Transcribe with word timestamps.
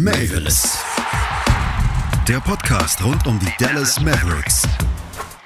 Mavis. 0.00 0.78
Der 2.28 2.38
Podcast 2.38 3.04
rund 3.04 3.26
um 3.26 3.36
die 3.40 3.50
Dallas 3.58 4.00
Mavericks. 4.00 4.62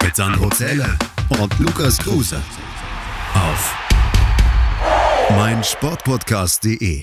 Mit 0.04 0.14
Sandro 0.14 0.50
Zähler 0.50 0.98
und 1.40 1.58
Lukas 1.58 1.96
Kruse. 1.96 2.36
Auf 3.32 3.74
meinsportpodcast.de. 5.30 7.02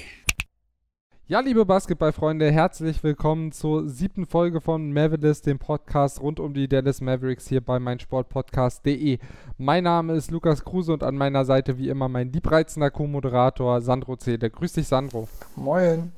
Ja, 1.26 1.40
liebe 1.40 1.66
Basketballfreunde, 1.66 2.52
herzlich 2.52 3.04
willkommen 3.04 3.52
zur 3.52 3.90
siebten 3.90 4.28
Folge 4.28 4.62
von 4.62 4.94
Mavericks, 4.94 5.42
dem 5.42 5.58
Podcast 5.58 6.22
rund 6.22 6.40
um 6.40 6.54
die 6.54 6.68
Dallas 6.68 7.02
Mavericks 7.02 7.48
hier 7.48 7.62
bei 7.62 7.80
meinsportpodcast.de. 7.80 9.18
Mein 9.58 9.86
Name 9.86 10.14
ist 10.14 10.30
Lukas 10.30 10.64
Kruse 10.64 10.94
und 10.94 11.02
an 11.02 11.16
meiner 11.16 11.46
Seite 11.46 11.80
wie 11.80 11.90
immer 11.90 12.10
mein 12.10 12.32
liebreizender 12.32 12.92
Co-Moderator 12.92 13.82
Sandro 13.82 14.18
Zede. 14.18 14.52
Grüß 14.52 14.74
dich, 14.74 14.88
Sandro. 14.88 15.28
Moin. 15.56 16.12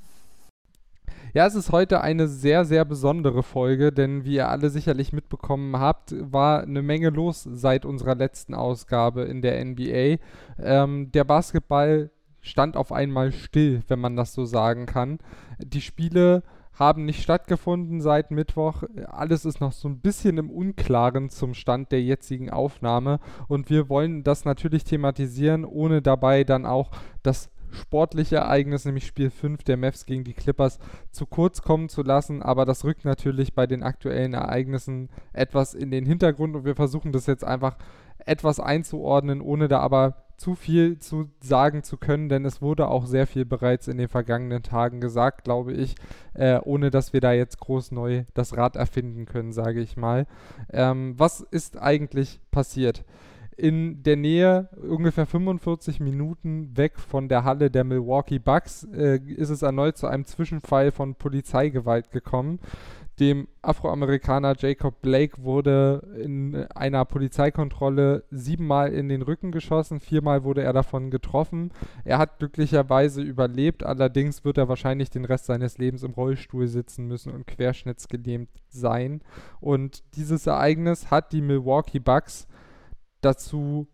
Ja, 1.33 1.45
es 1.45 1.55
ist 1.55 1.71
heute 1.71 2.01
eine 2.01 2.27
sehr, 2.27 2.65
sehr 2.65 2.83
besondere 2.83 3.41
Folge, 3.41 3.93
denn 3.93 4.25
wie 4.25 4.35
ihr 4.35 4.49
alle 4.49 4.69
sicherlich 4.69 5.13
mitbekommen 5.13 5.79
habt, 5.79 6.13
war 6.19 6.63
eine 6.63 6.81
Menge 6.81 7.09
los 7.09 7.47
seit 7.49 7.85
unserer 7.85 8.15
letzten 8.15 8.53
Ausgabe 8.53 9.21
in 9.21 9.41
der 9.41 9.63
NBA. 9.63 10.17
Ähm, 10.59 11.09
der 11.13 11.23
Basketball 11.23 12.11
stand 12.41 12.75
auf 12.75 12.91
einmal 12.91 13.31
still, 13.31 13.81
wenn 13.87 13.99
man 13.99 14.17
das 14.17 14.33
so 14.33 14.43
sagen 14.43 14.85
kann. 14.87 15.19
Die 15.59 15.79
Spiele 15.79 16.43
haben 16.73 17.05
nicht 17.05 17.23
stattgefunden 17.23 18.01
seit 18.01 18.31
Mittwoch. 18.31 18.83
Alles 19.07 19.45
ist 19.45 19.61
noch 19.61 19.71
so 19.71 19.87
ein 19.87 19.99
bisschen 19.99 20.37
im 20.37 20.49
Unklaren 20.49 21.29
zum 21.29 21.53
Stand 21.53 21.93
der 21.93 22.01
jetzigen 22.01 22.49
Aufnahme 22.49 23.21
und 23.47 23.69
wir 23.69 23.87
wollen 23.87 24.25
das 24.25 24.43
natürlich 24.43 24.83
thematisieren, 24.83 25.63
ohne 25.63 26.01
dabei 26.01 26.43
dann 26.43 26.65
auch 26.65 26.91
das 27.23 27.49
sportliche 27.71 28.37
Ereignis, 28.37 28.85
nämlich 28.85 29.05
Spiel 29.05 29.29
5 29.29 29.63
der 29.63 29.77
Mavs 29.77 30.05
gegen 30.05 30.23
die 30.23 30.33
Clippers, 30.33 30.79
zu 31.11 31.25
kurz 31.25 31.61
kommen 31.61 31.89
zu 31.89 32.03
lassen. 32.03 32.41
Aber 32.41 32.65
das 32.65 32.83
rückt 32.83 33.05
natürlich 33.05 33.53
bei 33.53 33.67
den 33.67 33.83
aktuellen 33.83 34.33
Ereignissen 34.33 35.09
etwas 35.33 35.73
in 35.73 35.91
den 35.91 36.05
Hintergrund 36.05 36.55
und 36.55 36.65
wir 36.65 36.75
versuchen 36.75 37.11
das 37.11 37.25
jetzt 37.25 37.43
einfach 37.43 37.77
etwas 38.25 38.59
einzuordnen, 38.59 39.41
ohne 39.41 39.67
da 39.67 39.79
aber 39.79 40.15
zu 40.41 40.55
viel 40.55 40.97
zu 40.97 41.29
sagen 41.39 41.83
zu 41.83 41.97
können, 41.97 42.27
denn 42.27 42.45
es 42.45 42.63
wurde 42.63 42.87
auch 42.87 43.05
sehr 43.05 43.27
viel 43.27 43.45
bereits 43.45 43.87
in 43.87 43.99
den 43.99 44.07
vergangenen 44.07 44.63
Tagen 44.63 44.99
gesagt, 44.99 45.43
glaube 45.43 45.71
ich, 45.71 45.93
äh, 46.33 46.59
ohne 46.63 46.89
dass 46.89 47.13
wir 47.13 47.21
da 47.21 47.31
jetzt 47.31 47.59
groß 47.59 47.91
neu 47.91 48.23
das 48.33 48.57
Rad 48.57 48.75
erfinden 48.75 49.25
können, 49.25 49.51
sage 49.51 49.81
ich 49.81 49.97
mal. 49.97 50.25
Ähm, 50.73 51.13
was 51.15 51.41
ist 51.41 51.79
eigentlich 51.79 52.39
passiert? 52.49 53.05
In 53.61 54.01
der 54.01 54.15
Nähe, 54.15 54.69
ungefähr 54.89 55.27
45 55.27 55.99
Minuten 55.99 56.75
weg 56.75 56.97
von 56.97 57.29
der 57.29 57.43
Halle 57.43 57.69
der 57.69 57.83
Milwaukee 57.83 58.39
Bucks, 58.39 58.85
äh, 58.85 59.17
ist 59.17 59.51
es 59.51 59.61
erneut 59.61 59.97
zu 59.97 60.07
einem 60.07 60.25
Zwischenfall 60.25 60.91
von 60.91 61.13
Polizeigewalt 61.13 62.09
gekommen. 62.09 62.59
Dem 63.19 63.47
Afroamerikaner 63.61 64.55
Jacob 64.57 64.99
Blake 65.03 65.43
wurde 65.43 66.01
in 66.23 66.55
einer 66.73 67.05
Polizeikontrolle 67.05 68.23
siebenmal 68.31 68.93
in 68.93 69.09
den 69.09 69.21
Rücken 69.21 69.51
geschossen, 69.51 69.99
viermal 69.99 70.43
wurde 70.43 70.63
er 70.63 70.73
davon 70.73 71.11
getroffen. 71.11 71.69
Er 72.03 72.17
hat 72.17 72.39
glücklicherweise 72.39 73.21
überlebt, 73.21 73.83
allerdings 73.83 74.43
wird 74.43 74.57
er 74.57 74.69
wahrscheinlich 74.69 75.11
den 75.11 75.25
Rest 75.25 75.45
seines 75.45 75.77
Lebens 75.77 76.01
im 76.01 76.13
Rollstuhl 76.13 76.65
sitzen 76.65 77.05
müssen 77.05 77.31
und 77.31 77.45
querschnittsgelähmt 77.45 78.49
sein. 78.69 79.21
Und 79.59 80.01
dieses 80.15 80.47
Ereignis 80.47 81.11
hat 81.11 81.31
die 81.31 81.41
Milwaukee 81.41 81.99
Bucks 81.99 82.47
dazu 83.21 83.87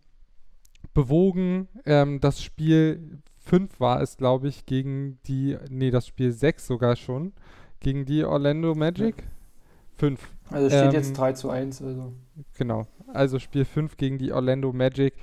bewogen, 0.94 1.68
ähm, 1.86 2.20
das 2.20 2.42
Spiel 2.42 3.20
5 3.40 3.80
war 3.80 4.02
es, 4.02 4.18
glaube 4.18 4.48
ich, 4.48 4.66
gegen 4.66 5.20
die, 5.28 5.58
nee, 5.70 5.92
das 5.92 6.08
Spiel 6.08 6.32
6 6.32 6.68
sogar 6.68 6.96
schon, 6.96 7.34
gegen 7.80 8.06
die 8.06 8.24
Orlando 8.24 8.76
Magic. 8.76 9.24
5. 9.98 10.20
Also 10.50 10.70
steht 10.70 10.86
ähm, 10.86 10.92
jetzt 10.92 11.18
3 11.18 11.34
zu 11.34 11.50
1. 11.50 11.82
Also. 11.82 12.14
Genau, 12.58 12.88
also 13.14 13.40
Spiel 13.40 13.66
5 13.66 13.98
gegen 13.98 14.18
die 14.18 14.32
Orlando 14.32 14.72
Magic 14.72 15.14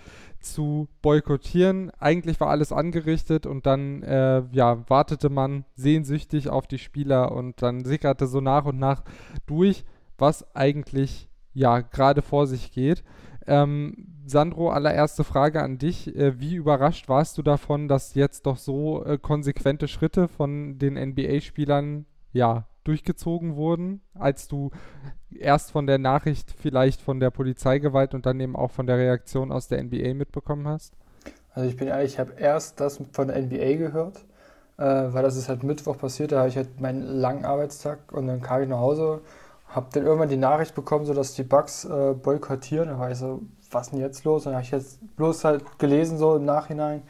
zu 0.41 0.89
boykottieren. 1.01 1.91
Eigentlich 1.99 2.41
war 2.41 2.49
alles 2.49 2.73
angerichtet 2.73 3.47
und 3.47 3.67
dann 3.67 4.03
äh, 4.03 4.43
ja, 4.53 4.89
wartete 4.89 5.31
man 5.31 5.65
sehnsüchtig 5.75 6.49
auf 6.49 6.67
die 6.67 6.79
Spieler 6.79 7.33
und 7.33 7.63
dann 7.63 7.85
sickerte 7.85 8.27
so 8.27 8.41
nach 8.41 8.65
und 8.65 8.79
nach 8.79 9.03
durch, 9.47 9.85
was 10.19 10.55
eigentlich 10.55 11.29
ja 11.53 11.81
gerade 11.81 12.21
vor 12.23 12.47
sich 12.47 12.73
geht. 12.73 13.03
Ähm, 13.47 14.15
Sandro, 14.27 14.71
allererste 14.71 15.25
Frage 15.25 15.63
an 15.63 15.79
dich. 15.79 16.15
Äh, 16.15 16.41
wie 16.41 16.55
überrascht 16.55 17.09
warst 17.09 17.37
du 17.39 17.43
davon, 17.43 17.89
dass 17.89 18.15
jetzt 18.15 18.47
doch 18.47 18.57
so 18.57 19.05
äh, 19.05 19.19
konsequente 19.19 19.89
Schritte 19.89 20.29
von 20.29 20.79
den 20.79 20.95
NBA-Spielern 20.95 22.07
ja, 22.33 22.67
durchgezogen 22.85 23.57
wurden, 23.57 24.01
als 24.15 24.49
du 24.49 24.71
erst 25.31 25.73
von 25.73 25.87
der 25.87 25.99
Nachricht 25.99 26.55
vielleicht 26.57 27.01
von 27.01 27.21
der 27.21 27.31
Polizeigewalt 27.31 28.15
und 28.15 28.27
dann 28.27 28.41
eben 28.41 28.57
auch 28.57 28.71
von 28.71 28.87
der 28.87 28.99
Reaktion 28.99 29.53
aus 29.53 29.69
der 29.69 29.83
NBA 29.83 30.15
mitbekommen 30.15 30.69
hast? 30.69 30.95
Also 31.53 31.69
ich 31.69 31.77
bin 31.77 31.89
ehrlich, 31.89 32.15
ich 32.15 32.19
habe 32.19 32.33
erst 32.39 32.81
das 32.81 33.01
von 33.13 33.29
der 33.29 33.41
NBA 33.41 33.77
gehört, 33.77 34.25
äh, 34.77 34.85
weil 34.85 35.23
das 35.23 35.37
ist 35.37 35.49
halt 35.49 35.63
Mittwoch 35.63 35.99
passiert, 35.99 36.33
da 36.33 36.41
habe 36.41 36.49
ich 36.49 36.57
halt 36.57 36.81
meinen 36.81 37.03
langen 37.03 37.45
Arbeitstag 37.45 38.13
und 38.13 38.27
dann 38.27 38.43
kam 38.43 38.63
ich 38.63 38.69
nach 38.69 38.79
Hause 38.79 39.21
habe 39.75 39.89
dann 39.93 40.05
irgendwann 40.05 40.29
die 40.29 40.37
Nachricht 40.37 40.75
bekommen, 40.75 41.05
so 41.05 41.15
dass 41.15 41.35
die 41.35 41.43
Bugs 41.43 41.85
äh, 41.85 42.15
boykottieren. 42.15 42.89
Da 42.89 42.99
war 42.99 43.11
ich 43.11 43.19
so, 43.19 43.43
was 43.71 43.91
denn 43.91 44.01
jetzt 44.01 44.25
los? 44.25 44.47
Und 44.47 44.53
dann 44.53 44.55
habe 44.57 44.65
ich 44.65 44.71
jetzt 44.71 45.17
bloß 45.17 45.45
halt 45.45 45.79
gelesen, 45.79 46.19
so 46.19 46.37
im 46.37 46.45
Nachhinein, 46.45 47.03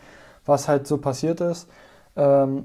was 0.46 0.68
halt 0.68 0.86
so 0.86 0.98
passiert 0.98 1.40
ist. 1.40 1.68
Ähm, 2.16 2.64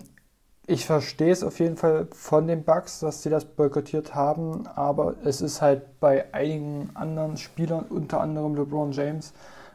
ich 0.68 0.86
verstehe 0.86 1.32
es 1.32 1.44
auf 1.44 1.60
jeden 1.60 1.78
Fall 1.78 2.08
von 2.12 2.46
den 2.48 2.64
Bugs, 2.64 3.00
dass 3.00 3.24
sie 3.24 3.32
das 3.32 3.44
boykottiert 3.44 4.14
haben, 4.14 4.68
aber 4.68 5.16
es 5.24 5.42
ist 5.42 5.62
halt 5.62 6.00
bei 6.00 6.31
einigen 6.31 6.92
anderen 6.94 7.38
Spielern, 7.38 7.86
unter 7.90 8.22
anderem 8.22 8.56
LeBron 8.56 8.92
James, 8.92 9.34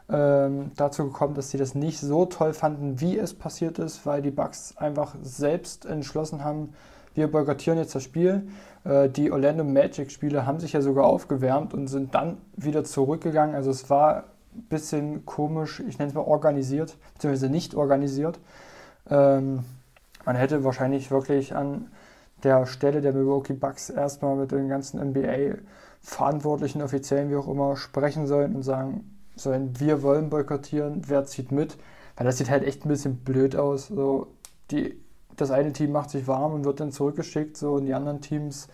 ähm, 0.09 0.71
dazu 0.77 1.03
gekommen, 1.03 1.33
dass 1.33 1.51
sie 1.51 1.57
das 1.57 1.75
nicht 1.75 1.99
so 1.99 2.25
toll 2.25 2.53
fanden, 2.53 3.01
wie 3.01 3.17
es 3.17 3.33
passiert 3.33 3.77
ist, 3.77 4.05
weil 4.05 4.21
die 4.21 4.31
Bugs 4.31 4.77
einfach 4.77 5.15
selbst 5.21 5.85
entschlossen 5.85 6.45
haben, 6.45 6.73
wir 7.13 7.29
boykottieren 7.29 7.79
jetzt 7.79 7.95
das 7.95 8.03
Spiel. 8.03 8.47
Äh, 8.85 9.09
die 9.09 9.31
Orlando 9.31 9.63
Magic-Spieler 9.63 10.45
haben 10.45 10.59
sich 10.59 10.73
ja 10.73 10.81
sogar 10.81 11.05
aufgewärmt 11.05 11.73
und 11.73 11.87
sind 11.87 12.15
dann 12.15 12.37
wieder 12.55 12.83
zurückgegangen. 12.83 13.55
Also 13.55 13.71
es 13.71 13.89
war 13.89 14.25
ein 14.55 14.63
bisschen 14.69 15.25
komisch, 15.25 15.81
ich 15.81 15.97
nenne 15.97 16.09
es 16.09 16.15
mal 16.15 16.21
organisiert, 16.21 16.97
beziehungsweise 17.15 17.49
nicht 17.49 17.75
organisiert. 17.75 18.39
Ähm, 19.09 19.65
man 20.25 20.35
hätte 20.35 20.63
wahrscheinlich 20.63 21.11
wirklich 21.11 21.55
an 21.55 21.91
der 22.43 22.65
Stelle 22.65 23.01
der 23.01 23.13
Milwaukee 23.13 23.53
Bucks 23.53 23.89
erstmal 23.89 24.35
mit 24.35 24.51
den 24.51 24.69
ganzen 24.69 24.99
NBA-Verantwortlichen, 24.99 26.81
Offiziellen, 26.81 27.29
wie 27.29 27.35
auch 27.35 27.47
immer, 27.47 27.75
sprechen 27.75 28.27
sollen 28.27 28.55
und 28.55 28.63
sagen 28.63 29.19
sollen, 29.35 29.79
wir 29.79 30.01
wollen 30.01 30.29
boykottieren, 30.29 31.03
wer 31.07 31.25
zieht 31.25 31.51
mit? 31.51 31.77
Weil 32.15 32.25
das 32.25 32.37
sieht 32.37 32.49
halt 32.49 32.63
echt 32.63 32.85
ein 32.85 32.89
bisschen 32.89 33.17
blöd 33.17 33.55
aus. 33.55 33.87
So, 33.87 34.27
die 34.71 34.99
das 35.35 35.51
eine 35.51 35.73
Team 35.73 35.91
macht 35.91 36.09
sich 36.09 36.27
warm 36.27 36.53
und 36.53 36.65
wird 36.65 36.79
dann 36.79 36.91
zurückgeschickt, 36.91 37.57
so 37.57 37.73
und 37.73 37.85
die 37.85 37.93
anderen 37.93 38.21
Teams 38.21 38.67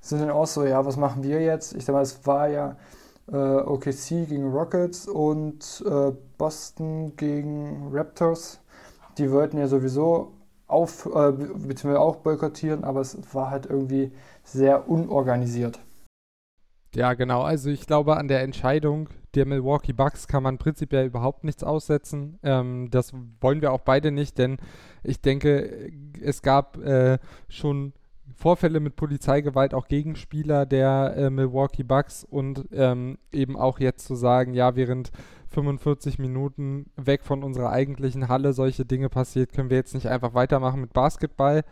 sind 0.00 0.20
dann 0.20 0.30
auch 0.30 0.46
so, 0.46 0.64
ja, 0.64 0.84
was 0.84 0.96
machen 0.96 1.22
wir 1.22 1.40
jetzt? 1.40 1.74
Ich 1.74 1.84
sag 1.84 1.94
mal, 1.94 2.02
es 2.02 2.26
war 2.26 2.48
ja 2.48 2.76
äh, 3.32 3.36
OKC 3.36 4.28
gegen 4.28 4.52
Rockets 4.52 5.08
und 5.08 5.84
äh, 5.86 6.12
Boston 6.38 7.16
gegen 7.16 7.90
Raptors. 7.92 8.60
Die 9.18 9.30
wollten 9.30 9.58
ja 9.58 9.66
sowieso 9.66 10.32
auf, 10.66 11.06
äh, 11.06 11.32
beziehungsweise 11.32 12.00
auch 12.00 12.16
boykottieren, 12.16 12.84
aber 12.84 13.00
es 13.00 13.16
war 13.32 13.50
halt 13.50 13.66
irgendwie 13.66 14.12
sehr 14.44 14.88
unorganisiert. 14.88 15.80
Ja, 16.94 17.14
genau. 17.14 17.42
Also 17.42 17.70
ich 17.70 17.86
glaube, 17.86 18.16
an 18.16 18.28
der 18.28 18.42
Entscheidung 18.42 19.08
der 19.36 19.46
Milwaukee 19.46 19.92
Bucks 19.92 20.26
kann 20.26 20.42
man 20.42 20.58
prinzipiell 20.58 21.06
überhaupt 21.06 21.44
nichts 21.44 21.62
aussetzen. 21.62 22.38
Ähm, 22.42 22.88
das 22.90 23.12
wollen 23.40 23.60
wir 23.60 23.72
auch 23.72 23.80
beide 23.80 24.10
nicht, 24.10 24.38
denn 24.38 24.56
ich 25.02 25.20
denke, 25.20 25.90
es 26.20 26.42
gab 26.42 26.78
äh, 26.78 27.18
schon 27.48 27.92
Vorfälle 28.34 28.80
mit 28.80 28.96
Polizeigewalt 28.96 29.72
auch 29.72 29.86
gegen 29.88 30.16
Spieler 30.16 30.66
der 30.66 31.14
äh, 31.16 31.30
Milwaukee 31.30 31.84
Bucks 31.84 32.24
und 32.24 32.66
ähm, 32.72 33.18
eben 33.32 33.56
auch 33.56 33.78
jetzt 33.78 34.06
zu 34.06 34.14
sagen, 34.14 34.52
ja, 34.52 34.74
während 34.76 35.10
45 35.48 36.18
Minuten 36.18 36.90
weg 36.96 37.22
von 37.22 37.42
unserer 37.42 37.70
eigentlichen 37.70 38.28
Halle 38.28 38.52
solche 38.52 38.84
Dinge 38.84 39.08
passiert, 39.08 39.52
können 39.52 39.70
wir 39.70 39.76
jetzt 39.76 39.94
nicht 39.94 40.08
einfach 40.08 40.34
weitermachen 40.34 40.80
mit 40.80 40.92
Basketball. 40.92 41.62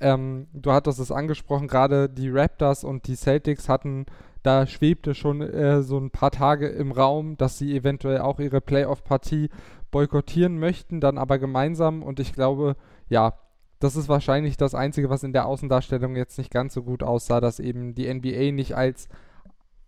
Ähm, 0.00 0.46
du 0.52 0.72
hattest 0.72 1.00
es 1.00 1.10
angesprochen, 1.10 1.68
gerade 1.68 2.08
die 2.08 2.30
Raptors 2.30 2.84
und 2.84 3.06
die 3.06 3.16
Celtics 3.16 3.68
hatten 3.68 4.06
da 4.44 4.66
schwebte 4.66 5.14
schon 5.14 5.40
äh, 5.40 5.82
so 5.82 5.98
ein 5.98 6.10
paar 6.10 6.30
Tage 6.30 6.68
im 6.68 6.92
Raum, 6.92 7.36
dass 7.36 7.58
sie 7.58 7.74
eventuell 7.74 8.18
auch 8.18 8.38
ihre 8.38 8.60
Playoff-Partie 8.60 9.48
boykottieren 9.90 10.58
möchten, 10.58 11.00
dann 11.00 11.18
aber 11.18 11.38
gemeinsam. 11.38 12.02
Und 12.02 12.20
ich 12.20 12.34
glaube, 12.34 12.76
ja, 13.08 13.38
das 13.80 13.96
ist 13.96 14.08
wahrscheinlich 14.08 14.56
das 14.56 14.74
Einzige, 14.74 15.08
was 15.08 15.22
in 15.24 15.32
der 15.32 15.46
Außendarstellung 15.46 16.14
jetzt 16.14 16.36
nicht 16.36 16.50
ganz 16.50 16.74
so 16.74 16.82
gut 16.82 17.02
aussah, 17.02 17.40
dass 17.40 17.58
eben 17.58 17.94
die 17.94 18.12
NBA 18.12 18.52
nicht 18.52 18.76
als 18.76 19.08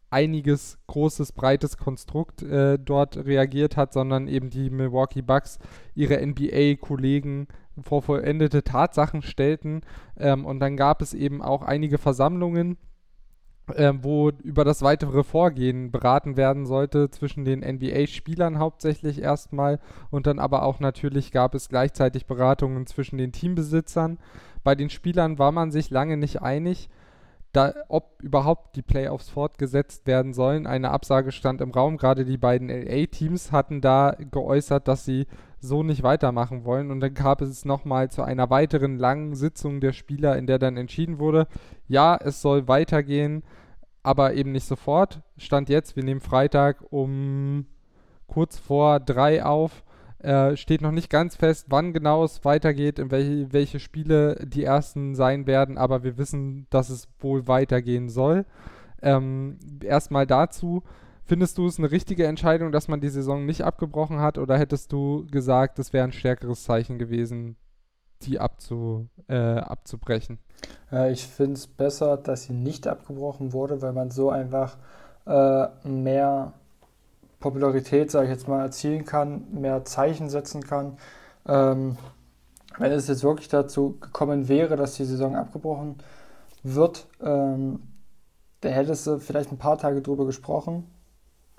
einiges 0.08 0.78
großes, 0.86 1.32
breites 1.32 1.76
Konstrukt 1.76 2.42
äh, 2.42 2.78
dort 2.78 3.18
reagiert 3.18 3.76
hat, 3.76 3.92
sondern 3.92 4.26
eben 4.26 4.48
die 4.48 4.70
Milwaukee 4.70 5.22
Bucks 5.22 5.58
ihre 5.94 6.24
NBA-Kollegen 6.24 7.48
vor 7.82 8.00
vollendete 8.00 8.64
Tatsachen 8.64 9.20
stellten. 9.20 9.82
Ähm, 10.16 10.46
und 10.46 10.60
dann 10.60 10.78
gab 10.78 11.02
es 11.02 11.12
eben 11.12 11.42
auch 11.42 11.60
einige 11.60 11.98
Versammlungen, 11.98 12.78
äh, 13.74 13.92
wo 14.00 14.30
über 14.30 14.64
das 14.64 14.82
weitere 14.82 15.24
Vorgehen 15.24 15.90
beraten 15.90 16.36
werden 16.36 16.66
sollte 16.66 17.10
zwischen 17.10 17.44
den 17.44 17.60
NBA-Spielern 17.60 18.58
hauptsächlich 18.58 19.20
erstmal 19.20 19.80
und 20.10 20.26
dann 20.26 20.38
aber 20.38 20.62
auch 20.62 20.80
natürlich 20.80 21.32
gab 21.32 21.54
es 21.54 21.68
gleichzeitig 21.68 22.26
Beratungen 22.26 22.86
zwischen 22.86 23.18
den 23.18 23.32
Teambesitzern. 23.32 24.18
Bei 24.62 24.74
den 24.74 24.90
Spielern 24.90 25.38
war 25.38 25.52
man 25.52 25.70
sich 25.70 25.90
lange 25.90 26.16
nicht 26.16 26.42
einig, 26.42 26.88
da, 27.52 27.72
ob 27.88 28.22
überhaupt 28.22 28.76
die 28.76 28.82
Playoffs 28.82 29.30
fortgesetzt 29.30 30.06
werden 30.06 30.34
sollen. 30.34 30.66
Eine 30.66 30.90
Absage 30.90 31.32
stand 31.32 31.60
im 31.60 31.70
Raum. 31.70 31.96
Gerade 31.96 32.24
die 32.24 32.36
beiden 32.36 32.68
LA-Teams 32.68 33.50
hatten 33.50 33.80
da 33.80 34.14
geäußert, 34.30 34.88
dass 34.88 35.04
sie 35.04 35.26
so 35.60 35.82
nicht 35.82 36.02
weitermachen 36.02 36.64
wollen. 36.64 36.90
Und 36.90 37.00
dann 37.00 37.14
gab 37.14 37.40
es 37.40 37.64
nochmal 37.64 38.10
zu 38.10 38.22
einer 38.22 38.50
weiteren 38.50 38.98
langen 38.98 39.34
Sitzung 39.34 39.80
der 39.80 39.92
Spieler, 39.92 40.36
in 40.36 40.46
der 40.46 40.58
dann 40.58 40.76
entschieden 40.76 41.18
wurde, 41.18 41.46
ja, 41.88 42.16
es 42.16 42.42
soll 42.42 42.68
weitergehen, 42.68 43.42
aber 44.02 44.34
eben 44.34 44.52
nicht 44.52 44.66
sofort. 44.66 45.20
Stand 45.36 45.68
jetzt, 45.68 45.96
wir 45.96 46.04
nehmen 46.04 46.20
Freitag 46.20 46.84
um 46.90 47.66
kurz 48.26 48.58
vor 48.58 49.00
drei 49.00 49.44
auf. 49.44 49.84
Äh, 50.18 50.56
steht 50.56 50.80
noch 50.80 50.92
nicht 50.92 51.10
ganz 51.10 51.36
fest, 51.36 51.66
wann 51.68 51.92
genau 51.92 52.24
es 52.24 52.44
weitergeht, 52.44 52.98
in 52.98 53.10
welche, 53.10 53.52
welche 53.52 53.78
Spiele 53.78 54.44
die 54.46 54.64
ersten 54.64 55.14
sein 55.14 55.46
werden, 55.46 55.76
aber 55.78 56.04
wir 56.04 56.16
wissen, 56.18 56.66
dass 56.70 56.88
es 56.88 57.08
wohl 57.20 57.46
weitergehen 57.46 58.08
soll. 58.08 58.44
Ähm, 59.02 59.58
erstmal 59.84 60.26
dazu. 60.26 60.82
Findest 61.28 61.58
du 61.58 61.66
es 61.66 61.78
eine 61.78 61.90
richtige 61.90 62.24
Entscheidung, 62.24 62.70
dass 62.70 62.86
man 62.86 63.00
die 63.00 63.08
Saison 63.08 63.44
nicht 63.44 63.62
abgebrochen 63.62 64.20
hat, 64.20 64.38
oder 64.38 64.56
hättest 64.56 64.92
du 64.92 65.26
gesagt, 65.28 65.80
es 65.80 65.92
wäre 65.92 66.04
ein 66.04 66.12
stärkeres 66.12 66.62
Zeichen 66.62 66.98
gewesen, 66.98 67.56
die 68.22 68.38
abzu, 68.38 69.08
äh, 69.26 69.34
abzubrechen? 69.34 70.38
Äh, 70.92 71.10
ich 71.10 71.26
finde 71.26 71.54
es 71.54 71.66
besser, 71.66 72.16
dass 72.16 72.44
sie 72.44 72.52
nicht 72.52 72.86
abgebrochen 72.86 73.52
wurde, 73.52 73.82
weil 73.82 73.92
man 73.92 74.12
so 74.12 74.30
einfach 74.30 74.76
äh, 75.26 75.66
mehr 75.82 76.52
Popularität, 77.40 78.12
sage 78.12 78.26
ich 78.26 78.32
jetzt 78.32 78.46
mal, 78.46 78.62
erzielen 78.62 79.04
kann, 79.04 79.46
mehr 79.50 79.84
Zeichen 79.84 80.30
setzen 80.30 80.62
kann. 80.62 80.96
Ähm, 81.44 81.98
wenn 82.78 82.92
es 82.92 83.08
jetzt 83.08 83.24
wirklich 83.24 83.48
dazu 83.48 83.98
gekommen 83.98 84.46
wäre, 84.46 84.76
dass 84.76 84.94
die 84.94 85.04
Saison 85.04 85.34
abgebrochen 85.34 85.96
wird, 86.62 87.08
ähm, 87.20 87.80
da 88.60 88.68
hättest 88.68 89.08
du 89.08 89.18
vielleicht 89.18 89.50
ein 89.50 89.58
paar 89.58 89.76
Tage 89.76 90.02
drüber 90.02 90.24
gesprochen 90.24 90.84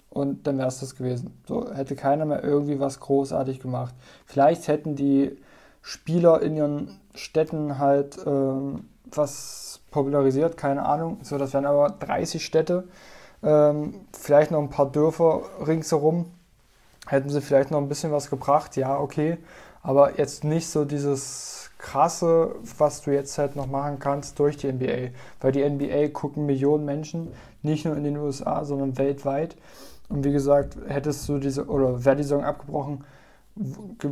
und 0.09 0.48
dann 0.48 0.57
wäre 0.57 0.68
es 0.68 0.80
das 0.80 0.95
gewesen. 0.95 1.42
So 1.48 1.74
hätte 1.74 1.95
keiner 1.95 2.25
mehr 2.25 2.44
irgendwie 2.44 2.80
was 2.80 3.00
großartig 3.00 3.59
gemacht. 3.59 3.94
Vielleicht 4.25 4.68
hätten 4.68 4.95
die 4.95 5.38
Spieler 5.81 6.42
in 6.42 6.56
ihren 6.56 7.00
Städten 7.15 7.80
halt 7.80 8.18
ähm, 8.25 8.86
was 9.06 9.81
popularisiert, 9.92 10.57
keine 10.57 10.86
Ahnung. 10.86 11.19
So, 11.24 11.38
das 11.38 11.54
wären 11.54 11.65
aber 11.65 11.89
30 11.89 12.44
Städte, 12.45 12.88
ähm, 13.44 14.01
vielleicht 14.12 14.51
noch 14.51 14.59
ein 14.59 14.69
paar 14.69 14.92
Dörfer 14.92 15.44
ringsherum. 15.65 16.31
Hätten 17.07 17.30
sie 17.30 17.42
vielleicht 17.42 17.71
noch 17.71 17.80
ein 17.80 17.88
bisschen 17.88 18.12
was 18.12 18.30
gebracht, 18.30 18.75
ja, 18.75 19.00
okay. 19.00 19.38
Aber 19.81 20.18
jetzt 20.18 20.44
nicht 20.44 20.68
so 20.68 20.83
dieses 20.83 21.69
krasse, 21.77 22.56
was 22.77 23.01
du 23.04 23.12
jetzt 23.12 23.38
halt 23.38 23.56
noch 23.56 23.68
machen 23.68 24.00
kannst 24.00 24.39
durch 24.39 24.57
die 24.57 24.71
NBA. 24.71 25.12
Weil 25.39 25.51
die 25.51 25.68
NBA 25.68 26.09
gucken 26.09 26.45
Millionen 26.45 26.86
Menschen, 26.86 27.30
nicht 27.68 27.86
nur 27.86 27.96
in 27.96 28.04
den 28.04 28.18
USA, 28.18 28.66
sondern 28.66 28.98
weltweit. 28.98 29.56
Und 30.10 30.24
wie 30.24 30.31
gesagt, 30.31 30.78
hättest 30.88 31.28
du 31.28 31.38
diese, 31.38 31.68
oder 31.68 32.04
wäre 32.06 32.16
die 32.16 32.24
Saison 32.24 32.44
abgebrochen, 32.44 33.04
ge, 34.00 34.12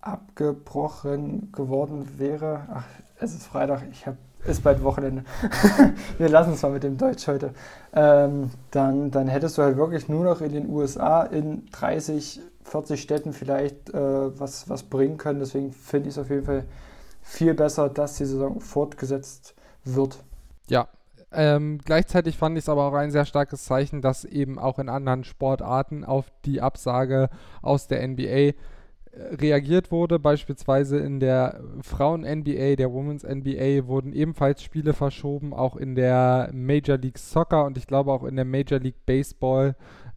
abgebrochen 0.00 1.50
geworden 1.52 2.18
wäre, 2.18 2.66
ach, 2.72 2.86
es 3.18 3.34
ist 3.34 3.46
Freitag, 3.46 3.82
ich 3.90 4.06
habe 4.06 4.16
ist 4.46 4.62
bald 4.62 4.82
Wochenende. 4.82 5.24
Wir 6.18 6.28
lassen 6.28 6.52
es 6.52 6.62
mal 6.62 6.72
mit 6.72 6.82
dem 6.82 6.98
Deutsch 6.98 7.26
heute. 7.28 7.54
Ähm, 7.94 8.50
dann, 8.70 9.10
dann 9.10 9.26
hättest 9.26 9.56
du 9.56 9.62
halt 9.62 9.78
wirklich 9.78 10.08
nur 10.08 10.22
noch 10.22 10.42
in 10.42 10.52
den 10.52 10.68
USA 10.68 11.22
in 11.22 11.66
30, 11.72 12.42
40 12.64 13.00
Städten 13.00 13.32
vielleicht 13.32 13.90
äh, 13.94 14.38
was, 14.38 14.68
was 14.68 14.82
bringen 14.82 15.16
können. 15.16 15.40
Deswegen 15.40 15.72
finde 15.72 16.08
ich 16.08 16.16
es 16.16 16.18
auf 16.18 16.28
jeden 16.28 16.44
Fall 16.44 16.64
viel 17.22 17.54
besser, 17.54 17.88
dass 17.88 18.16
die 18.16 18.26
Saison 18.26 18.60
fortgesetzt 18.60 19.54
wird. 19.84 20.18
Ja, 20.68 20.88
ähm, 21.34 21.78
gleichzeitig 21.84 22.36
fand 22.36 22.56
ich 22.56 22.64
es 22.64 22.68
aber 22.68 22.84
auch 22.86 22.94
ein 22.94 23.10
sehr 23.10 23.24
starkes 23.24 23.64
Zeichen, 23.64 24.02
dass 24.02 24.24
eben 24.24 24.58
auch 24.58 24.78
in 24.78 24.88
anderen 24.88 25.24
Sportarten 25.24 26.04
auf 26.04 26.32
die 26.44 26.60
Absage 26.60 27.28
aus 27.62 27.88
der 27.88 28.06
NBA 28.06 28.24
äh, 28.24 28.54
reagiert 29.12 29.90
wurde. 29.90 30.18
Beispielsweise 30.18 30.98
in 30.98 31.20
der 31.20 31.60
Frauen-NBA, 31.82 32.76
der 32.76 32.92
Women's 32.92 33.24
NBA 33.24 33.86
wurden 33.86 34.12
ebenfalls 34.12 34.62
Spiele 34.62 34.92
verschoben, 34.92 35.52
auch 35.52 35.76
in 35.76 35.94
der 35.94 36.50
Major 36.52 36.96
League 36.96 37.18
Soccer 37.18 37.64
und 37.64 37.78
ich 37.78 37.86
glaube 37.86 38.12
auch 38.12 38.24
in 38.24 38.36
der 38.36 38.44
Major 38.44 38.78
League 38.78 39.04
Baseball 39.06 39.76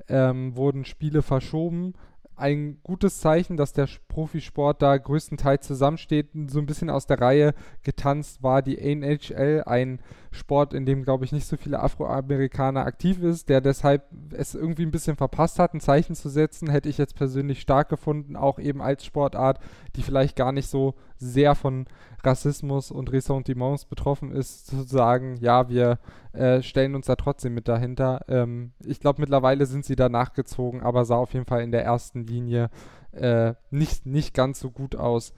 ähm, 0.09 0.55
wurden 0.55 0.85
Spiele 0.85 1.21
verschoben 1.21 1.93
ein 2.37 2.79
gutes 2.83 3.19
Zeichen, 3.19 3.57
dass 3.57 3.73
der 3.73 3.89
Profisport 4.07 4.81
da 4.81 4.97
größtenteils 4.97 5.65
zusammensteht. 5.65 6.29
So 6.47 6.59
ein 6.59 6.67
bisschen 6.67 6.89
aus 6.89 7.07
der 7.07 7.19
Reihe 7.19 7.53
getanzt 7.83 8.43
war 8.43 8.61
die 8.61 8.77
NHL, 8.77 9.63
ein 9.65 9.99
Sport, 10.37 10.73
in 10.73 10.85
dem, 10.85 11.03
glaube 11.03 11.25
ich, 11.25 11.31
nicht 11.31 11.47
so 11.47 11.57
viele 11.57 11.81
Afroamerikaner 11.81 12.85
aktiv 12.85 13.21
ist, 13.21 13.49
der 13.49 13.59
deshalb 13.59 14.03
es 14.31 14.55
irgendwie 14.55 14.83
ein 14.83 14.91
bisschen 14.91 15.17
verpasst 15.17 15.59
hat, 15.59 15.73
ein 15.73 15.81
Zeichen 15.81 16.15
zu 16.15 16.29
setzen, 16.29 16.69
hätte 16.69 16.87
ich 16.87 16.97
jetzt 16.97 17.15
persönlich 17.15 17.59
stark 17.59 17.89
gefunden, 17.89 18.35
auch 18.35 18.59
eben 18.59 18.81
als 18.81 19.03
Sportart, 19.03 19.59
die 19.95 20.03
vielleicht 20.03 20.35
gar 20.35 20.51
nicht 20.51 20.69
so 20.69 20.93
sehr 21.17 21.55
von 21.55 21.85
Rassismus 22.23 22.91
und 22.91 23.11
Ressentiments 23.11 23.85
betroffen 23.85 24.31
ist, 24.31 24.67
zu 24.67 24.83
sagen, 24.83 25.37
ja, 25.39 25.69
wir 25.69 25.99
äh, 26.33 26.61
stellen 26.61 26.95
uns 26.95 27.07
da 27.07 27.15
trotzdem 27.15 27.53
mit 27.53 27.67
dahinter. 27.67 28.21
Ähm, 28.27 28.71
ich 28.85 28.99
glaube, 28.99 29.21
mittlerweile 29.21 29.65
sind 29.65 29.85
sie 29.85 29.95
da 29.95 30.09
nachgezogen, 30.09 30.81
aber 30.81 31.05
sah 31.05 31.17
auf 31.17 31.33
jeden 31.33 31.45
Fall 31.45 31.61
in 31.61 31.71
der 31.71 31.83
ersten 31.83 32.25
Linie 32.25 32.69
äh, 33.11 33.53
nicht, 33.71 34.05
nicht 34.05 34.33
ganz 34.33 34.59
so 34.59 34.71
gut 34.71 34.95
aus. 34.95 35.33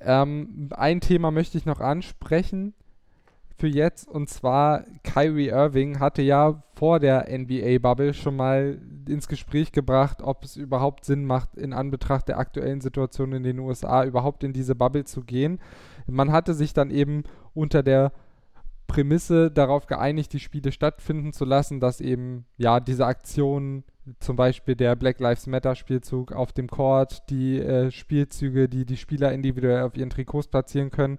Ähm, 0.00 0.68
ein 0.72 1.00
Thema 1.00 1.30
möchte 1.30 1.58
ich 1.58 1.66
noch 1.66 1.80
ansprechen 1.80 2.74
für 3.56 3.68
jetzt 3.68 4.08
und 4.08 4.28
zwar 4.28 4.84
Kyrie 5.02 5.48
Irving 5.48 6.00
hatte 6.00 6.22
ja 6.22 6.62
vor 6.74 6.98
der 6.98 7.26
NBA-Bubble 7.30 8.14
schon 8.14 8.36
mal 8.36 8.78
ins 9.08 9.28
Gespräch 9.28 9.72
gebracht, 9.72 10.22
ob 10.22 10.44
es 10.44 10.56
überhaupt 10.56 11.04
Sinn 11.04 11.24
macht, 11.24 11.56
in 11.56 11.72
Anbetracht 11.72 12.28
der 12.28 12.38
aktuellen 12.38 12.80
Situation 12.80 13.32
in 13.32 13.42
den 13.42 13.58
USA 13.58 14.04
überhaupt 14.04 14.44
in 14.44 14.52
diese 14.52 14.74
Bubble 14.74 15.04
zu 15.04 15.22
gehen. 15.22 15.60
Man 16.06 16.32
hatte 16.32 16.54
sich 16.54 16.72
dann 16.72 16.90
eben 16.90 17.24
unter 17.54 17.82
der 17.82 18.12
Prämisse 18.92 19.50
darauf 19.50 19.86
geeinigt, 19.86 20.32
die 20.34 20.38
Spiele 20.40 20.70
stattfinden 20.70 21.32
zu 21.32 21.44
lassen, 21.44 21.80
dass 21.80 22.00
eben 22.00 22.44
ja 22.58 22.78
diese 22.78 23.06
Aktionen, 23.06 23.84
zum 24.18 24.36
Beispiel 24.36 24.74
der 24.74 24.96
Black 24.96 25.20
Lives 25.20 25.46
Matter 25.46 25.76
Spielzug 25.76 26.32
auf 26.32 26.52
dem 26.52 26.68
Court, 26.68 27.22
die 27.30 27.58
äh, 27.58 27.90
Spielzüge, 27.90 28.68
die 28.68 28.84
die 28.84 28.96
Spieler 28.96 29.32
individuell 29.32 29.82
auf 29.82 29.96
ihren 29.96 30.10
Trikots 30.10 30.48
platzieren 30.48 30.90
können, 30.90 31.18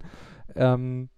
ähm, 0.54 1.08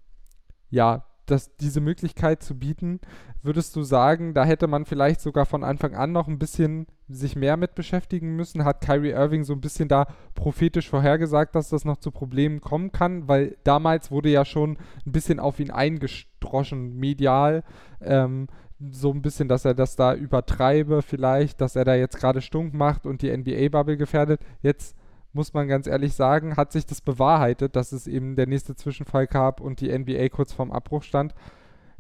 ja, 0.77 1.05
das, 1.25 1.57
diese 1.57 1.81
Möglichkeit 1.81 2.43
zu 2.43 2.57
bieten, 2.57 3.01
würdest 3.43 3.75
du 3.75 3.83
sagen, 3.83 4.35
da 4.35 4.45
hätte 4.45 4.69
man 4.69 4.85
vielleicht 4.85 5.21
sogar 5.21 5.47
von 5.47 5.65
Anfang 5.65 5.95
an 5.95 6.13
noch 6.13 6.29
ein 6.29 6.39
bisschen 6.39 6.87
sich 7.09 7.35
mehr 7.35 7.57
mit 7.57 7.75
beschäftigen 7.75 8.37
müssen? 8.37 8.65
Hat 8.65 8.83
Kyrie 8.83 9.11
Irving 9.11 9.43
so 9.43 9.55
ein 9.55 9.61
bisschen 9.61 9.89
da 9.89 10.07
prophetisch 10.35 10.89
vorhergesagt, 10.89 11.55
dass 11.55 11.71
das 11.71 11.85
noch 11.85 11.97
zu 11.97 12.11
Problemen 12.11 12.61
kommen 12.61 12.93
kann? 12.93 13.27
Weil 13.27 13.57
damals 13.65 14.11
wurde 14.11 14.29
ja 14.29 14.45
schon 14.45 14.77
ein 15.05 15.13
bisschen 15.13 15.41
auf 15.41 15.59
ihn 15.59 15.71
eingestroschen, 15.71 16.97
medial. 16.97 17.65
Ähm, 18.01 18.47
so 18.91 19.11
ein 19.11 19.23
bisschen, 19.23 19.49
dass 19.49 19.65
er 19.65 19.75
das 19.75 19.97
da 19.97 20.15
übertreibe 20.15 21.01
vielleicht, 21.01 21.61
dass 21.61 21.77
er 21.77 21.87
da 21.87 21.95
jetzt 21.95 22.19
gerade 22.19 22.43
stunk 22.43 22.75
macht 22.75 23.07
und 23.07 23.23
die 23.23 23.35
NBA-Bubble 23.35 23.97
gefährdet. 23.97 24.41
Jetzt 24.61 24.95
muss 25.37 25.55
man 25.55 25.69
ganz 25.69 25.87
ehrlich 25.87 26.15
sagen, 26.15 26.57
hat 26.57 26.73
sich 26.73 26.87
das 26.87 27.01
bewahrheitet, 27.01 27.77
dass 27.77 27.93
es 27.93 28.09
eben 28.09 28.35
der 28.35 28.49
nächste 28.49 28.75
Zwischenfall 28.75 29.27
gab 29.29 29.61
und 29.61 29.81
die 29.81 29.97
NBA 29.97 30.31
kurz 30.31 30.53
vorm 30.53 30.73
Abbruch 30.73 31.05
stand. 31.05 31.35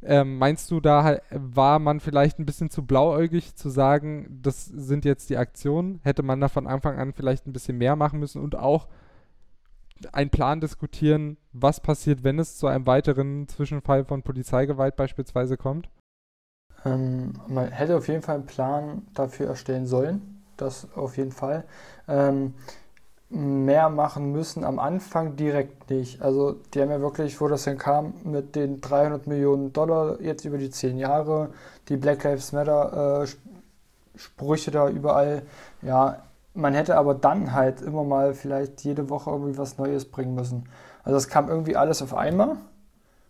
Ähm, 0.03 0.39
meinst 0.39 0.71
du, 0.71 0.81
da 0.81 1.21
war 1.31 1.79
man 1.79 2.01
vielleicht 2.01 2.39
ein 2.39 2.47
bisschen 2.47 2.71
zu 2.71 2.85
blauäugig 2.85 3.55
zu 3.55 3.69
sagen, 3.69 4.41
das 4.43 4.65
sind 4.65 5.05
jetzt 5.05 5.31
die 5.31 5.37
Aktionen? 5.37 6.01
Hätte 6.03 6.23
man 6.23 6.41
da 6.41 6.49
von 6.49 6.67
Anfang 6.67 6.99
an 6.99 7.13
vielleicht 7.13 7.47
ein 7.47 7.53
bisschen 7.53 7.79
mehr 7.79 7.95
machen 7.95 8.19
müssen 8.19 8.43
und 8.43 8.57
auch 8.57 8.89
einen 10.13 10.31
Plan 10.31 10.61
diskutieren, 10.61 11.37
was 11.53 11.81
passiert, 11.81 12.25
wenn 12.25 12.39
es 12.39 12.57
zu 12.57 12.67
einem 12.67 12.87
weiteren 12.87 13.49
Zwischenfall 13.49 14.05
von 14.05 14.23
Polizeigewalt 14.23 14.97
beispielsweise 14.97 15.57
kommt? 15.57 15.89
Ähm, 16.85 17.35
man 17.49 17.71
hätte 17.71 17.97
auf 17.97 18.09
jeden 18.09 18.23
Fall 18.23 18.37
einen 18.37 18.47
Plan 18.47 19.07
dafür 19.15 19.49
erstellen 19.49 19.87
sollen. 19.87 20.43
Das 20.57 20.89
auf 20.95 21.17
jeden 21.17 21.33
Fall. 21.33 21.65
Ähm, 22.09 22.55
mehr 23.29 23.89
machen 23.91 24.31
müssen 24.31 24.65
am 24.65 24.79
Anfang 24.79 25.37
direkt 25.37 25.91
nicht. 25.91 26.23
Also 26.23 26.57
die 26.73 26.81
haben 26.81 26.91
ja 26.91 27.01
wirklich, 27.01 27.41
wo 27.41 27.49
das 27.49 27.65
denn 27.65 27.79
kam, 27.79 28.15
mit 28.25 28.55
den 28.55 28.81
300 28.81 29.27
Millionen 29.27 29.73
Dollar 29.73 30.21
jetzt 30.21 30.45
über 30.45 30.59
die 30.59 30.71
10 30.71 30.99
Jahre, 30.99 31.51
die 31.89 31.97
Black 31.97 32.23
Lives 32.23 32.53
Matter 32.53 33.23
äh, 33.23 33.27
Sprüche 34.17 34.71
da 34.71 34.89
überall. 34.89 35.43
Ja, 35.83 36.23
man 36.55 36.75
hätte 36.75 36.97
aber 36.97 37.15
dann 37.15 37.53
halt 37.53 37.83
immer 37.83 38.05
mal 38.05 38.33
vielleicht 38.33 38.83
jede 38.83 39.11
Woche 39.11 39.31
irgendwie 39.31 39.59
was 39.59 39.77
Neues 39.77 40.05
bringen 40.07 40.35
müssen. 40.35 40.69
Also 41.03 41.17
das 41.17 41.29
kam 41.29 41.49
irgendwie 41.49 41.77
alles 41.77 42.03
auf 42.03 42.15
einmal 42.15 42.57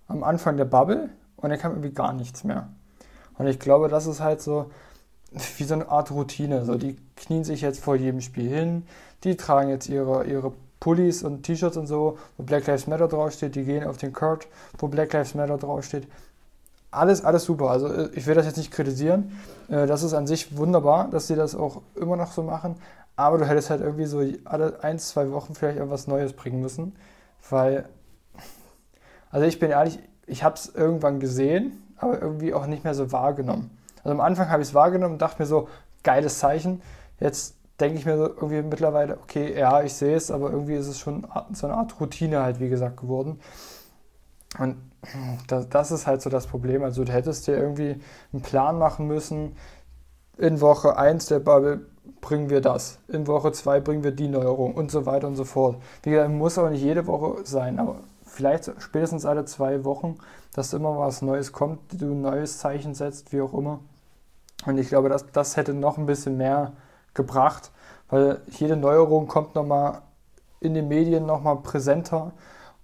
am 0.08 0.22
Anfang 0.22 0.56
der 0.56 0.66
Bubble 0.66 1.10
und 1.36 1.50
dann 1.50 1.58
kam 1.58 1.72
irgendwie 1.72 1.92
gar 1.92 2.12
nichts 2.12 2.44
mehr. 2.44 2.68
Und 3.38 3.46
ich 3.46 3.58
glaube, 3.58 3.88
das 3.88 4.06
ist 4.06 4.20
halt 4.20 4.40
so 4.40 4.70
wie 5.58 5.64
so 5.64 5.74
eine 5.74 5.88
Art 5.88 6.10
Routine. 6.10 6.64
So, 6.64 6.76
die 6.76 6.96
knien 7.16 7.44
sich 7.44 7.60
jetzt 7.60 7.80
vor 7.80 7.96
jedem 7.96 8.20
Spiel 8.20 8.48
hin, 8.48 8.86
die 9.26 9.36
tragen 9.36 9.68
jetzt 9.68 9.88
ihre, 9.88 10.24
ihre 10.24 10.52
Pullis 10.80 11.22
und 11.22 11.42
T-Shirts 11.42 11.76
und 11.76 11.86
so, 11.86 12.18
wo 12.36 12.44
Black 12.44 12.66
Lives 12.66 12.86
Matter 12.86 13.08
draufsteht, 13.08 13.54
die 13.54 13.64
gehen 13.64 13.84
auf 13.84 13.96
den 13.96 14.12
Court, 14.12 14.46
wo 14.78 14.88
Black 14.88 15.12
Lives 15.12 15.34
Matter 15.34 15.58
draufsteht. 15.58 16.06
Alles, 16.90 17.24
alles 17.24 17.44
super. 17.44 17.70
Also 17.70 17.88
äh, 17.88 18.08
ich 18.14 18.26
will 18.26 18.34
das 18.34 18.46
jetzt 18.46 18.56
nicht 18.56 18.70
kritisieren. 18.70 19.38
Äh, 19.68 19.86
das 19.86 20.02
ist 20.02 20.14
an 20.14 20.26
sich 20.26 20.56
wunderbar, 20.56 21.08
dass 21.10 21.26
sie 21.26 21.34
das 21.34 21.54
auch 21.54 21.82
immer 21.96 22.16
noch 22.16 22.32
so 22.32 22.42
machen. 22.42 22.76
Aber 23.16 23.38
du 23.38 23.46
hättest 23.46 23.70
halt 23.70 23.80
irgendwie 23.80 24.06
so 24.06 24.22
alle 24.44 24.82
ein, 24.82 24.98
zwei 24.98 25.30
Wochen 25.32 25.54
vielleicht 25.54 25.78
etwas 25.78 26.06
Neues 26.06 26.32
bringen 26.34 26.60
müssen. 26.60 26.94
Weil, 27.50 27.88
also 29.30 29.46
ich 29.46 29.58
bin 29.58 29.70
ehrlich, 29.70 29.98
ich 30.26 30.44
habe 30.44 30.54
es 30.54 30.72
irgendwann 30.74 31.18
gesehen, 31.18 31.82
aber 31.96 32.20
irgendwie 32.20 32.54
auch 32.54 32.66
nicht 32.66 32.84
mehr 32.84 32.94
so 32.94 33.10
wahrgenommen. 33.12 33.70
Also 34.04 34.10
am 34.10 34.20
Anfang 34.20 34.50
habe 34.50 34.62
ich 34.62 34.68
es 34.68 34.74
wahrgenommen 34.74 35.14
und 35.14 35.22
dachte 35.22 35.42
mir 35.42 35.46
so, 35.46 35.68
geiles 36.02 36.38
Zeichen. 36.38 36.82
Jetzt 37.18 37.55
denke 37.80 37.98
ich 37.98 38.06
mir 38.06 38.16
so 38.16 38.26
irgendwie 38.26 38.62
mittlerweile, 38.62 39.18
okay, 39.18 39.58
ja, 39.58 39.82
ich 39.82 39.94
sehe 39.94 40.16
es, 40.16 40.30
aber 40.30 40.50
irgendwie 40.50 40.74
ist 40.74 40.86
es 40.86 40.98
schon 40.98 41.26
so 41.52 41.66
eine 41.66 41.76
Art 41.76 42.00
Routine 42.00 42.42
halt, 42.42 42.60
wie 42.60 42.68
gesagt, 42.68 42.96
geworden. 42.98 43.40
Und 44.58 44.76
das, 45.48 45.68
das 45.68 45.90
ist 45.90 46.06
halt 46.06 46.22
so 46.22 46.30
das 46.30 46.46
Problem. 46.46 46.82
Also 46.82 47.04
du 47.04 47.12
hättest 47.12 47.46
dir 47.46 47.56
irgendwie 47.56 48.00
einen 48.32 48.42
Plan 48.42 48.78
machen 48.78 49.06
müssen, 49.06 49.56
in 50.38 50.60
Woche 50.60 50.96
1 50.96 51.26
der 51.26 51.38
Bubble 51.38 51.86
bringen 52.20 52.50
wir 52.50 52.60
das, 52.60 52.98
in 53.08 53.26
Woche 53.26 53.52
2 53.52 53.80
bringen 53.80 54.04
wir 54.04 54.12
die 54.12 54.28
Neuerung 54.28 54.74
und 54.74 54.90
so 54.90 55.06
weiter 55.06 55.26
und 55.26 55.36
so 55.36 55.44
fort. 55.44 55.76
Wie 56.02 56.10
gesagt, 56.10 56.30
muss 56.30 56.58
aber 56.58 56.70
nicht 56.70 56.82
jede 56.82 57.06
Woche 57.06 57.44
sein, 57.44 57.78
aber 57.78 58.00
vielleicht 58.24 58.70
spätestens 58.78 59.24
alle 59.24 59.44
zwei 59.44 59.84
Wochen, 59.84 60.18
dass 60.52 60.72
immer 60.72 60.98
was 60.98 61.22
Neues 61.22 61.52
kommt, 61.52 61.80
du 62.00 62.12
ein 62.12 62.20
neues 62.20 62.58
Zeichen 62.58 62.94
setzt, 62.94 63.32
wie 63.32 63.40
auch 63.40 63.54
immer. 63.54 63.80
Und 64.66 64.78
ich 64.78 64.88
glaube, 64.88 65.08
das, 65.08 65.26
das 65.32 65.56
hätte 65.56 65.74
noch 65.74 65.96
ein 65.96 66.06
bisschen 66.06 66.36
mehr 66.36 66.72
gebracht, 67.16 67.72
weil 68.08 68.42
jede 68.48 68.76
Neuerung 68.76 69.26
kommt 69.26 69.54
nochmal 69.56 70.02
in 70.60 70.74
den 70.74 70.88
Medien 70.88 71.26
nochmal 71.26 71.62
präsenter. 71.62 72.32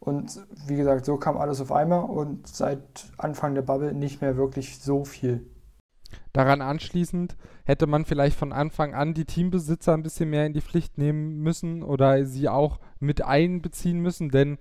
Und 0.00 0.40
wie 0.66 0.76
gesagt, 0.76 1.04
so 1.04 1.16
kam 1.16 1.36
alles 1.36 1.60
auf 1.60 1.70
einmal 1.70 2.02
und 2.04 2.48
seit 2.48 3.06
Anfang 3.18 3.54
der 3.54 3.62
Bubble 3.62 3.94
nicht 3.94 4.20
mehr 4.20 4.36
wirklich 4.36 4.80
so 4.80 5.04
viel. 5.04 5.46
Daran 6.32 6.60
anschließend 6.60 7.36
hätte 7.64 7.86
man 7.86 8.04
vielleicht 8.04 8.36
von 8.36 8.52
Anfang 8.52 8.94
an 8.94 9.14
die 9.14 9.26
Teambesitzer 9.26 9.94
ein 9.94 10.02
bisschen 10.02 10.30
mehr 10.30 10.46
in 10.46 10.54
die 10.54 10.60
Pflicht 10.60 10.98
nehmen 10.98 11.38
müssen 11.38 11.82
oder 11.82 12.24
sie 12.26 12.48
auch 12.48 12.80
mit 12.98 13.22
einbeziehen 13.22 14.00
müssen, 14.00 14.30
denn 14.30 14.58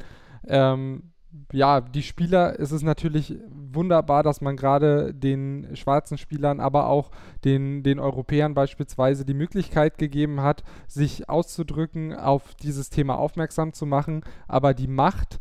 ähm, 0.47 1.13
ja, 1.53 1.81
die 1.81 2.03
Spieler, 2.03 2.59
es 2.59 2.71
ist 2.71 2.83
natürlich 2.83 3.35
wunderbar, 3.49 4.23
dass 4.23 4.41
man 4.41 4.57
gerade 4.57 5.13
den 5.13 5.75
schwarzen 5.75 6.17
Spielern, 6.17 6.59
aber 6.59 6.87
auch 6.87 7.11
den, 7.45 7.83
den 7.83 7.99
Europäern 7.99 8.53
beispielsweise 8.53 9.25
die 9.25 9.33
Möglichkeit 9.33 9.97
gegeben 9.97 10.41
hat, 10.41 10.63
sich 10.87 11.29
auszudrücken, 11.29 12.13
auf 12.15 12.55
dieses 12.55 12.89
Thema 12.89 13.17
aufmerksam 13.17 13.73
zu 13.73 13.85
machen. 13.85 14.23
Aber 14.47 14.73
die 14.73 14.87
Macht, 14.87 15.39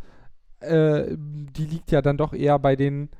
äh, 0.60 1.16
die 1.16 1.66
liegt 1.66 1.90
ja 1.90 2.02
dann 2.02 2.16
doch 2.16 2.32
eher 2.32 2.58
bei 2.58 2.76
den 2.76 3.10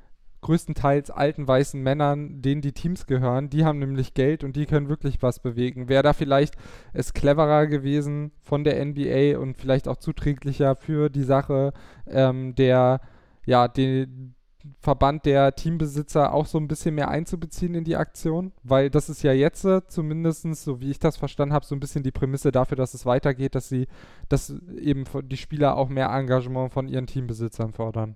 größtenteils 0.41 1.11
alten 1.11 1.47
weißen 1.47 1.81
Männern, 1.81 2.41
denen 2.41 2.61
die 2.61 2.73
Teams 2.73 3.05
gehören, 3.05 3.49
die 3.49 3.63
haben 3.63 3.79
nämlich 3.79 4.13
Geld 4.13 4.43
und 4.43 4.55
die 4.55 4.65
können 4.65 4.89
wirklich 4.89 5.21
was 5.21 5.39
bewegen. 5.39 5.87
Wäre 5.87 6.03
da 6.03 6.13
vielleicht 6.13 6.55
es 6.93 7.13
cleverer 7.13 7.67
gewesen 7.67 8.31
von 8.41 8.63
der 8.63 8.83
NBA 8.83 9.37
und 9.39 9.57
vielleicht 9.57 9.87
auch 9.87 9.97
zuträglicher 9.97 10.75
für 10.75 11.09
die 11.09 11.23
Sache, 11.23 11.73
ähm, 12.07 12.55
der, 12.55 13.01
ja, 13.45 13.67
den 13.67 14.35
Verband 14.79 15.25
der 15.25 15.55
Teambesitzer 15.55 16.33
auch 16.33 16.45
so 16.45 16.57
ein 16.57 16.67
bisschen 16.67 16.95
mehr 16.95 17.09
einzubeziehen 17.09 17.73
in 17.73 17.83
die 17.83 17.95
Aktion, 17.95 18.51
weil 18.63 18.89
das 18.89 19.09
ist 19.09 19.23
ja 19.23 19.33
jetzt 19.33 19.65
äh, 19.65 19.85
zumindest, 19.87 20.43
so 20.55 20.79
wie 20.79 20.91
ich 20.91 20.99
das 20.99 21.17
verstanden 21.17 21.53
habe, 21.53 21.65
so 21.65 21.75
ein 21.75 21.79
bisschen 21.79 22.03
die 22.03 22.11
Prämisse 22.11 22.51
dafür, 22.51 22.77
dass 22.77 22.93
es 22.93 23.05
weitergeht, 23.05 23.55
dass 23.55 23.69
sie, 23.69 23.87
dass 24.29 24.53
eben 24.77 25.05
die 25.23 25.37
Spieler 25.37 25.77
auch 25.77 25.89
mehr 25.89 26.09
Engagement 26.09 26.71
von 26.71 26.87
ihren 26.87 27.07
Teambesitzern 27.07 27.73
fordern. 27.73 28.15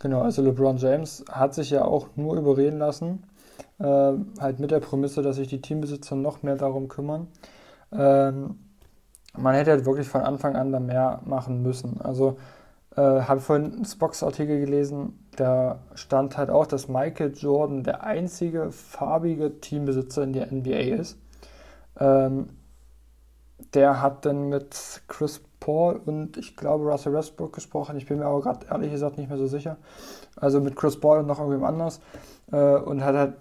Genau, 0.00 0.22
also 0.22 0.42
LeBron 0.42 0.76
James 0.76 1.24
hat 1.30 1.54
sich 1.54 1.70
ja 1.70 1.84
auch 1.84 2.08
nur 2.16 2.36
überreden 2.36 2.78
lassen, 2.78 3.24
äh, 3.80 3.84
halt 4.40 4.60
mit 4.60 4.70
der 4.70 4.80
Prämisse, 4.80 5.22
dass 5.22 5.36
sich 5.36 5.48
die 5.48 5.60
Teambesitzer 5.60 6.14
noch 6.14 6.42
mehr 6.42 6.56
darum 6.56 6.88
kümmern. 6.88 7.28
Ähm, 7.92 8.58
man 9.36 9.54
hätte 9.54 9.70
halt 9.72 9.86
wirklich 9.86 10.08
von 10.08 10.22
Anfang 10.22 10.56
an 10.56 10.72
da 10.72 10.80
mehr 10.80 11.20
machen 11.24 11.62
müssen. 11.62 12.00
Also 12.00 12.38
äh, 12.96 13.00
habe 13.00 13.40
vorhin 13.40 13.72
einen 13.72 13.84
Spox-Artikel 13.84 14.60
gelesen, 14.60 15.18
da 15.36 15.80
stand 15.94 16.36
halt 16.36 16.50
auch, 16.50 16.66
dass 16.66 16.88
Michael 16.88 17.32
Jordan 17.36 17.84
der 17.84 18.02
einzige 18.04 18.72
farbige 18.72 19.60
Teambesitzer 19.60 20.22
in 20.24 20.32
der 20.32 20.52
NBA 20.52 20.96
ist. 21.00 21.18
Ähm, 21.98 22.48
der 23.74 24.00
hat 24.02 24.24
dann 24.24 24.48
mit 24.48 25.02
Chris 25.08 25.40
Paul 25.68 26.00
und 26.06 26.38
ich 26.38 26.56
glaube 26.56 26.90
Russell 26.90 27.12
Westbrook 27.12 27.52
gesprochen. 27.52 27.98
Ich 27.98 28.06
bin 28.06 28.20
mir 28.20 28.24
aber 28.24 28.40
gerade 28.40 28.66
ehrlich 28.70 28.90
gesagt 28.90 29.18
nicht 29.18 29.28
mehr 29.28 29.36
so 29.36 29.46
sicher. 29.46 29.76
Also 30.34 30.62
mit 30.62 30.76
Chris 30.76 30.98
Paul 30.98 31.18
und 31.18 31.26
noch 31.26 31.40
irgendwem 31.40 31.64
anders. 31.64 32.00
Äh, 32.50 32.76
und 32.76 33.04
hat 33.04 33.14
halt 33.14 33.34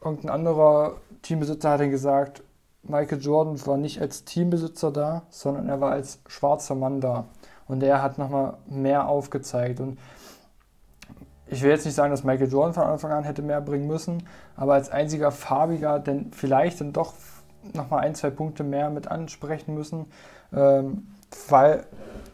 irgendein 0.00 0.30
anderer 0.30 0.98
Teambesitzer 1.22 1.70
hat 1.70 1.80
dann 1.80 1.90
gesagt, 1.90 2.44
Michael 2.84 3.20
Jordan 3.20 3.66
war 3.66 3.78
nicht 3.78 4.00
als 4.00 4.24
Teambesitzer 4.24 4.92
da, 4.92 5.22
sondern 5.28 5.68
er 5.68 5.80
war 5.80 5.90
als 5.90 6.20
schwarzer 6.28 6.76
Mann 6.76 7.00
da. 7.00 7.24
Und 7.66 7.82
er 7.82 8.00
hat 8.00 8.16
nochmal 8.16 8.58
mehr 8.68 9.08
aufgezeigt. 9.08 9.80
Und 9.80 9.98
ich 11.48 11.64
will 11.64 11.70
jetzt 11.70 11.84
nicht 11.84 11.96
sagen, 11.96 12.12
dass 12.12 12.22
Michael 12.22 12.50
Jordan 12.50 12.74
von 12.74 12.84
Anfang 12.84 13.10
an 13.10 13.24
hätte 13.24 13.42
mehr 13.42 13.60
bringen 13.60 13.88
müssen, 13.88 14.22
aber 14.54 14.74
als 14.74 14.88
einziger 14.88 15.32
farbiger 15.32 15.98
denn 15.98 16.30
vielleicht 16.32 16.80
dann 16.80 16.92
doch 16.92 17.14
nochmal 17.72 18.04
ein, 18.04 18.14
zwei 18.14 18.30
Punkte 18.30 18.62
mehr 18.62 18.88
mit 18.88 19.08
ansprechen 19.08 19.74
müssen. 19.74 20.06
Ähm, 20.52 21.08
weil, 21.48 21.86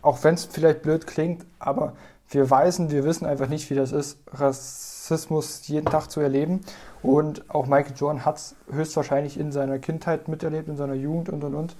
auch 0.02 0.22
wenn 0.24 0.34
es 0.34 0.44
vielleicht 0.44 0.82
blöd 0.82 1.06
klingt, 1.06 1.44
aber 1.58 1.94
wir 2.30 2.50
weisen, 2.50 2.90
wir 2.90 3.04
wissen 3.04 3.26
einfach 3.26 3.48
nicht, 3.48 3.70
wie 3.70 3.74
das 3.74 3.92
ist, 3.92 4.18
Rassismus 4.32 5.66
jeden 5.68 5.86
Tag 5.86 6.10
zu 6.10 6.20
erleben. 6.20 6.60
Und 7.02 7.48
auch 7.50 7.66
Michael 7.66 7.94
Jordan 7.96 8.24
hat 8.24 8.36
es 8.36 8.56
höchstwahrscheinlich 8.70 9.38
in 9.38 9.52
seiner 9.52 9.78
Kindheit 9.78 10.28
miterlebt, 10.28 10.68
in 10.68 10.76
seiner 10.76 10.94
Jugend 10.94 11.30
und 11.30 11.44
und 11.44 11.54
und. 11.54 11.76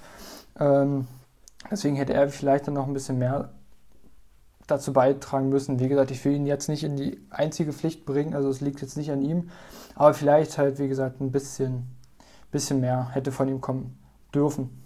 Ähm, 0.59 1.07
deswegen 1.71 1.97
hätte 1.97 2.15
er 2.15 2.29
vielleicht 2.29 2.67
dann 2.67 2.75
noch 2.75 2.87
ein 2.87 2.95
bisschen 2.95 3.19
mehr 3.19 3.51
dazu 4.67 4.93
beitragen 4.93 5.49
müssen. 5.49 5.81
Wie 5.81 5.89
gesagt, 5.89 6.11
ich 6.11 6.25
will 6.25 6.35
ihn 6.35 6.47
jetzt 6.47 6.69
nicht 6.69 6.85
in 6.85 6.97
die 6.97 7.21
einzige 7.31 7.73
Pflicht 7.73 8.07
bringen, 8.07 8.35
also 8.35 8.49
es 8.49 8.61
liegt 8.61 8.81
jetzt 8.81 8.97
nicht 8.97 9.11
an 9.11 9.23
ihm, 9.23 9.51
aber 9.95 10.15
vielleicht 10.15 10.59
halt, 10.59 10.79
wie 10.79 10.89
gesagt, 10.89 11.21
ein 11.21 11.33
bisschen, 11.33 11.87
bisschen 12.53 12.81
mehr 12.81 13.09
hätte 13.13 13.33
von 13.33 13.49
ihm 13.49 13.61
kommen 13.61 13.99
dürfen. 14.35 14.85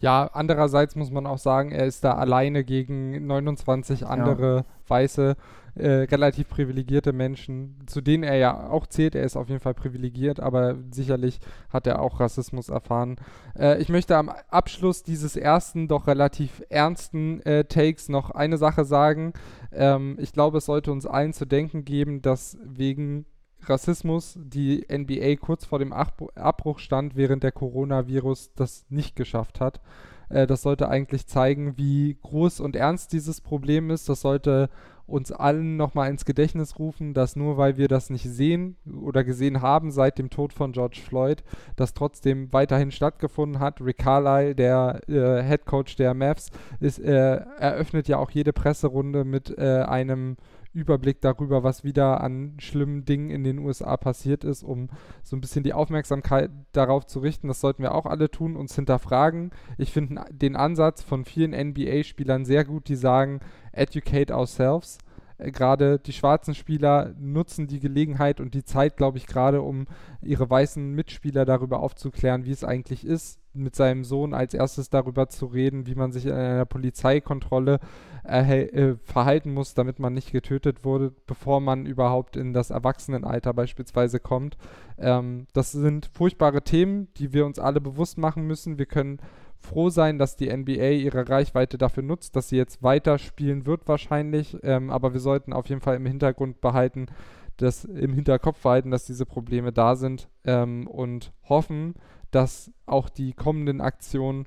Ja, 0.00 0.30
andererseits 0.32 0.94
muss 0.94 1.10
man 1.10 1.26
auch 1.26 1.38
sagen, 1.38 1.72
er 1.72 1.86
ist 1.86 2.04
da 2.04 2.14
alleine 2.14 2.64
gegen 2.64 3.26
29 3.26 4.06
andere 4.06 4.56
ja. 4.56 4.64
weiße, 4.86 5.36
äh, 5.78 6.06
relativ 6.10 6.48
privilegierte 6.48 7.12
Menschen, 7.12 7.76
zu 7.86 8.00
denen 8.00 8.24
er 8.24 8.36
ja 8.36 8.68
auch 8.68 8.86
zählt. 8.86 9.14
Er 9.14 9.22
ist 9.22 9.36
auf 9.36 9.48
jeden 9.48 9.60
Fall 9.60 9.74
privilegiert, 9.74 10.40
aber 10.40 10.76
sicherlich 10.90 11.38
hat 11.68 11.86
er 11.86 12.00
auch 12.02 12.20
Rassismus 12.20 12.68
erfahren. 12.68 13.16
Äh, 13.56 13.80
ich 13.80 13.88
möchte 13.88 14.16
am 14.16 14.28
Abschluss 14.50 15.02
dieses 15.02 15.36
ersten, 15.36 15.86
doch 15.86 16.06
relativ 16.06 16.62
ernsten 16.68 17.40
äh, 17.42 17.64
Takes 17.64 18.08
noch 18.08 18.30
eine 18.30 18.58
Sache 18.58 18.84
sagen. 18.84 19.32
Ähm, 19.72 20.16
ich 20.20 20.32
glaube, 20.32 20.58
es 20.58 20.66
sollte 20.66 20.90
uns 20.90 21.06
allen 21.06 21.32
zu 21.32 21.44
denken 21.44 21.84
geben, 21.84 22.22
dass 22.22 22.58
wegen 22.64 23.26
Rassismus 23.68 24.38
die 24.40 24.86
NBA 24.90 25.36
kurz 25.36 25.64
vor 25.64 25.78
dem 25.78 25.92
Abbruch 25.92 26.78
stand, 26.78 27.16
während 27.16 27.42
der 27.42 27.52
Coronavirus 27.52 28.54
das 28.54 28.84
nicht 28.88 29.16
geschafft 29.16 29.60
hat. 29.60 29.80
Äh, 30.28 30.46
das 30.46 30.62
sollte 30.62 30.88
eigentlich 30.88 31.26
zeigen, 31.26 31.76
wie 31.76 32.16
groß 32.22 32.60
und 32.60 32.76
ernst 32.76 33.12
dieses 33.12 33.40
Problem 33.40 33.90
ist. 33.90 34.08
Das 34.08 34.20
sollte 34.20 34.68
uns 35.08 35.32
allen 35.32 35.78
nochmal 35.78 36.10
ins 36.10 36.26
Gedächtnis 36.26 36.78
rufen, 36.78 37.14
dass 37.14 37.34
nur 37.34 37.56
weil 37.56 37.78
wir 37.78 37.88
das 37.88 38.10
nicht 38.10 38.28
sehen 38.28 38.76
oder 39.02 39.24
gesehen 39.24 39.62
haben 39.62 39.90
seit 39.90 40.18
dem 40.18 40.28
Tod 40.28 40.52
von 40.52 40.72
George 40.72 41.00
Floyd, 41.02 41.42
das 41.76 41.94
trotzdem 41.94 42.52
weiterhin 42.52 42.90
stattgefunden 42.90 43.58
hat. 43.58 43.80
Rick 43.80 43.98
Carlisle, 43.98 44.54
der 44.54 45.00
äh, 45.08 45.42
Head 45.42 45.64
Coach 45.64 45.96
der 45.96 46.12
Mavs, 46.12 46.50
ist, 46.78 46.98
äh, 46.98 47.36
eröffnet 47.58 48.06
ja 48.06 48.18
auch 48.18 48.30
jede 48.30 48.52
Presserunde 48.52 49.24
mit 49.24 49.56
äh, 49.56 49.80
einem 49.80 50.36
Überblick 50.72 51.20
darüber, 51.20 51.62
was 51.62 51.84
wieder 51.84 52.20
an 52.20 52.54
schlimmen 52.58 53.04
Dingen 53.04 53.30
in 53.30 53.44
den 53.44 53.58
USA 53.58 53.96
passiert 53.96 54.44
ist, 54.44 54.62
um 54.62 54.88
so 55.22 55.36
ein 55.36 55.40
bisschen 55.40 55.64
die 55.64 55.72
Aufmerksamkeit 55.72 56.50
darauf 56.72 57.06
zu 57.06 57.20
richten. 57.20 57.48
Das 57.48 57.60
sollten 57.60 57.82
wir 57.82 57.94
auch 57.94 58.06
alle 58.06 58.30
tun, 58.30 58.56
uns 58.56 58.74
hinterfragen. 58.74 59.50
Ich 59.76 59.92
finde 59.92 60.24
den 60.30 60.56
Ansatz 60.56 61.02
von 61.02 61.24
vielen 61.24 61.52
NBA-Spielern 61.52 62.44
sehr 62.44 62.64
gut, 62.64 62.88
die 62.88 62.96
sagen, 62.96 63.40
educate 63.72 64.34
ourselves. 64.34 64.98
Äh, 65.38 65.50
gerade 65.50 65.98
die 65.98 66.12
schwarzen 66.12 66.54
Spieler 66.54 67.14
nutzen 67.18 67.66
die 67.66 67.80
Gelegenheit 67.80 68.40
und 68.40 68.54
die 68.54 68.64
Zeit, 68.64 68.96
glaube 68.96 69.18
ich, 69.18 69.26
gerade 69.26 69.62
um 69.62 69.86
ihre 70.20 70.48
weißen 70.48 70.92
Mitspieler 70.92 71.44
darüber 71.44 71.80
aufzuklären, 71.80 72.44
wie 72.44 72.52
es 72.52 72.64
eigentlich 72.64 73.06
ist, 73.06 73.40
mit 73.54 73.74
seinem 73.74 74.04
Sohn 74.04 74.34
als 74.34 74.54
erstes 74.54 74.90
darüber 74.90 75.28
zu 75.28 75.46
reden, 75.46 75.86
wie 75.86 75.94
man 75.94 76.12
sich 76.12 76.26
in 76.26 76.32
einer 76.32 76.66
Polizeikontrolle 76.66 77.80
äh, 78.24 78.94
verhalten 79.04 79.52
muss, 79.52 79.74
damit 79.74 79.98
man 79.98 80.14
nicht 80.14 80.32
getötet 80.32 80.84
wurde, 80.84 81.12
bevor 81.26 81.60
man 81.60 81.86
überhaupt 81.86 82.36
in 82.36 82.52
das 82.52 82.70
Erwachsenenalter 82.70 83.54
beispielsweise 83.54 84.20
kommt. 84.20 84.56
Ähm, 84.98 85.46
das 85.54 85.72
sind 85.72 86.10
furchtbare 86.12 86.62
Themen, 86.62 87.08
die 87.16 87.32
wir 87.32 87.46
uns 87.46 87.58
alle 87.58 87.80
bewusst 87.80 88.18
machen 88.18 88.46
müssen. 88.46 88.78
Wir 88.78 88.86
können 88.86 89.18
froh 89.60 89.90
sein, 89.90 90.18
dass 90.18 90.36
die 90.36 90.54
NBA 90.54 90.90
ihre 90.90 91.28
Reichweite 91.28 91.78
dafür 91.78 92.02
nutzt, 92.02 92.36
dass 92.36 92.48
sie 92.48 92.56
jetzt 92.56 92.82
weiter 92.82 93.18
spielen 93.18 93.66
wird 93.66 93.88
wahrscheinlich. 93.88 94.56
Ähm, 94.62 94.90
aber 94.90 95.12
wir 95.12 95.20
sollten 95.20 95.52
auf 95.52 95.68
jeden 95.68 95.80
Fall 95.80 95.96
im 95.96 96.06
Hintergrund 96.06 96.60
behalten, 96.60 97.06
dass 97.56 97.84
im 97.84 98.12
Hinterkopf 98.12 98.62
behalten, 98.62 98.90
dass 98.90 99.04
diese 99.04 99.26
Probleme 99.26 99.72
da 99.72 99.96
sind 99.96 100.28
ähm, 100.44 100.86
und 100.86 101.32
hoffen, 101.48 101.94
dass 102.30 102.70
auch 102.86 103.08
die 103.08 103.32
kommenden 103.32 103.80
Aktionen 103.80 104.46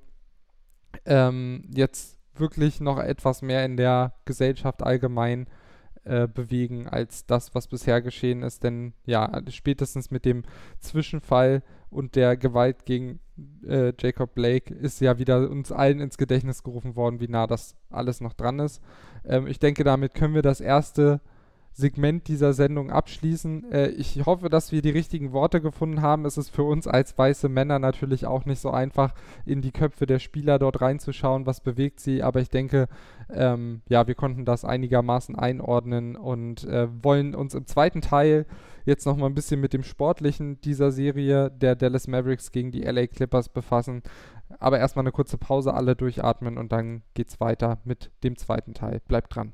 ähm, 1.06 1.64
jetzt 1.74 2.18
wirklich 2.36 2.80
noch 2.80 2.98
etwas 2.98 3.42
mehr 3.42 3.66
in 3.66 3.78
der 3.78 4.14
Gesellschaft 4.26 4.84
allgemein 4.84 5.48
äh, 6.04 6.28
bewegen 6.28 6.88
als 6.88 7.26
das, 7.26 7.54
was 7.54 7.68
bisher 7.68 8.02
geschehen 8.02 8.44
ist. 8.44 8.64
Denn 8.64 8.94
ja, 9.06 9.42
spätestens 9.50 10.10
mit 10.10 10.26
dem 10.26 10.44
Zwischenfall 10.80 11.64
und 11.92 12.16
der 12.16 12.38
Gewalt 12.38 12.86
gegen 12.86 13.20
äh, 13.68 13.94
Jacob 14.00 14.34
Blake 14.34 14.74
ist 14.74 15.02
ja 15.02 15.20
wieder 15.20 15.50
uns 15.50 15.72
allen 15.72 16.00
ins 16.00 16.18
Gedächtnis 16.18 16.64
gerufen 16.64 16.96
worden, 16.96 17.20
wie 17.20 17.28
nah 17.28 17.48
das 17.48 17.76
alles 17.90 18.22
noch 18.22 18.34
dran 18.34 18.60
ist. 18.60 18.82
Ähm, 19.26 19.48
ich 19.48 19.60
denke, 19.60 19.84
damit 19.84 20.14
können 20.14 20.34
wir 20.34 20.42
das 20.42 20.62
erste 20.62 21.22
Segment 21.74 22.28
dieser 22.28 22.54
Sendung 22.54 22.92
abschließen. 22.92 23.72
Äh, 23.72 23.88
ich 23.90 24.26
hoffe, 24.26 24.50
dass 24.50 24.72
wir 24.72 24.82
die 24.82 24.90
richtigen 24.90 25.32
Worte 25.32 25.62
gefunden 25.62 26.02
haben. 26.02 26.26
Es 26.26 26.38
ist 26.38 26.50
für 26.50 26.64
uns 26.64 26.88
als 26.88 27.18
weiße 27.18 27.50
Männer 27.50 27.80
natürlich 27.80 28.26
auch 28.26 28.46
nicht 28.46 28.60
so 28.60 28.72
einfach, 28.72 29.14
in 29.46 29.62
die 29.62 29.72
Köpfe 29.72 30.06
der 30.06 30.20
Spieler 30.20 30.60
dort 30.60 30.82
reinzuschauen, 30.82 31.46
was 31.46 31.62
bewegt 31.62 32.00
sie. 32.00 32.24
Aber 32.24 32.42
ich 32.42 32.50
denke, 32.50 32.88
ähm, 33.30 33.82
ja, 33.88 34.08
wir 34.08 34.16
konnten 34.16 34.46
das 34.46 34.66
einigermaßen 34.66 35.36
einordnen 35.36 36.16
und 36.16 36.66
äh, 36.66 36.88
wollen 37.04 37.36
uns 37.36 37.54
im 37.56 37.66
zweiten 37.66 38.02
Teil 38.02 38.46
jetzt 38.86 39.06
nochmal 39.06 39.30
ein 39.30 39.36
bisschen 39.36 39.62
mit 39.62 39.74
dem 39.74 39.84
Sportlichen 39.84 40.60
dieser 40.62 40.92
Serie 40.92 41.52
der 41.52 41.76
Dallas 41.76 42.08
Mavericks 42.08 42.52
gegen 42.52 42.72
die 42.72 42.82
LA 42.82 43.08
Clippers 43.08 43.50
befassen. 43.50 44.02
Aber 44.60 44.80
erstmal 44.80 45.04
eine 45.04 45.12
kurze 45.12 45.38
Pause, 45.38 45.74
alle 45.74 45.96
durchatmen 45.96 46.58
und 46.58 46.72
dann 46.72 47.04
geht's 47.14 47.40
weiter 47.40 47.80
mit 47.86 48.12
dem 48.24 48.38
zweiten 48.38 48.74
Teil. 48.74 49.00
Bleibt 49.08 49.36
dran. 49.36 49.54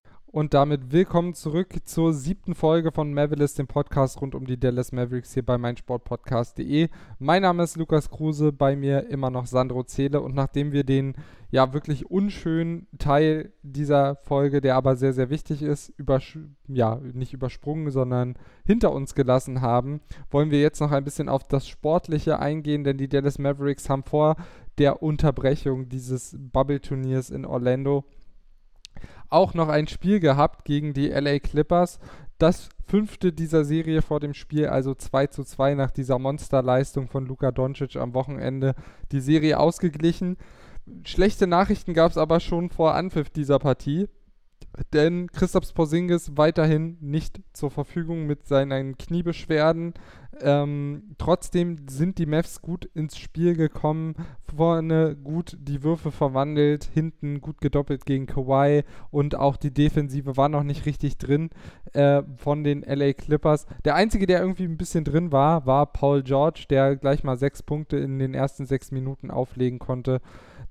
Und 0.33 0.53
damit 0.53 0.93
willkommen 0.93 1.33
zurück 1.33 1.75
zur 1.83 2.13
siebten 2.13 2.55
Folge 2.55 2.93
von 2.93 3.13
Mavericks, 3.13 3.55
dem 3.55 3.67
Podcast 3.67 4.21
rund 4.21 4.33
um 4.33 4.45
die 4.47 4.57
Dallas 4.57 4.93
Mavericks 4.93 5.33
hier 5.33 5.45
bei 5.45 5.57
meinsportpodcast.de. 5.57 6.87
Mein 7.19 7.41
Name 7.41 7.63
ist 7.63 7.75
Lukas 7.75 8.09
Kruse, 8.09 8.53
bei 8.53 8.77
mir 8.77 9.09
immer 9.09 9.29
noch 9.29 9.45
Sandro 9.45 9.83
Zähle 9.83 10.21
und 10.21 10.33
nachdem 10.33 10.71
wir 10.71 10.85
den 10.85 11.15
ja 11.49 11.73
wirklich 11.73 12.09
unschönen 12.09 12.87
Teil 12.97 13.51
dieser 13.61 14.15
Folge, 14.23 14.61
der 14.61 14.77
aber 14.77 14.95
sehr, 14.95 15.11
sehr 15.11 15.29
wichtig 15.29 15.61
ist, 15.61 15.91
ja, 16.69 17.01
nicht 17.11 17.33
übersprungen, 17.33 17.91
sondern 17.91 18.35
hinter 18.63 18.93
uns 18.93 19.15
gelassen 19.15 19.59
haben, 19.59 19.99
wollen 20.29 20.49
wir 20.49 20.61
jetzt 20.61 20.79
noch 20.79 20.93
ein 20.93 21.03
bisschen 21.03 21.27
auf 21.27 21.43
das 21.43 21.67
Sportliche 21.67 22.39
eingehen, 22.39 22.85
denn 22.85 22.97
die 22.97 23.09
Dallas 23.09 23.37
Mavericks 23.37 23.89
haben 23.89 24.03
vor 24.03 24.37
der 24.77 25.03
Unterbrechung 25.03 25.89
dieses 25.89 26.37
Bubble-Turniers 26.39 27.31
in 27.31 27.45
Orlando 27.45 28.05
auch 29.31 29.53
noch 29.53 29.69
ein 29.69 29.87
Spiel 29.87 30.19
gehabt 30.19 30.65
gegen 30.65 30.93
die 30.93 31.07
LA 31.07 31.39
Clippers. 31.39 31.99
Das 32.37 32.69
fünfte 32.85 33.31
dieser 33.31 33.65
Serie 33.65 34.01
vor 34.01 34.19
dem 34.19 34.33
Spiel, 34.33 34.67
also 34.67 34.93
2 34.93 35.27
zu 35.27 35.43
2 35.43 35.75
nach 35.75 35.91
dieser 35.91 36.19
Monsterleistung 36.19 37.07
von 37.07 37.25
Luka 37.25 37.51
Doncic 37.51 37.95
am 37.95 38.13
Wochenende, 38.13 38.75
die 39.11 39.21
Serie 39.21 39.59
ausgeglichen. 39.59 40.37
Schlechte 41.05 41.47
Nachrichten 41.47 41.93
gab 41.93 42.11
es 42.11 42.17
aber 42.17 42.39
schon 42.39 42.69
vor 42.69 42.95
Anpfiff 42.95 43.29
dieser 43.29 43.59
Partie 43.59 44.07
denn 44.93 45.27
Christoph 45.31 45.73
Porzingis 45.73 46.37
weiterhin 46.37 46.97
nicht 47.01 47.41
zur 47.53 47.71
Verfügung 47.71 48.25
mit 48.25 48.47
seinen 48.47 48.97
Kniebeschwerden. 48.97 49.93
Ähm, 50.39 51.15
trotzdem 51.17 51.87
sind 51.89 52.17
die 52.17 52.25
Mavs 52.25 52.61
gut 52.61 52.85
ins 52.93 53.17
Spiel 53.17 53.55
gekommen, 53.55 54.15
vorne 54.55 55.15
gut 55.15 55.57
die 55.59 55.83
Würfe 55.83 56.11
verwandelt, 56.11 56.85
hinten 56.85 57.41
gut 57.41 57.59
gedoppelt 57.59 58.05
gegen 58.05 58.25
Kawhi 58.25 58.83
und 59.11 59.35
auch 59.35 59.57
die 59.57 59.73
Defensive 59.73 60.37
war 60.37 60.49
noch 60.49 60.63
nicht 60.63 60.85
richtig 60.85 61.17
drin 61.17 61.49
äh, 61.93 62.23
von 62.37 62.63
den 62.63 62.81
LA 62.81 63.13
Clippers. 63.13 63.65
Der 63.85 63.95
einzige, 63.95 64.25
der 64.25 64.39
irgendwie 64.39 64.65
ein 64.65 64.77
bisschen 64.77 65.03
drin 65.03 65.31
war, 65.31 65.65
war 65.65 65.85
Paul 65.85 66.23
George, 66.23 66.65
der 66.69 66.95
gleich 66.95 67.23
mal 67.23 67.37
sechs 67.37 67.61
Punkte 67.61 67.97
in 67.97 68.17
den 68.17 68.33
ersten 68.33 68.65
sechs 68.65 68.91
Minuten 68.91 69.31
auflegen 69.31 69.79
konnte. 69.79 70.21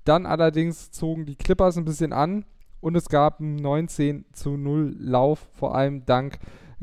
Dann 0.03 0.25
allerdings 0.25 0.91
zogen 0.91 1.25
die 1.25 1.35
Clippers 1.35 1.77
ein 1.77 1.85
bisschen 1.85 2.13
an 2.13 2.45
und 2.81 2.95
es 2.95 3.07
gab 3.09 3.39
einen 3.39 3.55
19 3.55 4.25
zu 4.33 4.57
0 4.57 4.95
Lauf, 4.99 5.47
vor 5.53 5.75
allem 5.75 6.05
dank 6.05 6.39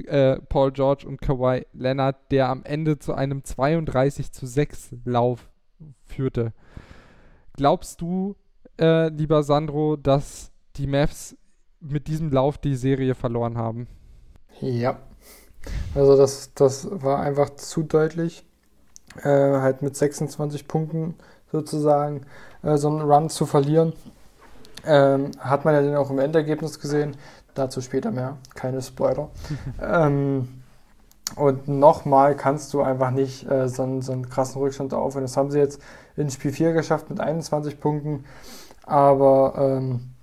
äh, 0.06 0.37
Paul 0.48 0.72
George 0.72 1.06
und 1.06 1.20
Kawhi 1.20 1.66
Leonard, 1.72 2.16
der 2.30 2.48
am 2.48 2.62
Ende 2.64 2.98
zu 2.98 3.14
einem 3.14 3.44
32 3.44 4.32
zu 4.32 4.46
6 4.46 4.96
Lauf 5.04 5.50
führte. 6.04 6.52
Glaubst 7.54 8.00
du, 8.00 8.37
äh, 8.80 9.08
lieber 9.08 9.42
Sandro, 9.42 9.96
dass 9.96 10.52
die 10.76 10.87
Mavs 10.87 11.37
mit 11.80 12.06
diesem 12.06 12.30
Lauf 12.30 12.58
die 12.58 12.76
Serie 12.76 13.14
verloren 13.14 13.58
haben? 13.58 13.88
Ja. 14.61 14.98
Also 15.94 16.16
das, 16.16 16.54
das 16.54 16.88
war 16.90 17.20
einfach 17.20 17.50
zu 17.50 17.82
deutlich. 17.82 18.44
Äh, 19.22 19.28
halt 19.61 19.82
mit 19.82 19.96
26 19.96 20.68
Punkten 20.68 21.14
sozusagen 21.50 22.20
äh, 22.62 22.76
so 22.76 22.88
einen 22.88 23.00
Run 23.00 23.30
zu 23.30 23.46
verlieren. 23.46 23.92
Ähm, 24.88 25.33
hat 25.38 25.64
man 25.64 25.74
ja 25.74 25.83
dann 25.83 25.96
auch 25.96 26.11
im 26.11 26.18
Endergebnis 26.18 26.81
gesehen. 26.81 27.16
Dazu 27.55 27.81
später 27.81 28.11
mehr. 28.11 28.38
Keine 28.55 28.81
Spoiler. 28.81 29.29
ähm, 29.83 30.48
und 31.37 31.68
nochmal 31.68 32.35
kannst 32.37 32.72
du 32.72 32.81
einfach 32.81 33.11
nicht 33.11 33.48
äh, 33.51 33.68
so, 33.68 33.83
einen, 33.83 34.01
so, 34.01 34.12
einen, 34.12 34.29
krassen 34.29 34.61
Rückstand 34.61 34.94
aufhören. 34.94 35.24
Das 35.24 35.37
haben 35.37 35.51
sie 35.51 35.59
jetzt 35.59 35.81
in 36.16 36.31
Spiel 36.31 36.53
4 36.53 36.72
geschafft 36.72 37.11
mit 37.11 37.20
21 37.20 37.81
Punkten. 37.81 38.24
Aber 38.87 39.55
ähm, 39.59 40.14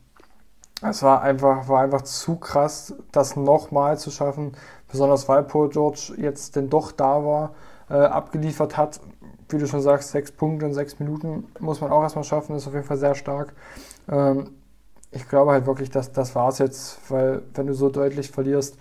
es 0.82 1.04
war 1.04 1.22
einfach, 1.22 1.68
war 1.68 1.82
einfach 1.82 2.02
zu 2.02 2.38
krass, 2.38 2.96
das 3.12 3.36
nochmal 3.36 4.00
zu 4.00 4.10
schaffen. 4.10 4.54
Besonders 4.92 5.28
weil 5.30 5.44
Paul 5.44 5.70
George 5.70 6.14
jetzt 6.18 6.56
denn 6.56 6.70
doch 6.70 6.92
da 6.92 7.24
war, 7.24 7.52
äh, 7.90 7.94
abgeliefert 7.94 8.78
hat. 8.78 9.00
Wie 9.50 9.58
du 9.58 9.68
schon 9.68 9.82
sagst, 9.82 10.12
sechs 10.12 10.32
Punkte 10.32 10.66
in 10.66 10.74
sechs 10.74 11.00
Minuten 11.00 11.46
muss 11.60 11.82
man 11.82 11.92
auch 11.92 12.02
erstmal 12.02 12.24
schaffen. 12.24 12.54
Das 12.54 12.64
ist 12.64 12.68
auf 12.68 12.74
jeden 12.74 12.86
Fall 12.86 12.98
sehr 12.98 13.16
stark. 13.16 13.54
Ähm, 14.10 14.52
ich 15.12 15.28
glaube 15.30 15.52
halt 15.52 15.66
wirklich, 15.66 15.90
dass 15.90 16.12
das 16.12 16.36
es 16.36 16.58
jetzt, 16.60 17.00
weil 17.10 17.42
wenn 17.54 17.68
du 17.68 17.74
so 17.74 17.90
deutlich 17.90 18.32
verlierst, 18.32 18.78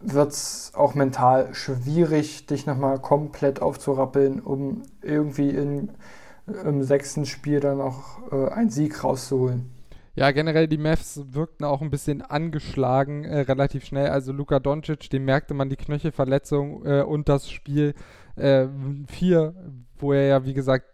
wird 0.00 0.32
es 0.32 0.72
auch 0.74 0.94
mental 0.94 1.54
schwierig, 1.54 2.46
dich 2.46 2.66
nochmal 2.66 2.98
komplett 2.98 3.60
aufzurappeln, 3.60 4.40
um 4.40 4.82
irgendwie 5.02 5.50
in, 5.50 5.90
im 6.64 6.82
sechsten 6.82 7.26
Spiel 7.26 7.60
dann 7.60 7.80
auch 7.80 8.30
äh, 8.30 8.50
einen 8.52 8.70
Sieg 8.70 9.02
rauszuholen. 9.02 9.70
Ja, 10.14 10.30
generell 10.30 10.66
die 10.66 10.78
Mavs 10.78 11.20
wirkten 11.32 11.64
auch 11.64 11.82
ein 11.82 11.90
bisschen 11.90 12.22
angeschlagen 12.22 13.24
äh, 13.24 13.40
relativ 13.40 13.84
schnell. 13.84 14.08
Also 14.08 14.32
Luka 14.32 14.60
Doncic, 14.60 15.10
dem 15.10 15.24
merkte 15.24 15.52
man 15.52 15.68
die 15.68 15.76
Knöchelverletzung 15.76 16.86
äh, 16.86 17.02
und 17.02 17.28
das 17.28 17.50
Spiel 17.50 17.94
4, 18.36 18.44
äh, 18.44 19.52
wo 19.98 20.12
er 20.12 20.26
ja 20.26 20.44
wie 20.44 20.54
gesagt 20.54 20.86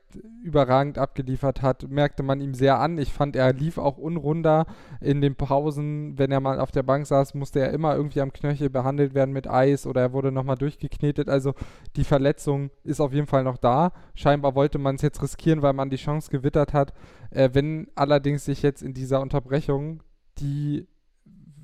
überragend 0.42 0.98
abgeliefert 0.98 1.62
hat, 1.62 1.88
merkte 1.88 2.22
man 2.22 2.40
ihm 2.40 2.54
sehr 2.54 2.78
an. 2.78 2.98
Ich 2.98 3.12
fand, 3.12 3.36
er 3.36 3.52
lief 3.52 3.78
auch 3.78 3.98
unrunder 3.98 4.66
in 5.00 5.20
den 5.20 5.36
Pausen. 5.36 6.18
Wenn 6.18 6.30
er 6.32 6.40
mal 6.40 6.60
auf 6.60 6.70
der 6.70 6.82
Bank 6.82 7.06
saß, 7.06 7.34
musste 7.34 7.60
er 7.60 7.72
immer 7.72 7.96
irgendwie 7.96 8.20
am 8.20 8.32
Knöchel 8.32 8.70
behandelt 8.70 9.14
werden 9.14 9.32
mit 9.32 9.48
Eis 9.48 9.86
oder 9.86 10.00
er 10.00 10.12
wurde 10.12 10.32
nochmal 10.32 10.56
durchgeknetet. 10.56 11.28
Also 11.28 11.54
die 11.96 12.04
Verletzung 12.04 12.70
ist 12.84 13.00
auf 13.00 13.12
jeden 13.12 13.26
Fall 13.26 13.44
noch 13.44 13.56
da. 13.56 13.92
Scheinbar 14.14 14.54
wollte 14.54 14.78
man 14.78 14.96
es 14.96 15.02
jetzt 15.02 15.22
riskieren, 15.22 15.62
weil 15.62 15.72
man 15.72 15.90
die 15.90 15.96
Chance 15.96 16.30
gewittert 16.30 16.72
hat. 16.72 16.92
Äh, 17.30 17.50
wenn 17.52 17.88
allerdings 17.94 18.44
sich 18.44 18.62
jetzt 18.62 18.82
in 18.82 18.94
dieser 18.94 19.20
Unterbrechung 19.20 20.02
die 20.38 20.86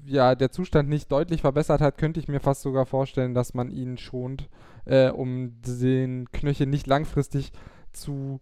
ja, 0.08 0.34
der 0.34 0.50
Zustand 0.50 0.88
nicht 0.88 1.12
deutlich 1.12 1.42
verbessert 1.42 1.80
hat, 1.80 1.98
könnte 1.98 2.20
ich 2.20 2.28
mir 2.28 2.40
fast 2.40 2.62
sogar 2.62 2.86
vorstellen, 2.86 3.34
dass 3.34 3.54
man 3.54 3.70
ihn 3.70 3.98
schont, 3.98 4.48
äh, 4.84 5.10
um 5.10 5.60
den 5.62 6.30
Knöchel 6.32 6.66
nicht 6.66 6.86
langfristig 6.86 7.52
zu 7.92 8.40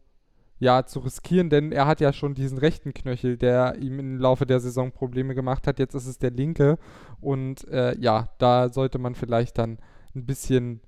ja, 0.59 0.87
zu 0.87 1.00
riskieren, 1.00 1.50
denn 1.50 1.70
er 1.70 1.87
hat 1.87 2.00
ja 2.00 2.12
schon 2.12 2.35
diesen 2.35 2.57
rechten 2.57 2.94
Knöchel, 2.94 3.37
der 3.37 3.76
ihm 3.76 3.98
im 3.98 4.18
Laufe 4.18 4.46
der 4.46 4.59
Saison 4.59 4.90
Probleme 4.90 5.35
gemacht 5.35 5.66
hat. 5.66 5.79
Jetzt 5.79 5.94
ist 5.94 6.07
es 6.07 6.18
der 6.18 6.31
linke 6.31 6.79
und 7.20 7.68
äh, 7.68 7.94
ja, 7.98 8.31
da 8.38 8.70
sollte 8.70 8.98
man 8.98 9.14
vielleicht 9.14 9.59
dann 9.59 9.79
ein 10.14 10.24
bisschen 10.24 10.81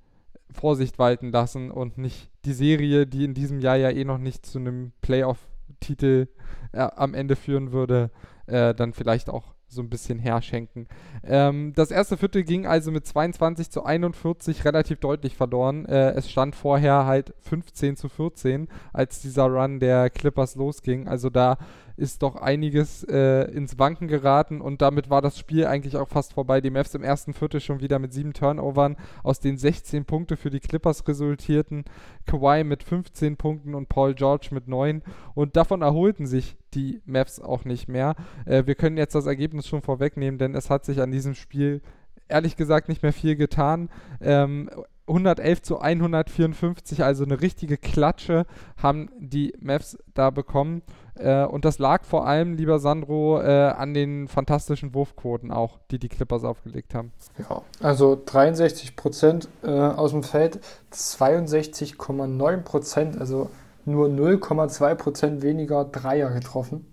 Vorsicht 0.51 0.99
walten 0.99 1.31
lassen 1.31 1.71
und 1.71 1.99
nicht 1.99 2.31
die 2.47 2.55
Serie, 2.55 3.07
die 3.07 3.25
in 3.25 3.35
diesem 3.35 3.61
Jahr 3.61 3.77
ja 3.77 3.91
eh 3.91 4.05
noch 4.05 4.17
nicht 4.17 4.47
zu 4.47 4.59
einem 4.59 4.93
Playoff-Titel 5.03 6.29
äh, 6.73 6.79
am 6.79 7.13
Ende 7.13 7.37
führen 7.37 7.73
würde, 7.73 8.11
äh, 8.47 8.75
dann 8.75 8.95
vielleicht 8.95 9.29
auch 9.29 9.55
so 9.69 9.83
ein 9.83 9.91
bisschen 9.91 10.19
herschenken. 10.19 10.89
Ähm, 11.23 11.73
das 11.75 11.91
erste 11.91 12.17
Viertel 12.17 12.43
ging 12.43 12.67
also 12.67 12.91
mit 12.91 13.07
22 13.07 13.71
zu 13.71 13.85
41 13.85 14.65
relativ 14.65 14.99
deutlich 14.99 15.37
verloren. 15.37 15.85
Äh, 15.87 16.13
es 16.13 16.31
stand 16.31 16.57
vorher 16.57 17.05
halt 17.05 17.35
15 17.41 17.97
zu 17.97 18.09
14, 18.09 18.69
als 18.93 19.21
dieser 19.21 19.45
Run 19.45 19.79
der 19.79 20.11
Clippers 20.11 20.55
losging. 20.57 21.07
Also 21.07 21.29
da 21.29 21.59
ist 21.99 22.23
doch 22.23 22.37
einiges 22.37 23.03
äh, 23.05 23.51
ins 23.51 23.79
Wanken 23.79 24.07
geraten 24.07 24.61
und 24.61 24.81
damit 24.81 25.11
war 25.11 25.21
das 25.21 25.39
Spiel 25.39 25.67
eigentlich 25.67 25.97
auch 25.97 26.09
fast 26.09 26.33
vorbei. 26.33 26.61
Die 26.61 26.71
Mavs 26.71 26.95
im 26.95 27.03
ersten 27.03 27.35
Viertel 27.35 27.61
schon 27.61 27.81
wieder 27.81 27.99
mit 27.99 28.13
sieben 28.13 28.33
Turnovern, 28.33 28.97
aus 29.25 29.41
denen 29.41 29.59
16 29.59 30.05
Punkte 30.05 30.37
für 30.37 30.51
die 30.51 30.61
Clippers 30.61 31.07
resultierten. 31.09 31.85
Kawhi 32.25 32.63
mit 32.63 32.85
15 32.85 33.37
Punkten 33.37 33.75
und 33.75 33.89
Paul 33.89 34.15
George 34.15 34.49
mit 34.53 34.69
9 34.69 35.03
und 35.35 35.57
davon 35.57 35.83
erholten 35.83 36.27
sich 36.27 36.57
die 36.75 37.03
Mavs 37.05 37.41
auch 37.41 37.65
nicht 37.65 37.89
mehr. 37.89 38.15
Äh, 38.47 38.67
wir 38.67 38.77
können 38.77 38.97
jetzt 38.97 39.15
das 39.15 39.27
Ergebnis 39.27 39.67
schon 39.67 39.83
vorwegnehmen, 39.83 40.39
denn 40.39 40.55
es 40.55 40.71
hat 40.71 40.85
sich 40.85 41.01
an 41.01 41.11
diesem 41.11 41.35
Spiel 41.35 41.83
ehrlich 42.29 42.57
gesagt 42.57 42.89
nicht 42.89 43.03
mehr 43.03 43.13
viel 43.13 43.35
getan. 43.35 43.89
Ähm, 44.21 44.71
111 45.09 45.63
zu 45.63 45.81
154, 45.81 47.03
also 47.03 47.25
eine 47.25 47.41
richtige 47.41 47.77
Klatsche 47.77 48.47
haben 48.77 49.11
die 49.19 49.55
Mavs 49.61 49.99
da 50.15 50.31
bekommen. 50.31 50.83
Äh, 51.17 51.45
und 51.45 51.65
das 51.65 51.79
lag 51.79 52.05
vor 52.05 52.27
allem, 52.27 52.55
lieber 52.55 52.79
Sandro, 52.79 53.41
äh, 53.41 53.69
an 53.69 53.95
den 53.95 54.29
fantastischen 54.29 54.95
Wurfquoten 54.95 55.51
auch, 55.51 55.79
die 55.91 55.99
die 55.99 56.09
Clippers 56.09 56.45
aufgelegt 56.45 56.95
haben. 56.95 57.13
Ja, 57.39 57.63
also 57.81 58.21
63 58.25 58.97
Prozent 58.97 59.49
äh, 59.63 59.71
aus 59.71 60.13
dem 60.13 60.23
Feld, 60.23 60.61
62,9 60.93 62.59
Prozent, 62.59 63.19
also 63.19 63.51
nur 63.85 64.09
0,2 64.09 64.95
Prozent 64.95 65.43
weniger 65.43 65.85
Dreier 65.85 66.31
getroffen. 66.31 66.87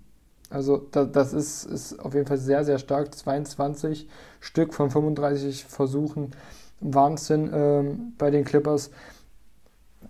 Also 0.49 0.77
da, 0.91 1.05
das 1.05 1.33
ist, 1.33 1.65
ist 1.65 1.99
auf 1.99 2.13
jeden 2.13 2.27
Fall 2.27 2.37
sehr, 2.37 2.63
sehr 2.63 2.79
stark. 2.79 3.13
22 3.13 4.07
Stück 4.39 4.73
von 4.73 4.89
35 4.89 5.65
Versuchen. 5.65 6.31
Wahnsinn 6.93 7.49
ähm, 7.53 8.13
bei 8.17 8.31
den 8.31 8.45
Clippers 8.45 8.91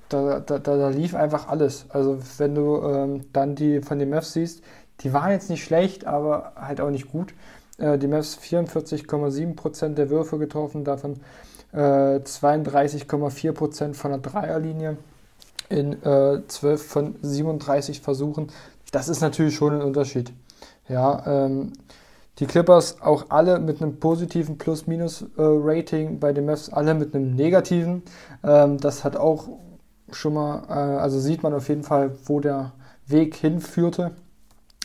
da, 0.09 0.39
da, 0.39 0.59
da, 0.59 0.89
lief 0.89 1.15
einfach 1.15 1.47
alles. 1.47 1.85
Also 1.89 2.19
wenn 2.37 2.55
du 2.55 2.81
ähm, 2.83 3.25
dann 3.33 3.55
die 3.55 3.81
von 3.81 3.99
den 3.99 4.09
Mavs 4.09 4.33
siehst, 4.33 4.61
die 5.01 5.13
waren 5.13 5.31
jetzt 5.31 5.49
nicht 5.49 5.63
schlecht, 5.63 6.05
aber 6.05 6.53
halt 6.55 6.79
auch 6.81 6.89
nicht 6.89 7.11
gut. 7.11 7.33
Äh, 7.77 7.97
die 7.97 8.07
Mavs 8.07 8.37
44,7% 8.37 9.95
der 9.95 10.09
Würfe 10.09 10.37
getroffen, 10.37 10.83
davon 10.83 11.19
äh, 11.73 11.77
32,4% 12.19 13.93
von 13.93 14.11
der 14.11 14.19
Dreierlinie 14.19 14.97
in 15.69 15.93
äh, 16.03 16.41
12 16.47 16.85
von 16.85 17.15
37 17.21 18.01
Versuchen. 18.01 18.47
Das 18.91 19.09
ist 19.09 19.21
natürlich 19.21 19.55
schon 19.55 19.73
ein 19.73 19.81
Unterschied. 19.81 20.31
Ja, 20.87 21.45
ähm, 21.45 21.73
die 22.39 22.45
Clippers 22.45 23.01
auch 23.01 23.25
alle 23.29 23.59
mit 23.59 23.81
einem 23.81 23.99
positiven 23.99 24.57
Plus-Minus-Rating, 24.57 26.19
bei 26.19 26.33
den 26.33 26.45
Mavs 26.45 26.69
alle 26.69 26.93
mit 26.93 27.15
einem 27.15 27.35
negativen. 27.35 28.03
Ähm, 28.43 28.77
das 28.77 29.03
hat 29.03 29.15
auch 29.15 29.47
schon 30.11 30.33
mal, 30.33 30.63
äh, 30.67 30.99
also 30.99 31.19
sieht 31.19 31.43
man 31.43 31.53
auf 31.53 31.69
jeden 31.69 31.83
Fall, 31.83 32.11
wo 32.25 32.39
der 32.39 32.73
Weg 33.07 33.35
hinführte, 33.35 34.11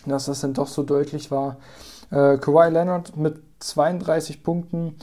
dass 0.06 0.26
das 0.26 0.40
dann 0.40 0.54
doch 0.54 0.68
so 0.68 0.82
deutlich 0.82 1.30
war. 1.30 1.56
Äh, 2.10 2.38
Kawhi 2.38 2.70
Leonard 2.70 3.16
mit 3.16 3.40
32 3.60 4.42
Punkten, 4.42 4.96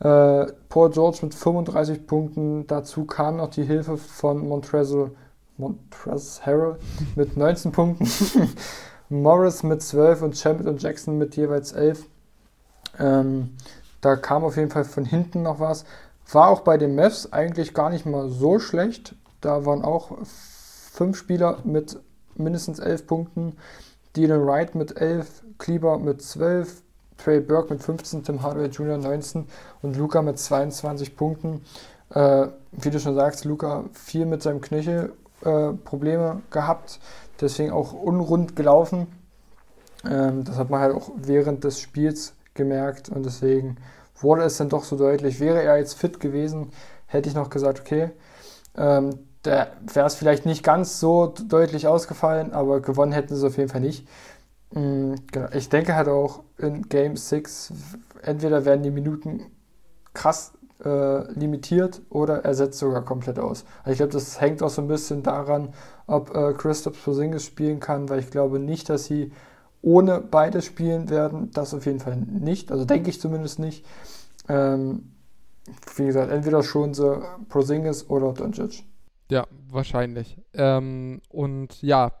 äh, 0.00 0.46
Paul 0.68 0.90
George 0.90 1.18
mit 1.22 1.34
35 1.34 2.06
Punkten, 2.06 2.66
dazu 2.66 3.04
kam 3.04 3.36
noch 3.36 3.50
die 3.50 3.64
Hilfe 3.64 3.96
von 3.96 4.46
Montrezl, 4.46 5.12
Montrezl 5.56 6.42
Harrell 6.44 6.76
mit 7.14 7.36
19 7.36 7.72
Punkten, 7.72 8.06
Morris 9.08 9.62
mit 9.62 9.82
12 9.82 10.22
und 10.22 10.36
Champion 10.36 10.68
und 10.68 10.82
Jackson 10.82 11.18
mit 11.18 11.36
jeweils 11.36 11.72
11. 11.72 12.06
Ähm, 12.98 13.56
da 14.00 14.16
kam 14.16 14.44
auf 14.44 14.56
jeden 14.56 14.70
Fall 14.70 14.84
von 14.84 15.04
hinten 15.04 15.42
noch 15.42 15.60
was. 15.60 15.84
War 16.32 16.48
auch 16.48 16.60
bei 16.60 16.76
den 16.76 16.96
Mavs 16.96 17.32
eigentlich 17.32 17.74
gar 17.74 17.90
nicht 17.90 18.06
mal 18.06 18.28
so 18.28 18.58
schlecht. 18.58 19.14
Da 19.40 19.64
waren 19.64 19.82
auch 19.82 20.18
fünf 20.24 21.16
Spieler 21.16 21.58
mit 21.64 21.98
mindestens 22.34 22.78
elf 22.78 23.06
Punkten. 23.06 23.56
Dylan 24.16 24.46
Wright 24.46 24.74
mit 24.74 25.00
elf, 25.00 25.42
Kleber 25.58 25.98
mit 25.98 26.22
zwölf, 26.22 26.82
Trey 27.18 27.40
Burke 27.40 27.74
mit 27.74 27.82
15, 27.82 28.24
Tim 28.24 28.42
Hardaway 28.42 28.68
Jr. 28.68 28.98
19 28.98 29.46
und 29.82 29.96
Luca 29.96 30.22
mit 30.22 30.38
22 30.38 31.16
Punkten. 31.16 31.62
Äh, 32.10 32.48
wie 32.72 32.90
du 32.90 32.98
schon 32.98 33.14
sagst, 33.14 33.44
Luca 33.44 33.84
viel 33.92 34.26
mit 34.26 34.42
seinem 34.42 34.60
Knöchel 34.60 35.12
äh, 35.46 35.72
Probleme 35.72 36.42
gehabt, 36.50 37.00
deswegen 37.40 37.70
auch 37.70 37.92
unrund 37.92 38.56
gelaufen. 38.56 39.06
Ähm, 40.04 40.44
das 40.44 40.56
hat 40.56 40.70
man 40.70 40.80
halt 40.80 40.94
auch 40.94 41.10
während 41.16 41.64
des 41.64 41.80
Spiels 41.80 42.34
gemerkt 42.54 43.08
und 43.08 43.24
deswegen 43.24 43.76
wurde 44.20 44.42
es 44.44 44.56
dann 44.56 44.68
doch 44.68 44.84
so 44.84 44.96
deutlich. 44.96 45.40
Wäre 45.40 45.62
er 45.62 45.78
jetzt 45.78 45.94
fit 45.94 46.20
gewesen, 46.20 46.70
hätte 47.06 47.28
ich 47.28 47.34
noch 47.34 47.50
gesagt, 47.50 47.80
okay, 47.80 48.10
ähm, 48.76 49.18
da 49.42 49.68
wäre 49.92 50.06
es 50.06 50.16
vielleicht 50.16 50.44
nicht 50.44 50.64
ganz 50.64 50.98
so 50.98 51.26
deutlich 51.48 51.86
ausgefallen, 51.86 52.52
aber 52.52 52.80
gewonnen 52.80 53.12
hätten 53.12 53.36
sie 53.36 53.46
auf 53.46 53.56
jeden 53.56 53.68
Fall 53.68 53.80
nicht. 53.80 54.06
Mhm, 54.72 55.14
genau. 55.30 55.48
Ich 55.52 55.68
denke 55.68 55.94
halt 55.94 56.08
auch 56.08 56.42
in 56.58 56.88
Game 56.88 57.16
6, 57.16 57.72
entweder 58.22 58.64
werden 58.64 58.82
die 58.82 58.90
Minuten 58.90 59.46
krass 60.14 60.52
äh, 60.84 61.32
limitiert 61.32 62.02
oder 62.10 62.44
er 62.44 62.54
setzt 62.54 62.78
sogar 62.78 63.04
komplett 63.04 63.38
aus. 63.38 63.64
Also 63.78 63.92
ich 63.92 63.96
glaube, 63.98 64.12
das 64.12 64.40
hängt 64.40 64.62
auch 64.62 64.70
so 64.70 64.82
ein 64.82 64.88
bisschen 64.88 65.22
daran, 65.22 65.72
ob 66.06 66.34
äh, 66.34 66.52
Christoph 66.52 67.02
Porzingis 67.02 67.44
spielen 67.44 67.80
kann, 67.80 68.08
weil 68.08 68.18
ich 68.20 68.30
glaube 68.30 68.58
nicht, 68.58 68.88
dass 68.88 69.06
sie 69.06 69.32
ohne 69.82 70.20
beide 70.20 70.62
spielen 70.62 71.10
werden. 71.10 71.50
Das 71.52 71.72
auf 71.72 71.86
jeden 71.86 72.00
Fall 72.00 72.16
nicht. 72.16 72.72
Also 72.72 72.84
denke 72.84 73.10
ich 73.10 73.20
zumindest 73.20 73.58
nicht. 73.58 73.86
Ähm, 74.48 75.12
wie 75.96 76.06
gesagt, 76.06 76.30
entweder 76.30 76.62
schon 76.62 76.94
so 76.94 77.22
Porzingis 77.48 78.08
oder 78.08 78.32
Doncic. 78.32 78.84
Ja, 79.30 79.46
wahrscheinlich. 79.70 80.38
Ähm, 80.54 81.20
und 81.28 81.82
ja, 81.82 82.12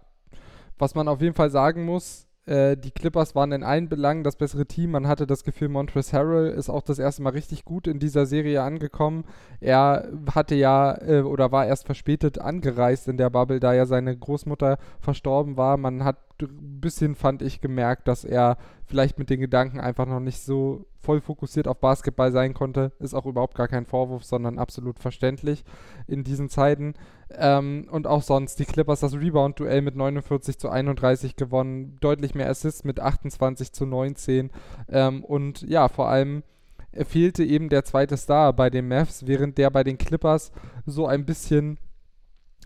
was 0.78 0.94
man 0.94 1.08
auf 1.08 1.20
jeden 1.20 1.34
Fall 1.34 1.50
sagen 1.50 1.84
muss, 1.84 2.25
äh, 2.46 2.76
die 2.76 2.92
Clippers 2.92 3.34
waren 3.34 3.50
in 3.50 3.64
allen 3.64 3.88
Belangen 3.88 4.22
das 4.22 4.36
bessere 4.36 4.66
Team. 4.66 4.92
Man 4.92 5.08
hatte 5.08 5.26
das 5.26 5.42
Gefühl, 5.42 5.68
Montrezl 5.68 6.16
Harrell 6.16 6.50
ist 6.50 6.70
auch 6.70 6.82
das 6.82 7.00
erste 7.00 7.22
Mal 7.22 7.30
richtig 7.30 7.64
gut 7.64 7.88
in 7.88 7.98
dieser 7.98 8.24
Serie 8.24 8.62
angekommen. 8.62 9.24
Er 9.60 10.08
hatte 10.32 10.54
ja 10.54 10.96
äh, 11.02 11.22
oder 11.22 11.50
war 11.50 11.66
erst 11.66 11.86
verspätet 11.86 12.38
angereist 12.38 13.08
in 13.08 13.16
der 13.16 13.30
Bubble, 13.30 13.58
da 13.58 13.74
ja 13.74 13.84
seine 13.84 14.16
Großmutter 14.16 14.78
verstorben 15.00 15.56
war. 15.56 15.76
Man 15.76 16.04
hat 16.04 16.18
ein 16.40 16.80
bisschen, 16.80 17.16
fand 17.16 17.42
ich, 17.42 17.60
gemerkt, 17.60 18.06
dass 18.06 18.24
er 18.24 18.58
vielleicht 18.84 19.18
mit 19.18 19.28
den 19.28 19.40
Gedanken 19.40 19.80
einfach 19.80 20.06
noch 20.06 20.20
nicht 20.20 20.40
so 20.40 20.86
voll 21.00 21.20
fokussiert 21.20 21.66
auf 21.66 21.80
Basketball 21.80 22.30
sein 22.30 22.54
konnte. 22.54 22.92
Ist 23.00 23.14
auch 23.14 23.26
überhaupt 23.26 23.56
gar 23.56 23.68
kein 23.68 23.86
Vorwurf, 23.86 24.24
sondern 24.24 24.58
absolut 24.58 24.98
verständlich 25.00 25.64
in 26.06 26.22
diesen 26.22 26.48
Zeiten. 26.48 26.94
Ähm, 27.30 27.88
und 27.90 28.06
auch 28.06 28.22
sonst, 28.22 28.58
die 28.58 28.64
Clippers 28.64 29.00
das 29.00 29.14
Rebound-Duell 29.14 29.82
mit 29.82 29.96
49 29.96 30.58
zu 30.58 30.68
31 30.68 31.36
gewonnen, 31.36 31.98
deutlich 32.00 32.34
mehr 32.34 32.48
Assists 32.48 32.84
mit 32.84 33.00
28 33.00 33.72
zu 33.72 33.84
19. 33.84 34.50
Ähm, 34.88 35.24
und 35.24 35.62
ja, 35.62 35.88
vor 35.88 36.08
allem 36.08 36.42
fehlte 37.04 37.44
eben 37.44 37.68
der 37.68 37.84
zweite 37.84 38.16
Star 38.16 38.52
bei 38.52 38.70
den 38.70 38.88
Mavs, 38.88 39.26
während 39.26 39.58
der 39.58 39.70
bei 39.70 39.84
den 39.84 39.98
Clippers 39.98 40.52
so 40.86 41.06
ein 41.06 41.26
bisschen 41.26 41.78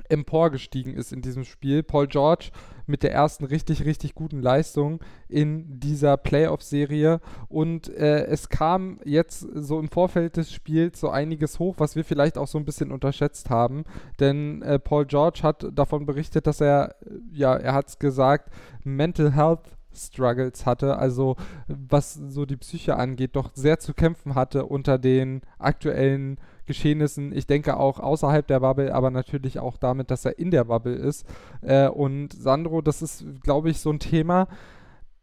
emporgestiegen 0.08 0.94
ist 0.94 1.12
in 1.12 1.22
diesem 1.22 1.44
Spiel. 1.44 1.82
Paul 1.82 2.06
George 2.06 2.50
mit 2.90 3.02
der 3.02 3.12
ersten 3.12 3.44
richtig, 3.44 3.84
richtig 3.84 4.14
guten 4.14 4.42
Leistung 4.42 5.00
in 5.28 5.80
dieser 5.80 6.16
Playoff-Serie. 6.16 7.20
Und 7.48 7.88
äh, 7.88 8.24
es 8.26 8.48
kam 8.48 9.00
jetzt 9.04 9.40
so 9.54 9.78
im 9.78 9.88
Vorfeld 9.88 10.36
des 10.36 10.52
Spiels 10.52 11.00
so 11.00 11.10
einiges 11.10 11.58
hoch, 11.58 11.76
was 11.78 11.96
wir 11.96 12.04
vielleicht 12.04 12.36
auch 12.36 12.48
so 12.48 12.58
ein 12.58 12.64
bisschen 12.64 12.92
unterschätzt 12.92 13.50
haben. 13.50 13.84
Denn 14.18 14.62
äh, 14.62 14.78
Paul 14.78 15.06
George 15.06 15.40
hat 15.42 15.66
davon 15.72 16.06
berichtet, 16.06 16.46
dass 16.46 16.60
er, 16.60 16.96
ja, 17.32 17.56
er 17.56 17.74
hat 17.74 17.88
es 17.88 17.98
gesagt, 17.98 18.50
Mental 18.84 19.32
Health 19.32 19.60
Struggles 19.92 20.66
hatte, 20.66 20.96
also 20.98 21.36
was 21.66 22.14
so 22.14 22.46
die 22.46 22.56
Psyche 22.56 22.96
angeht, 22.96 23.34
doch 23.34 23.50
sehr 23.54 23.78
zu 23.78 23.94
kämpfen 23.94 24.34
hatte 24.34 24.66
unter 24.66 24.98
den 24.98 25.42
aktuellen 25.58 26.38
Geschehnissen. 26.66 27.32
Ich 27.32 27.46
denke 27.46 27.76
auch 27.76 27.98
außerhalb 27.98 28.46
der 28.46 28.60
Bubble, 28.60 28.94
aber 28.94 29.10
natürlich 29.10 29.58
auch 29.58 29.76
damit, 29.76 30.10
dass 30.10 30.24
er 30.24 30.38
in 30.38 30.50
der 30.50 30.64
Bubble 30.64 30.94
ist. 30.94 31.26
Äh, 31.62 31.88
und 31.88 32.32
Sandro, 32.32 32.80
das 32.82 33.02
ist, 33.02 33.24
glaube 33.42 33.70
ich, 33.70 33.80
so 33.80 33.90
ein 33.90 33.98
Thema. 33.98 34.48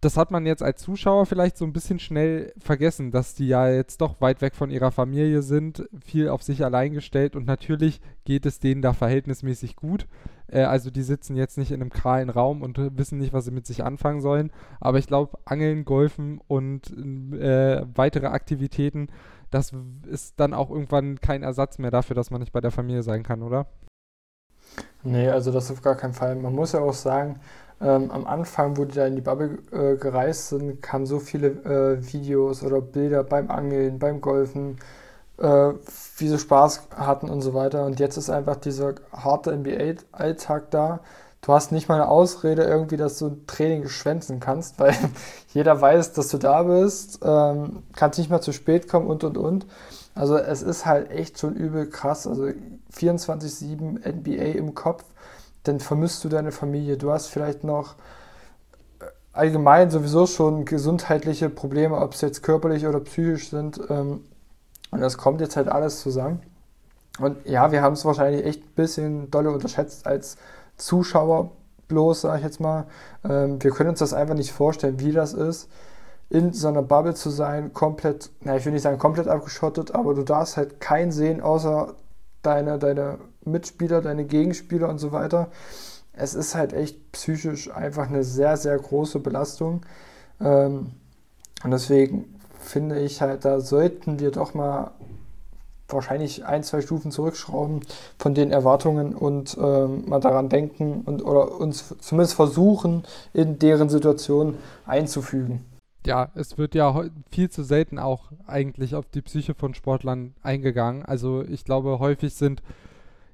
das 0.01 0.15
hat 0.15 0.29
man 0.29 0.45
jetzt 0.45 0.61
als 0.61 0.81
Zuschauer 0.81 1.25
vielleicht 1.25 1.57
so 1.57 1.65
ein 1.65 1.73
bisschen 1.73 1.97
schnell 1.97 2.53
vergessen, 2.59 3.09
dass 3.09 3.33
die 3.33 3.47
ja 3.47 3.67
jetzt 3.69 3.99
doch 3.99 4.21
weit 4.21 4.41
weg 4.41 4.53
von 4.53 4.69
ihrer 4.69 4.91
Familie 4.91 5.41
sind, 5.41 5.89
viel 6.05 6.29
auf 6.29 6.43
sich 6.43 6.63
allein 6.63 6.93
gestellt 6.93 7.35
und 7.35 7.47
natürlich 7.47 7.99
geht 8.23 8.45
es 8.45 8.59
denen 8.59 8.83
da 8.83 8.93
verhältnismäßig 8.93 9.75
gut. 9.75 10.07
Äh, 10.47 10.61
also 10.61 10.91
die 10.91 11.01
sitzen 11.01 11.35
jetzt 11.35 11.57
nicht 11.57 11.71
in 11.71 11.81
einem 11.81 11.89
kahlen 11.89 12.29
Raum 12.29 12.61
und 12.61 12.77
wissen 12.97 13.17
nicht, 13.17 13.33
was 13.33 13.45
sie 13.45 13.51
mit 13.51 13.65
sich 13.65 13.83
anfangen 13.83 14.21
sollen. 14.21 14.51
Aber 14.79 14.99
ich 14.99 15.07
glaube, 15.07 15.39
Angeln, 15.45 15.83
Golfen 15.83 16.41
und 16.47 16.91
äh, 17.33 17.83
weitere 17.95 18.27
Aktivitäten, 18.27 19.07
das 19.51 19.71
ist 20.09 20.39
dann 20.39 20.53
auch 20.53 20.69
irgendwann 20.69 21.19
kein 21.19 21.43
Ersatz 21.43 21.77
mehr 21.77 21.91
dafür, 21.91 22.15
dass 22.15 22.31
man 22.31 22.41
nicht 22.41 22.53
bei 22.53 22.61
der 22.61 22.71
Familie 22.71 23.03
sein 23.03 23.23
kann, 23.23 23.41
oder? 23.41 23.67
Nee, 25.03 25.29
also 25.29 25.51
das 25.51 25.71
auf 25.71 25.81
gar 25.81 25.95
keinen 25.95 26.13
Fall. 26.13 26.35
Man 26.35 26.53
muss 26.53 26.73
ja 26.73 26.81
auch 26.81 26.93
sagen, 26.93 27.39
ähm, 27.79 28.11
am 28.11 28.25
Anfang, 28.25 28.77
wo 28.77 28.85
die 28.85 28.95
da 28.95 29.05
in 29.05 29.15
die 29.15 29.21
Bubble 29.21 29.59
äh, 29.71 29.95
gereist 29.97 30.49
sind, 30.49 30.81
kamen 30.81 31.05
so 31.05 31.19
viele 31.19 31.47
äh, 31.47 32.13
Videos 32.13 32.63
oder 32.63 32.81
Bilder 32.81 33.23
beim 33.23 33.51
Angeln, 33.51 33.99
beim 33.99 34.19
Golfen, 34.19 34.77
äh, 35.37 35.73
wie 36.17 36.27
sie 36.27 36.39
Spaß 36.39 36.89
hatten 36.95 37.29
und 37.29 37.41
so 37.41 37.53
weiter. 37.53 37.85
Und 37.85 37.99
jetzt 37.99 38.17
ist 38.17 38.29
einfach 38.29 38.57
dieser 38.57 38.95
harte 39.11 39.55
NBA-Alltag 39.55 40.71
da. 40.71 41.01
Du 41.41 41.53
hast 41.53 41.71
nicht 41.71 41.87
mal 41.87 41.95
eine 41.95 42.09
Ausrede 42.09 42.63
irgendwie, 42.63 42.97
dass 42.97 43.19
du 43.19 43.27
ein 43.27 43.47
Training 43.47 43.87
schwänzen 43.87 44.39
kannst, 44.39 44.79
weil 44.79 44.95
jeder 45.53 45.79
weiß, 45.79 46.13
dass 46.13 46.29
du 46.29 46.37
da 46.37 46.63
bist, 46.63 47.19
ähm, 47.23 47.83
kannst 47.95 48.19
nicht 48.19 48.29
mehr 48.29 48.41
zu 48.41 48.51
spät 48.51 48.89
kommen 48.89 49.07
und 49.07 49.23
und 49.23 49.37
und. 49.37 49.65
Also 50.15 50.37
es 50.37 50.63
ist 50.63 50.85
halt 50.85 51.11
echt 51.11 51.39
schon 51.39 51.55
übel 51.55 51.89
krass. 51.89 52.25
Also 52.27 52.49
24-7 52.91 53.99
NBA 54.07 54.57
im 54.57 54.73
Kopf 54.73 55.03
dann 55.67 55.79
vermisst 55.79 56.23
du 56.23 56.29
deine 56.29 56.51
Familie. 56.51 56.97
Du 56.97 57.11
hast 57.11 57.27
vielleicht 57.27 57.63
noch 57.63 57.95
äh, 58.99 59.05
allgemein 59.33 59.89
sowieso 59.89 60.25
schon 60.25 60.65
gesundheitliche 60.65 61.49
Probleme, 61.49 61.97
ob 61.97 62.13
es 62.13 62.21
jetzt 62.21 62.43
körperlich 62.43 62.87
oder 62.87 62.99
psychisch 63.01 63.49
sind. 63.49 63.79
Ähm, 63.89 64.23
und 64.91 65.01
das 65.01 65.17
kommt 65.17 65.41
jetzt 65.41 65.57
halt 65.57 65.67
alles 65.67 66.01
zusammen. 66.01 66.41
Und 67.19 67.45
ja, 67.45 67.71
wir 67.71 67.81
haben 67.81 67.93
es 67.93 68.05
wahrscheinlich 68.05 68.45
echt 68.45 68.63
ein 68.63 68.75
bisschen 68.75 69.31
dolle 69.31 69.51
unterschätzt 69.51 70.05
als 70.05 70.37
Zuschauer, 70.77 71.51
bloß, 71.87 72.21
sag 72.21 72.37
ich 72.37 72.43
jetzt 72.43 72.59
mal. 72.59 72.85
Ähm, 73.27 73.61
wir 73.61 73.71
können 73.71 73.89
uns 73.89 73.99
das 73.99 74.13
einfach 74.13 74.35
nicht 74.35 74.51
vorstellen, 74.51 74.99
wie 74.99 75.11
das 75.11 75.33
ist, 75.33 75.69
in 76.29 76.53
so 76.53 76.67
einer 76.67 76.81
Bubble 76.81 77.15
zu 77.15 77.29
sein, 77.29 77.73
komplett, 77.73 78.31
na, 78.41 78.57
ich 78.57 78.65
will 78.65 78.73
nicht 78.73 78.81
sagen 78.81 78.97
komplett 78.97 79.27
abgeschottet, 79.27 79.95
aber 79.95 80.13
du 80.13 80.23
darfst 80.23 80.57
halt 80.57 80.79
keinen 80.79 81.11
sehen, 81.11 81.41
außer 81.41 81.95
deine, 82.41 82.77
deine 82.79 83.19
Mitspieler, 83.45 84.01
deine 84.01 84.25
Gegenspieler 84.25 84.89
und 84.89 84.99
so 84.99 85.11
weiter. 85.11 85.49
Es 86.13 86.33
ist 86.33 86.55
halt 86.55 86.73
echt 86.73 87.11
psychisch 87.11 87.71
einfach 87.71 88.09
eine 88.09 88.23
sehr, 88.23 88.57
sehr 88.57 88.77
große 88.77 89.19
Belastung. 89.19 89.81
Ähm, 90.41 90.91
und 91.63 91.71
deswegen 91.71 92.35
finde 92.59 92.99
ich 92.99 93.21
halt, 93.21 93.45
da 93.45 93.59
sollten 93.61 94.19
wir 94.19 94.31
doch 94.31 94.53
mal 94.53 94.91
wahrscheinlich 95.87 96.45
ein, 96.45 96.63
zwei 96.63 96.81
Stufen 96.81 97.11
zurückschrauben 97.11 97.81
von 98.17 98.33
den 98.33 98.51
Erwartungen 98.51 99.15
und 99.15 99.57
ähm, 99.59 100.07
mal 100.07 100.19
daran 100.19 100.49
denken 100.49 101.01
und 101.05 101.23
oder 101.23 101.59
uns 101.59 101.95
zumindest 101.99 102.35
versuchen, 102.35 103.03
in 103.33 103.59
deren 103.59 103.89
Situation 103.89 104.55
einzufügen. 104.85 105.65
Ja, 106.05 106.29
es 106.35 106.57
wird 106.57 106.75
ja 106.75 107.03
viel 107.31 107.49
zu 107.49 107.63
selten 107.63 107.99
auch 107.99 108.31
eigentlich 108.45 108.95
auf 108.95 109.05
die 109.09 109.21
Psyche 109.21 109.53
von 109.53 109.73
Sportlern 109.73 110.35
eingegangen. 110.41 111.03
Also 111.03 111.43
ich 111.43 111.65
glaube, 111.65 111.99
häufig 111.99 112.33
sind 112.33 112.61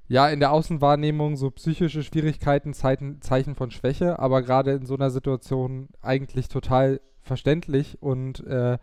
ja, 0.07 0.27
in 0.27 0.39
der 0.39 0.51
Außenwahrnehmung 0.51 1.37
so 1.37 1.49
psychische 1.51 2.03
Schwierigkeiten 2.03 2.73
Zeichen, 2.73 3.21
Zeichen 3.21 3.55
von 3.55 3.71
Schwäche, 3.71 4.19
aber 4.19 4.41
gerade 4.41 4.73
in 4.73 4.85
so 4.85 4.95
einer 4.95 5.09
Situation 5.09 5.87
eigentlich 6.01 6.49
total 6.49 6.99
verständlich 7.21 8.01
und 8.01 8.45
äh, 8.45 8.77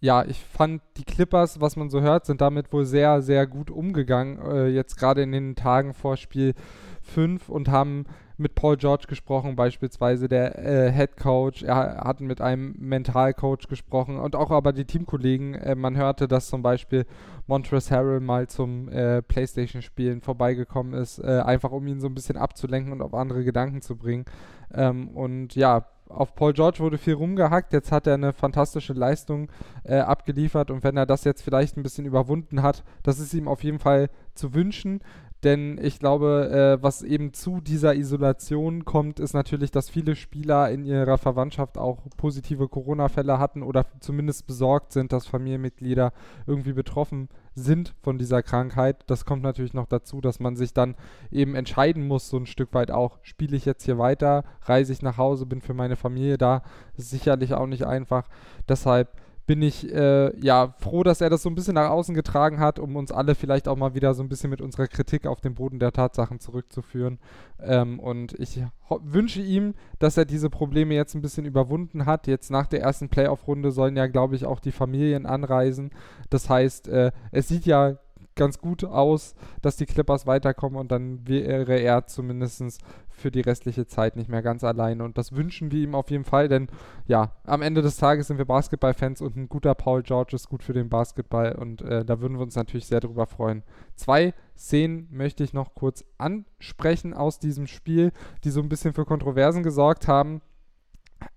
ja, 0.00 0.24
ich 0.24 0.38
fand 0.40 0.82
die 0.96 1.04
Clippers, 1.04 1.60
was 1.60 1.76
man 1.76 1.90
so 1.90 2.00
hört, 2.00 2.26
sind 2.26 2.40
damit 2.40 2.72
wohl 2.72 2.84
sehr, 2.84 3.22
sehr 3.22 3.46
gut 3.46 3.70
umgegangen, 3.70 4.38
äh, 4.38 4.66
jetzt 4.68 4.96
gerade 4.96 5.22
in 5.22 5.32
den 5.32 5.56
Tagen 5.56 5.94
vor 5.94 6.16
Spiel 6.16 6.54
5 7.02 7.48
und 7.48 7.68
haben 7.68 8.04
mit 8.36 8.54
Paul 8.56 8.76
George 8.76 9.04
gesprochen, 9.08 9.54
beispielsweise 9.54 10.28
der 10.28 10.58
äh, 10.58 10.92
Head 10.92 11.16
Coach. 11.16 11.62
Er 11.62 12.02
hat 12.04 12.20
mit 12.20 12.40
einem 12.40 12.74
Mentalcoach 12.78 13.68
gesprochen 13.68 14.18
und 14.18 14.34
auch 14.34 14.50
aber 14.50 14.72
die 14.72 14.84
Teamkollegen. 14.84 15.54
Äh, 15.54 15.76
man 15.76 15.96
hörte, 15.96 16.26
dass 16.26 16.48
zum 16.48 16.62
Beispiel 16.62 17.06
Montrezl 17.46 17.94
Harrell 17.94 18.20
mal 18.20 18.48
zum 18.48 18.88
äh, 18.88 19.22
PlayStation-Spielen 19.22 20.20
vorbeigekommen 20.20 20.94
ist, 20.94 21.18
äh, 21.20 21.42
einfach 21.44 21.70
um 21.70 21.86
ihn 21.86 22.00
so 22.00 22.08
ein 22.08 22.14
bisschen 22.14 22.36
abzulenken 22.36 22.92
und 22.92 23.02
auf 23.02 23.14
andere 23.14 23.44
Gedanken 23.44 23.82
zu 23.82 23.96
bringen. 23.96 24.24
Ähm, 24.72 25.08
und 25.10 25.54
ja, 25.54 25.86
auf 26.14 26.34
Paul 26.34 26.52
George 26.52 26.78
wurde 26.78 26.98
viel 26.98 27.14
rumgehackt. 27.14 27.72
Jetzt 27.72 27.92
hat 27.92 28.06
er 28.06 28.14
eine 28.14 28.32
fantastische 28.32 28.92
Leistung 28.92 29.50
äh, 29.84 29.98
abgeliefert 29.98 30.70
und 30.70 30.84
wenn 30.84 30.96
er 30.96 31.06
das 31.06 31.24
jetzt 31.24 31.42
vielleicht 31.42 31.76
ein 31.76 31.82
bisschen 31.82 32.06
überwunden 32.06 32.62
hat, 32.62 32.84
das 33.02 33.18
ist 33.18 33.34
ihm 33.34 33.48
auf 33.48 33.64
jeden 33.64 33.78
Fall 33.78 34.08
zu 34.34 34.54
wünschen. 34.54 35.00
Denn 35.44 35.78
ich 35.82 35.98
glaube, 35.98 36.78
äh, 36.78 36.82
was 36.82 37.02
eben 37.02 37.34
zu 37.34 37.60
dieser 37.60 37.94
Isolation 37.94 38.86
kommt, 38.86 39.20
ist 39.20 39.34
natürlich, 39.34 39.70
dass 39.70 39.90
viele 39.90 40.16
Spieler 40.16 40.70
in 40.70 40.84
ihrer 40.84 41.18
Verwandtschaft 41.18 41.76
auch 41.76 41.98
positive 42.16 42.66
Corona-Fälle 42.66 43.38
hatten 43.38 43.62
oder 43.62 43.84
zumindest 44.00 44.46
besorgt 44.46 44.92
sind, 44.92 45.12
dass 45.12 45.26
Familienmitglieder 45.26 46.12
irgendwie 46.46 46.72
betroffen 46.72 47.28
sind 47.54 47.94
von 48.02 48.18
dieser 48.18 48.42
Krankheit. 48.42 49.04
Das 49.06 49.24
kommt 49.24 49.42
natürlich 49.42 49.74
noch 49.74 49.86
dazu, 49.86 50.20
dass 50.20 50.40
man 50.40 50.56
sich 50.56 50.72
dann 50.72 50.96
eben 51.30 51.54
entscheiden 51.54 52.06
muss, 52.06 52.28
so 52.28 52.36
ein 52.36 52.46
Stück 52.46 52.74
weit 52.74 52.90
auch, 52.90 53.18
spiele 53.22 53.56
ich 53.56 53.64
jetzt 53.64 53.84
hier 53.84 53.98
weiter, 53.98 54.44
reise 54.62 54.92
ich 54.92 55.02
nach 55.02 55.18
Hause, 55.18 55.46
bin 55.46 55.60
für 55.60 55.74
meine 55.74 55.96
Familie 55.96 56.38
da. 56.38 56.62
Ist 56.96 57.10
sicherlich 57.10 57.54
auch 57.54 57.66
nicht 57.66 57.86
einfach. 57.86 58.28
Deshalb 58.68 59.12
bin 59.46 59.60
ich 59.60 59.92
äh, 59.92 60.34
ja 60.40 60.74
froh, 60.78 61.02
dass 61.02 61.20
er 61.20 61.28
das 61.28 61.42
so 61.42 61.50
ein 61.50 61.54
bisschen 61.54 61.74
nach 61.74 61.90
außen 61.90 62.14
getragen 62.14 62.60
hat, 62.60 62.78
um 62.78 62.96
uns 62.96 63.12
alle 63.12 63.34
vielleicht 63.34 63.68
auch 63.68 63.76
mal 63.76 63.94
wieder 63.94 64.14
so 64.14 64.22
ein 64.22 64.28
bisschen 64.28 64.50
mit 64.50 64.62
unserer 64.62 64.86
Kritik 64.86 65.26
auf 65.26 65.40
den 65.40 65.54
Boden 65.54 65.78
der 65.78 65.92
Tatsachen 65.92 66.40
zurückzuführen. 66.40 67.18
Ähm, 67.60 67.98
und 68.00 68.32
ich 68.38 68.62
wünsche 68.88 69.42
ihm, 69.42 69.74
dass 69.98 70.16
er 70.16 70.24
diese 70.24 70.48
Probleme 70.48 70.94
jetzt 70.94 71.14
ein 71.14 71.22
bisschen 71.22 71.44
überwunden 71.44 72.06
hat. 72.06 72.26
Jetzt 72.26 72.50
nach 72.50 72.66
der 72.66 72.80
ersten 72.80 73.08
Playoff-Runde 73.08 73.70
sollen 73.70 73.96
ja, 73.96 74.06
glaube 74.06 74.34
ich, 74.34 74.46
auch 74.46 74.60
die 74.60 74.72
Familien 74.72 75.26
anreisen. 75.26 75.90
Das 76.30 76.48
heißt, 76.48 76.88
äh, 76.88 77.12
es 77.30 77.48
sieht 77.48 77.66
ja 77.66 77.98
ganz 78.36 78.58
gut 78.58 78.84
aus, 78.84 79.34
dass 79.62 79.76
die 79.76 79.86
Clippers 79.86 80.26
weiterkommen 80.26 80.78
und 80.78 80.90
dann 80.90 81.26
wäre 81.28 81.76
er 81.76 82.06
zumindest 82.06 82.80
für 83.14 83.30
die 83.30 83.40
restliche 83.40 83.86
Zeit 83.86 84.16
nicht 84.16 84.28
mehr 84.28 84.42
ganz 84.42 84.64
alleine. 84.64 85.04
Und 85.04 85.16
das 85.18 85.32
wünschen 85.32 85.70
wir 85.70 85.80
ihm 85.80 85.94
auf 85.94 86.10
jeden 86.10 86.24
Fall, 86.24 86.48
denn 86.48 86.68
ja, 87.06 87.32
am 87.44 87.62
Ende 87.62 87.82
des 87.82 87.96
Tages 87.96 88.26
sind 88.26 88.38
wir 88.38 88.44
Basketballfans 88.44 89.20
und 89.20 89.36
ein 89.36 89.48
guter 89.48 89.74
Paul 89.74 90.02
George 90.02 90.34
ist 90.34 90.48
gut 90.48 90.62
für 90.62 90.72
den 90.72 90.88
Basketball 90.88 91.54
und 91.54 91.82
äh, 91.82 92.04
da 92.04 92.20
würden 92.20 92.38
wir 92.38 92.42
uns 92.42 92.56
natürlich 92.56 92.86
sehr 92.86 93.00
drüber 93.00 93.26
freuen. 93.26 93.62
Zwei 93.94 94.34
Szenen 94.56 95.08
möchte 95.10 95.44
ich 95.44 95.52
noch 95.52 95.74
kurz 95.74 96.04
ansprechen 96.18 97.14
aus 97.14 97.38
diesem 97.38 97.66
Spiel, 97.66 98.12
die 98.44 98.50
so 98.50 98.60
ein 98.60 98.68
bisschen 98.68 98.92
für 98.92 99.04
Kontroversen 99.04 99.62
gesorgt 99.62 100.08
haben. 100.08 100.42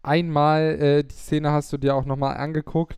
Einmal, 0.03 0.61
äh, 0.79 1.03
die 1.03 1.15
Szene 1.15 1.51
hast 1.51 1.71
du 1.71 1.77
dir 1.77 1.95
auch 1.95 2.05
nochmal 2.05 2.37
angeguckt 2.37 2.97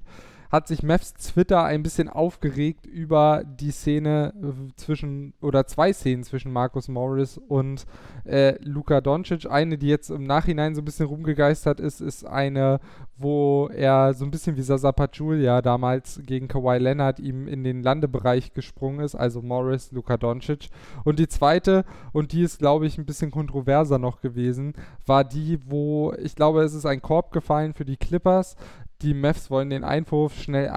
hat 0.49 0.67
sich 0.67 0.81
Mavs 0.81 1.13
Twitter 1.13 1.63
ein 1.63 1.83
bisschen 1.83 2.09
aufgeregt 2.09 2.87
über 2.87 3.43
die 3.45 3.71
Szene 3.71 4.33
äh, 4.41 4.73
zwischen, 4.75 5.33
oder 5.41 5.67
zwei 5.67 5.93
Szenen 5.93 6.23
zwischen 6.23 6.51
Markus 6.51 6.87
Morris 6.87 7.37
und 7.37 7.85
äh, 8.25 8.55
Luka 8.63 8.99
Doncic. 8.99 9.49
Eine, 9.49 9.77
die 9.77 9.87
jetzt 9.87 10.09
im 10.09 10.23
Nachhinein 10.23 10.73
so 10.73 10.81
ein 10.81 10.85
bisschen 10.85 11.05
rumgegeistert 11.05 11.79
ist, 11.79 12.01
ist 12.01 12.25
eine, 12.25 12.79
wo 13.17 13.69
er 13.71 14.13
so 14.15 14.25
ein 14.25 14.31
bisschen 14.31 14.57
wie 14.57 14.63
Sasa 14.63 14.91
Pachulia 14.91 15.61
damals 15.61 16.19
gegen 16.25 16.47
Kawhi 16.47 16.79
Leonard 16.79 17.19
ihm 17.19 17.47
in 17.47 17.63
den 17.63 17.83
Landebereich 17.83 18.53
gesprungen 18.53 19.01
ist, 19.01 19.13
also 19.13 19.43
Morris, 19.43 19.91
Luka 19.91 20.17
Doncic. 20.17 20.69
Und 21.03 21.19
die 21.19 21.27
zweite, 21.27 21.85
und 22.11 22.31
die 22.31 22.41
ist, 22.41 22.57
glaube 22.57 22.87
ich, 22.87 22.97
ein 22.97 23.05
bisschen 23.05 23.29
kontroverser 23.29 23.99
noch 23.99 24.21
gewesen, 24.21 24.73
war 25.05 25.23
die, 25.23 25.59
wo 25.67 26.13
ich 26.13 26.35
glaube, 26.35 26.63
es 26.63 26.73
ist 26.73 26.87
ein 26.87 27.03
Korb 27.03 27.31
gefallen 27.31 27.75
für 27.75 27.85
die 27.85 27.97
Clippers 27.97 28.55
die 29.01 29.13
Mavs 29.13 29.49
wollen 29.49 29.69
den 29.69 29.83
Einwurf 29.83 30.35
schnell 30.35 30.69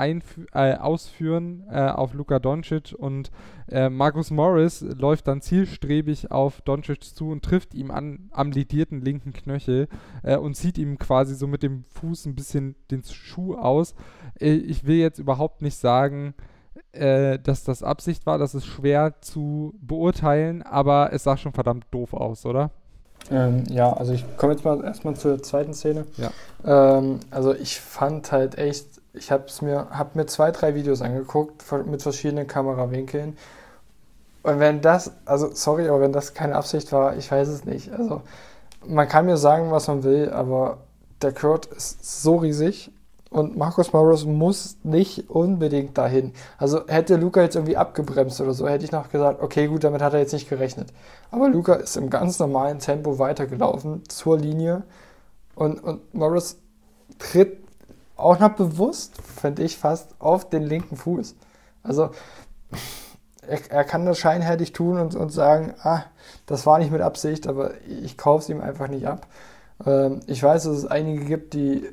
äh, 0.53 0.75
ausführen 0.77 1.65
äh, 1.69 1.89
auf 1.89 2.15
Luka 2.15 2.39
Doncic 2.39 2.95
und 2.97 3.31
äh, 3.69 3.89
Marcus 3.89 4.31
Morris 4.31 4.81
läuft 4.81 5.27
dann 5.27 5.41
zielstrebig 5.41 6.31
auf 6.31 6.61
Doncic 6.61 7.03
zu 7.03 7.31
und 7.31 7.45
trifft 7.45 7.75
ihm 7.75 7.91
an, 7.91 8.31
am 8.31 8.53
lidierten 8.53 9.01
linken 9.01 9.33
Knöchel 9.33 9.89
äh, 10.23 10.37
und 10.37 10.55
zieht 10.55 10.79
ihm 10.79 10.99
quasi 10.99 11.35
so 11.35 11.47
mit 11.49 11.63
dem 11.63 11.85
Fuß 11.91 12.27
ein 12.27 12.37
bisschen 12.37 12.77
den 12.91 13.03
Schuh 13.03 13.55
aus. 13.57 13.95
Äh, 14.39 14.53
ich 14.53 14.85
will 14.85 14.97
jetzt 14.97 15.19
überhaupt 15.19 15.61
nicht 15.61 15.77
sagen, 15.77 16.35
äh, 16.93 17.39
dass 17.41 17.65
das 17.65 17.83
Absicht 17.83 18.25
war, 18.27 18.39
das 18.39 18.55
ist 18.55 18.67
schwer 18.67 19.21
zu 19.21 19.75
beurteilen, 19.81 20.63
aber 20.63 21.13
es 21.13 21.25
sah 21.25 21.37
schon 21.37 21.53
verdammt 21.53 21.87
doof 21.91 22.15
aus, 22.15 22.47
oder? 22.47 22.71
Ähm, 23.31 23.65
ja, 23.71 23.93
also 23.93 24.13
ich 24.13 24.25
komme 24.37 24.53
jetzt 24.53 24.65
mal 24.65 24.83
erstmal 24.85 25.15
zur 25.15 25.43
zweiten 25.43 25.75
Szene. 25.75 26.07
Ja. 26.17 26.31
Ähm, 26.65 27.21
also 27.31 27.55
ich 27.55 27.81
fand 27.81 28.33
halt 28.33 28.59
echt, 28.59 28.87
ich 29.15 29.31
habe 29.31 29.45
mir, 29.61 29.89
hab 29.91 30.17
mir 30.17 30.27
zwei, 30.27 30.51
drei 30.51 30.75
Videos 30.75 31.03
angeguckt 31.03 31.65
mit 31.87 32.03
verschiedenen 32.03 32.47
Kamerawinkeln. 32.47 33.37
Und 34.43 34.59
wenn 34.59 34.81
das, 34.81 35.13
also 35.25 35.51
sorry, 35.55 35.89
aber 35.89 36.01
wenn 36.01 36.13
das 36.13 36.35
keine 36.35 36.57
Absicht 36.57 36.93
war, 36.93 37.17
ich 37.17 37.31
weiß 37.31 37.49
es 37.49 37.65
nicht. 37.65 37.93
Also 37.93 38.23
man 38.85 39.09
kann 39.09 39.27
mir 39.27 39.37
sagen, 39.37 39.71
was 39.71 39.87
man 39.87 40.03
will, 40.03 40.31
aber 40.31 40.79
der 41.23 41.33
Kurt 41.33 41.67
ist 41.67 42.23
so 42.23 42.37
riesig 42.37 42.91
und 43.33 43.57
Marcus 43.57 43.93
Morris 43.93 44.25
muss 44.25 44.77
nicht 44.83 45.31
unbedingt 45.31 45.97
dahin. 45.97 46.33
Also 46.59 46.87
hätte 46.87 47.17
Luca 47.17 47.41
jetzt 47.43 47.57
irgendwie 47.57 47.77
abgebremst 47.77 48.41
oder 48.41 48.53
so, 48.53 48.69
hätte 48.69 48.85
ich 48.85 48.93
noch 48.93 49.11
gesagt, 49.11 49.43
okay, 49.43 49.67
gut, 49.67 49.85
damit 49.85 50.03
hat 50.03 50.13
er 50.13 50.21
jetzt 50.21 50.33
nicht 50.33 50.49
gerechnet. 50.49 50.93
Aber 51.31 51.49
Luca 51.49 51.75
ist 51.75 51.97
im 51.97 52.11
ganz 52.11 52.39
normalen 52.39 52.79
Tempo 52.79 53.19
weitergelaufen 53.19 54.03
zur 54.09 54.39
Linie 54.39 54.83
und, 55.55 55.83
und 55.83 56.15
Morris 56.15 56.59
tritt 57.19 57.59
auch 58.17 58.39
noch 58.39 58.51
bewusst, 58.51 59.21
finde 59.23 59.63
ich 59.63 59.77
fast, 59.77 60.15
auf 60.19 60.49
den 60.49 60.63
linken 60.63 60.97
Fuß. 60.97 61.35
Also 61.83 62.11
er, 63.47 63.59
er 63.71 63.85
kann 63.85 64.07
das 64.07 64.19
scheinheilig 64.19 64.73
tun 64.73 64.99
und, 64.99 65.15
und 65.15 65.31
sagen, 65.31 65.75
ah, 65.83 66.05
das 66.47 66.67
war 66.67 66.79
nicht 66.79 66.93
mit 66.93 67.01
Absicht, 67.01 67.47
aber 67.47 67.73
ich 67.87 68.17
kaufe 68.17 68.43
es 68.43 68.49
ihm 68.49 68.61
einfach 68.61 68.89
nicht 68.89 69.07
ab. 69.07 69.27
Ähm, 69.85 70.21
ich 70.27 70.43
weiß, 70.43 70.65
dass 70.65 70.77
es 70.77 70.87
einige 70.87 71.25
gibt, 71.25 71.55
die 71.55 71.89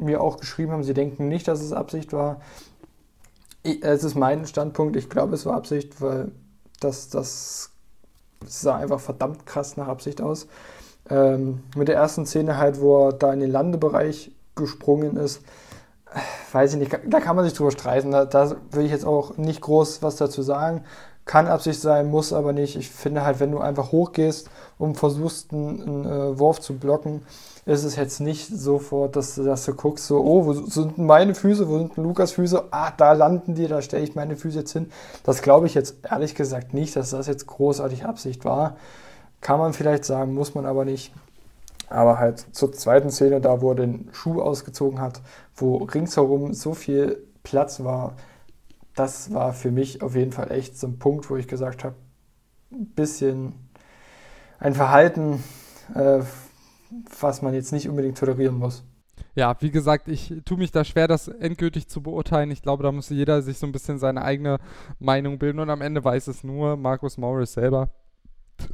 mir 0.00 0.20
auch 0.20 0.38
geschrieben 0.38 0.72
haben, 0.72 0.84
sie 0.84 0.94
denken 0.94 1.28
nicht, 1.28 1.48
dass 1.48 1.60
es 1.60 1.72
Absicht 1.72 2.12
war. 2.12 2.40
Ich, 3.62 3.82
es 3.82 4.04
ist 4.04 4.14
mein 4.14 4.46
Standpunkt, 4.46 4.96
ich 4.96 5.10
glaube, 5.10 5.34
es 5.34 5.46
war 5.46 5.56
Absicht, 5.56 6.00
weil 6.00 6.32
das, 6.80 7.08
das 7.08 7.70
sah 8.44 8.76
einfach 8.76 9.00
verdammt 9.00 9.46
krass 9.46 9.76
nach 9.76 9.88
Absicht 9.88 10.20
aus. 10.20 10.46
Ähm, 11.10 11.62
mit 11.76 11.88
der 11.88 11.96
ersten 11.96 12.26
Szene 12.26 12.56
halt, 12.58 12.80
wo 12.80 13.08
er 13.08 13.12
da 13.12 13.32
in 13.32 13.40
den 13.40 13.50
Landebereich 13.50 14.32
gesprungen 14.54 15.16
ist, 15.16 15.42
weiß 16.52 16.74
ich 16.74 16.78
nicht, 16.78 16.98
da 17.06 17.20
kann 17.20 17.36
man 17.36 17.44
sich 17.44 17.54
drüber 17.54 17.70
streiten. 17.70 18.10
Da, 18.10 18.24
da 18.24 18.56
will 18.70 18.84
ich 18.84 18.90
jetzt 18.90 19.04
auch 19.04 19.36
nicht 19.36 19.60
groß 19.60 20.02
was 20.02 20.16
dazu 20.16 20.42
sagen. 20.42 20.84
Kann 21.28 21.46
Absicht 21.46 21.82
sein, 21.82 22.10
muss 22.10 22.32
aber 22.32 22.54
nicht. 22.54 22.74
Ich 22.74 22.88
finde 22.88 23.22
halt, 23.22 23.38
wenn 23.38 23.52
du 23.52 23.58
einfach 23.58 23.92
hochgehst 23.92 24.48
und 24.78 24.96
versuchst, 24.96 25.52
einen, 25.52 25.82
einen 25.82 26.04
äh, 26.06 26.38
Wurf 26.38 26.58
zu 26.58 26.78
blocken, 26.78 27.20
ist 27.66 27.84
es 27.84 27.96
jetzt 27.96 28.20
nicht 28.20 28.48
sofort, 28.48 29.14
dass, 29.14 29.34
dass 29.34 29.66
du 29.66 29.74
guckst, 29.74 30.06
so, 30.06 30.24
oh, 30.24 30.46
wo 30.46 30.54
sind 30.54 30.96
meine 30.96 31.34
Füße, 31.34 31.68
wo 31.68 31.76
sind 31.76 31.98
Lukas 31.98 32.32
Füße? 32.32 32.68
Ah, 32.70 32.92
da 32.96 33.12
landen 33.12 33.54
die, 33.54 33.68
da 33.68 33.82
stelle 33.82 34.04
ich 34.04 34.14
meine 34.14 34.36
Füße 34.36 34.60
jetzt 34.60 34.72
hin. 34.72 34.90
Das 35.22 35.42
glaube 35.42 35.66
ich 35.66 35.74
jetzt 35.74 35.96
ehrlich 36.10 36.34
gesagt 36.34 36.72
nicht, 36.72 36.96
dass 36.96 37.10
das 37.10 37.26
jetzt 37.26 37.46
großartig 37.46 38.06
Absicht 38.06 38.46
war. 38.46 38.78
Kann 39.42 39.58
man 39.58 39.74
vielleicht 39.74 40.06
sagen, 40.06 40.32
muss 40.32 40.54
man 40.54 40.64
aber 40.64 40.86
nicht. 40.86 41.12
Aber 41.90 42.18
halt 42.18 42.46
zur 42.52 42.72
zweiten 42.72 43.10
Szene, 43.10 43.42
da 43.42 43.60
wo 43.60 43.72
er 43.72 43.76
den 43.76 44.08
Schuh 44.12 44.40
ausgezogen 44.40 44.98
hat, 44.98 45.20
wo 45.54 45.76
ringsherum 45.76 46.54
so 46.54 46.72
viel 46.72 47.22
Platz 47.42 47.84
war, 47.84 48.14
das 48.98 49.32
war 49.32 49.52
für 49.52 49.70
mich 49.70 50.02
auf 50.02 50.16
jeden 50.16 50.32
Fall 50.32 50.50
echt 50.50 50.76
so 50.76 50.86
ein 50.86 50.98
Punkt, 50.98 51.30
wo 51.30 51.36
ich 51.36 51.46
gesagt 51.46 51.84
habe, 51.84 51.94
ein 52.72 52.86
bisschen 52.86 53.54
ein 54.58 54.74
Verhalten, 54.74 55.42
äh, 55.94 56.20
was 57.20 57.42
man 57.42 57.54
jetzt 57.54 57.72
nicht 57.72 57.88
unbedingt 57.88 58.18
tolerieren 58.18 58.56
muss. 58.56 58.84
Ja, 59.34 59.54
wie 59.60 59.70
gesagt, 59.70 60.08
ich 60.08 60.34
tue 60.44 60.58
mich 60.58 60.72
da 60.72 60.84
schwer, 60.84 61.06
das 61.06 61.28
endgültig 61.28 61.88
zu 61.88 62.02
beurteilen. 62.02 62.50
Ich 62.50 62.62
glaube, 62.62 62.82
da 62.82 62.90
muss 62.90 63.08
jeder 63.08 63.40
sich 63.42 63.58
so 63.58 63.66
ein 63.66 63.72
bisschen 63.72 63.98
seine 63.98 64.22
eigene 64.22 64.58
Meinung 64.98 65.38
bilden 65.38 65.60
und 65.60 65.70
am 65.70 65.80
Ende 65.80 66.02
weiß 66.02 66.26
es 66.26 66.42
nur 66.42 66.76
Markus 66.76 67.18
Morris 67.18 67.52
selber. 67.52 67.90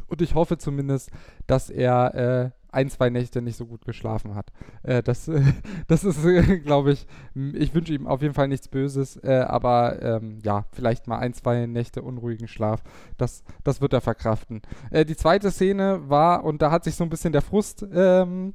Und 0.06 0.22
ich 0.22 0.34
hoffe 0.34 0.56
zumindest, 0.56 1.10
dass 1.46 1.68
er 1.68 2.14
äh, 2.14 2.50
ein, 2.74 2.90
zwei 2.90 3.10
Nächte 3.10 3.42
nicht 3.42 3.56
so 3.56 3.66
gut 3.66 3.84
geschlafen 3.84 4.34
hat. 4.34 4.52
Äh, 4.82 5.02
das, 5.02 5.28
äh, 5.28 5.42
das 5.86 6.04
ist, 6.04 6.24
äh, 6.24 6.58
glaube 6.58 6.92
ich, 6.92 7.06
ich 7.34 7.74
wünsche 7.74 7.94
ihm 7.94 8.06
auf 8.06 8.22
jeden 8.22 8.34
Fall 8.34 8.48
nichts 8.48 8.68
Böses, 8.68 9.16
äh, 9.22 9.44
aber 9.46 10.02
ähm, 10.02 10.38
ja, 10.42 10.66
vielleicht 10.72 11.06
mal 11.06 11.18
ein, 11.18 11.34
zwei 11.34 11.66
Nächte 11.66 12.02
unruhigen 12.02 12.48
Schlaf. 12.48 12.82
Das, 13.16 13.44
das 13.62 13.80
wird 13.80 13.92
er 13.92 14.00
verkraften. 14.00 14.62
Äh, 14.90 15.04
die 15.04 15.16
zweite 15.16 15.50
Szene 15.50 16.08
war, 16.08 16.44
und 16.44 16.62
da 16.62 16.70
hat 16.70 16.84
sich 16.84 16.96
so 16.96 17.04
ein 17.04 17.10
bisschen 17.10 17.32
der 17.32 17.42
Frust 17.42 17.86
ähm, 17.92 18.54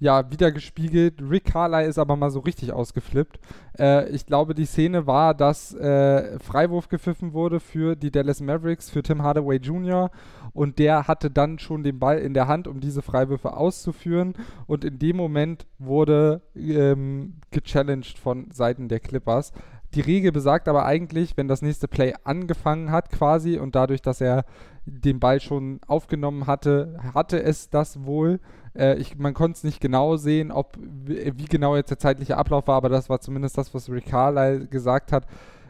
ja, 0.00 0.30
wieder 0.30 0.52
gespiegelt. 0.52 1.20
Rick 1.28 1.46
Carlyle 1.46 1.88
ist 1.88 1.98
aber 1.98 2.14
mal 2.16 2.30
so 2.30 2.40
richtig 2.40 2.72
ausgeflippt. 2.72 3.40
Äh, 3.78 4.08
ich 4.10 4.26
glaube, 4.26 4.54
die 4.54 4.64
Szene 4.64 5.06
war, 5.06 5.34
dass 5.34 5.74
äh, 5.74 6.38
Freiwurf 6.38 6.88
gepfiffen 6.88 7.32
wurde 7.32 7.58
für 7.58 7.96
die 7.96 8.12
Dallas 8.12 8.40
Mavericks, 8.40 8.90
für 8.90 9.02
Tim 9.02 9.22
Hardaway 9.22 9.56
Jr. 9.56 10.10
Und 10.52 10.78
der 10.78 11.08
hatte 11.08 11.30
dann 11.30 11.58
schon 11.58 11.82
den 11.82 11.98
Ball 11.98 12.18
in 12.18 12.32
der 12.32 12.46
Hand, 12.46 12.68
um 12.68 12.80
diese 12.80 13.02
Freiwürfe 13.02 13.56
auszuführen. 13.56 14.34
Und 14.66 14.84
in 14.84 14.98
dem 14.98 15.16
Moment 15.16 15.66
wurde 15.78 16.42
ähm, 16.54 17.34
gechallenged 17.50 18.18
von 18.18 18.50
Seiten 18.52 18.88
der 18.88 19.00
Clippers. 19.00 19.52
Die 19.94 20.00
Regel 20.00 20.32
besagt 20.32 20.68
aber 20.68 20.84
eigentlich, 20.84 21.36
wenn 21.36 21.48
das 21.48 21.62
nächste 21.62 21.88
Play 21.88 22.14
angefangen 22.22 22.92
hat 22.92 23.10
quasi 23.10 23.58
und 23.58 23.74
dadurch, 23.74 24.02
dass 24.02 24.20
er 24.20 24.44
den 24.84 25.18
Ball 25.18 25.40
schon 25.40 25.80
aufgenommen 25.86 26.46
hatte, 26.46 26.98
hatte 27.14 27.42
es 27.42 27.70
das 27.70 28.04
wohl. 28.04 28.38
Äh, 28.76 28.96
ich, 28.96 29.18
man 29.18 29.34
konnte 29.34 29.56
es 29.56 29.64
nicht 29.64 29.80
genau 29.80 30.16
sehen, 30.16 30.50
ob 30.50 30.76
wie, 30.78 31.44
genau 31.46 31.76
jetzt 31.76 31.90
der 31.90 31.98
zeitliche 31.98 32.36
Ablauf 32.36 32.66
war, 32.66 32.76
aber 32.76 32.88
das 32.88 33.08
war 33.08 33.20
zumindest 33.20 33.58
das, 33.58 33.72
was 33.74 33.90
Rick 33.90 34.06
Carlyle 34.06 34.66
gesagt 34.66 35.12
hat 35.12 35.26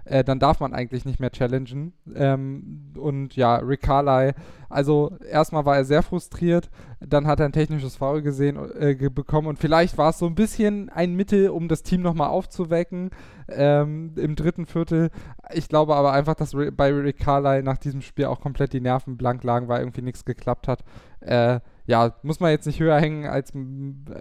äh, 0.09 0.25
dann 0.25 0.39
darf 0.39 0.61
man 0.61 0.73
eigentlich 0.73 1.05
nicht 1.05 1.21
mehr 1.21 1.31
challengen. 1.31 1.93
Ähm, 2.15 2.93
und 2.97 3.37
ja, 3.37 3.57
Rick 3.57 3.83
Carlyle, 3.83 4.35
also 4.69 5.17
erstmal 5.31 5.65
war 5.65 5.77
er 5.77 5.85
sehr 5.85 6.03
frustriert, 6.03 6.71
dann 7.01 7.27
hat 7.27 7.41
er 7.41 7.47
ein 7.47 7.53
technisches 7.53 7.97
Foul 7.97 8.23
gesehen, 8.23 8.59
äh, 8.79 8.95
bekommen 9.11 9.47
und 9.47 9.59
vielleicht 9.59 9.99
war 9.99 10.11
es 10.11 10.19
so 10.19 10.27
ein 10.27 10.35
bisschen 10.35 10.89
ein 10.89 11.15
Mittel, 11.15 11.51
um 11.51 11.69
das 11.69 11.83
Team 11.83 12.03
nochmal 12.03 12.29
aufzuwecken 12.29 13.11
ähm, 13.49 14.13
im 14.17 14.35
dritten 14.35 14.67
Viertel. 14.67 15.11
Ich 15.53 15.69
glaube 15.69 15.95
aber 15.95 16.13
einfach, 16.13 16.35
dass 16.35 16.53
bei 16.73 16.93
Rick 16.93 17.19
Carlyle 17.19 17.63
nach 17.63 17.79
diesem 17.79 18.03
Spiel 18.03 18.27
auch 18.27 18.41
komplett 18.41 18.73
die 18.73 18.81
Nerven 18.81 19.17
blank 19.17 19.45
lagen, 19.45 19.69
weil 19.69 19.81
irgendwie 19.81 20.03
nichts 20.03 20.25
geklappt 20.25 20.69
hat. 20.69 20.85
Äh, 21.21 21.61
ja, 21.89 22.15
muss 22.23 22.39
man 22.39 22.53
jetzt 22.53 22.67
nicht 22.67 22.79
höher 22.79 23.01
hängen 23.01 23.27
als 23.27 23.53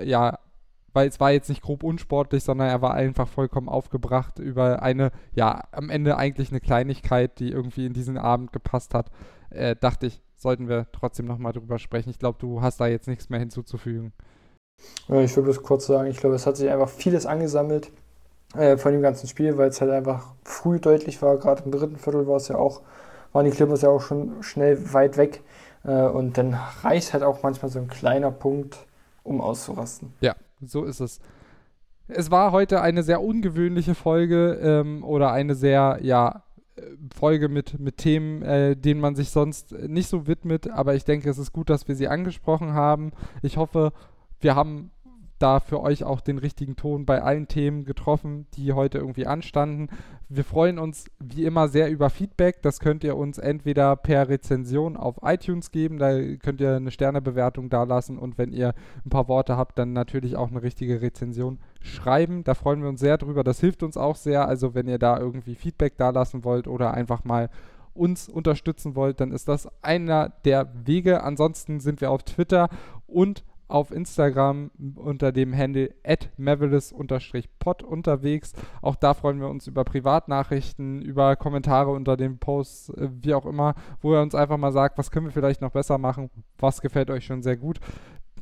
ja 0.04 0.40
weil 0.98 1.10
es 1.10 1.20
war 1.20 1.30
jetzt 1.30 1.50
nicht 1.50 1.62
grob 1.62 1.84
unsportlich, 1.84 2.44
sondern 2.44 2.70
er 2.70 2.82
war 2.82 2.96
einfach 2.96 3.28
vollkommen 3.28 3.70
aufgebracht 3.70 4.40
über 4.40 4.82
eine, 4.82 5.12
ja, 5.36 5.62
am 5.72 5.92
Ende 5.92 6.18
eigentlich 6.18 6.50
eine 6.50 6.60
Kleinigkeit, 6.60 7.38
die 7.38 7.52
irgendwie 7.52 7.86
in 7.86 7.94
diesen 7.94 8.18
Abend 8.18 8.52
gepasst 8.52 8.96
hat. 8.96 9.12
Äh, 9.52 9.76
dachte 9.76 10.08
ich, 10.08 10.24
sollten 10.36 10.68
wir 10.68 10.88
trotzdem 10.94 11.28
nochmal 11.28 11.54
drüber 11.54 11.78
sprechen. 11.78 12.10
Ich 12.10 12.18
glaube, 12.18 12.40
du 12.40 12.64
hast 12.64 12.82
da 12.82 12.88
jetzt 12.88 13.08
nichts 13.08 13.30
mehr 13.30 13.40
hinzuzufügen. 13.40 14.12
Ja, 15.08 15.22
ich 15.22 15.36
würde 15.36 15.52
es 15.52 15.62
kurz 15.62 15.86
sagen, 15.86 16.10
ich 16.10 16.18
glaube, 16.18 16.36
es 16.36 16.48
hat 16.48 16.58
sich 16.58 16.68
einfach 16.68 16.90
vieles 16.90 17.28
angesammelt 17.28 17.92
äh, 18.56 18.76
von 18.78 18.92
dem 18.92 19.04
ganzen 19.04 19.28
Spiel, 19.28 19.56
weil 19.60 19.70
es 19.70 19.80
halt 19.80 19.92
einfach 19.92 20.34
früh 20.46 20.80
deutlich 20.80 21.22
war. 21.22 21.38
Gerade 21.38 21.62
im 21.64 21.70
dritten 21.70 21.98
Viertel 21.98 22.26
war 22.26 22.38
es 22.38 22.48
ja 22.48 22.56
auch, 22.56 22.82
waren 23.34 23.46
die 23.46 23.52
Clippers 23.52 23.84
ja 23.84 23.90
auch 23.90 24.02
schon 24.02 24.42
schnell 24.42 24.94
weit 24.94 25.18
weg. 25.18 25.44
Äh, 25.88 26.08
und 26.08 26.38
dann 26.38 26.54
reicht 26.84 27.14
halt 27.14 27.24
auch 27.24 27.42
manchmal 27.42 27.72
so 27.72 27.80
ein 27.80 27.88
kleiner 27.88 28.30
Punkt, 28.30 28.78
um 29.24 29.42
auszurasten. 29.42 30.14
Ja, 30.22 30.36
so 30.62 30.84
ist 30.84 31.00
es. 31.00 31.20
Es 32.08 32.30
war 32.32 32.52
heute 32.52 32.82
eine 32.82 33.04
sehr 33.04 33.22
ungewöhnliche 33.22 33.96
Folge 33.96 34.60
ähm, 34.62 35.04
oder 35.04 35.32
eine 35.32 35.56
sehr, 35.56 36.00
ja, 36.02 36.44
Folge 37.16 37.50
mit, 37.50 37.80
mit 37.80 37.98
Themen, 37.98 38.42
äh, 38.42 38.76
denen 38.76 39.02
man 39.02 39.16
sich 39.16 39.30
sonst 39.30 39.72
nicht 39.72 40.10
so 40.10 40.28
widmet, 40.28 40.70
aber 40.70 40.96
ich 40.96 41.06
denke, 41.06 41.30
es 41.30 41.38
ist 41.38 41.52
gut, 41.54 41.70
dass 41.70 41.88
wir 41.88 41.96
sie 41.96 42.08
angesprochen 42.08 42.74
haben. 42.74 43.12
Ich 43.42 43.58
hoffe, 43.58 43.94
wir 44.40 44.56
haben 44.56 44.92
da 45.40 45.60
für 45.60 45.82
euch 45.82 46.04
auch 46.04 46.22
den 46.22 46.38
richtigen 46.38 46.76
Ton 46.76 47.06
bei 47.06 47.22
allen 47.22 47.48
Themen 47.48 47.86
getroffen, 47.86 48.48
die 48.54 48.74
heute 48.74 48.98
irgendwie 48.98 49.28
anstanden. 49.28 49.90
Wir 50.30 50.44
freuen 50.44 50.80
uns 50.80 51.06
wie 51.20 51.46
immer 51.46 51.68
sehr 51.68 51.90
über 51.90 52.10
Feedback. 52.10 52.62
Das 52.62 52.80
könnt 52.80 53.04
ihr 53.04 53.16
uns 53.16 53.38
entweder 53.38 53.96
per 53.96 54.30
Rezension 54.30 54.98
auf 54.98 55.18
iTunes 55.24 55.72
geben, 55.72 55.98
da 56.00 56.20
könnt 56.38 56.62
ihr 56.62 56.76
eine 56.76 56.92
Sternebewertung 56.92 57.70
dalassen 57.70 58.18
und 58.18 58.38
wenn 58.38 58.52
ihr 58.52 58.74
ein 59.06 59.10
paar 59.10 59.28
Worte 59.28 59.58
habt, 59.58 59.78
dann 59.78 59.94
natürlich 59.94 60.36
auch 60.36 60.50
eine 60.50 60.64
richtige 60.64 61.02
Rezension 61.02 61.60
schreiben. 61.82 62.44
Da 62.44 62.54
freuen 62.54 62.82
wir 62.82 62.90
uns 62.90 63.00
sehr 63.00 63.18
drüber. 63.18 63.44
Das 63.44 63.60
hilft 63.60 63.84
uns 63.84 63.98
auch 63.98 64.16
sehr. 64.16 64.48
Also 64.48 64.74
wenn 64.74 64.88
ihr 64.88 65.00
da 65.00 65.20
irgendwie 65.20 65.56
Feedback 65.56 65.98
dalassen 65.98 66.44
wollt 66.44 66.68
oder 66.68 66.94
einfach 66.94 67.24
mal 67.24 67.50
uns 67.94 68.30
unterstützen 68.30 68.96
wollt, 68.96 69.20
dann 69.20 69.32
ist 69.32 69.48
das 69.48 69.68
einer 69.82 70.30
der 70.46 70.72
Wege. 70.86 71.24
Ansonsten 71.24 71.80
sind 71.80 72.02
wir 72.02 72.12
auf 72.12 72.24
Twitter 72.24 72.70
und 73.08 73.44
auf 73.68 73.92
Instagram 73.92 74.72
unter 74.96 75.32
dem 75.32 75.56
Handle 75.56 75.94
@mavelis_pod 76.38 77.84
unterwegs. 77.84 78.54
Auch 78.82 78.96
da 78.96 79.14
freuen 79.14 79.40
wir 79.40 79.50
uns 79.50 79.68
über 79.68 79.84
Privatnachrichten, 79.84 81.02
über 81.02 81.36
Kommentare 81.36 81.92
unter 81.92 82.18
den 82.18 82.38
Posts, 82.38 82.90
äh, 82.90 83.10
wie 83.22 83.34
auch 83.34 83.46
immer, 83.46 83.76
wo 84.02 84.14
ihr 84.14 84.22
uns 84.22 84.36
einfach 84.36 84.58
mal 84.58 84.72
sagt, 84.72 84.98
was 84.98 85.12
können 85.12 85.28
wir 85.28 85.34
vielleicht 85.34 85.62
noch 85.62 85.72
besser 85.72 85.98
machen, 85.98 86.30
was 86.58 86.82
gefällt 86.82 87.10
euch 87.10 87.26
schon 87.26 87.44
sehr 87.44 87.58
gut 87.58 87.80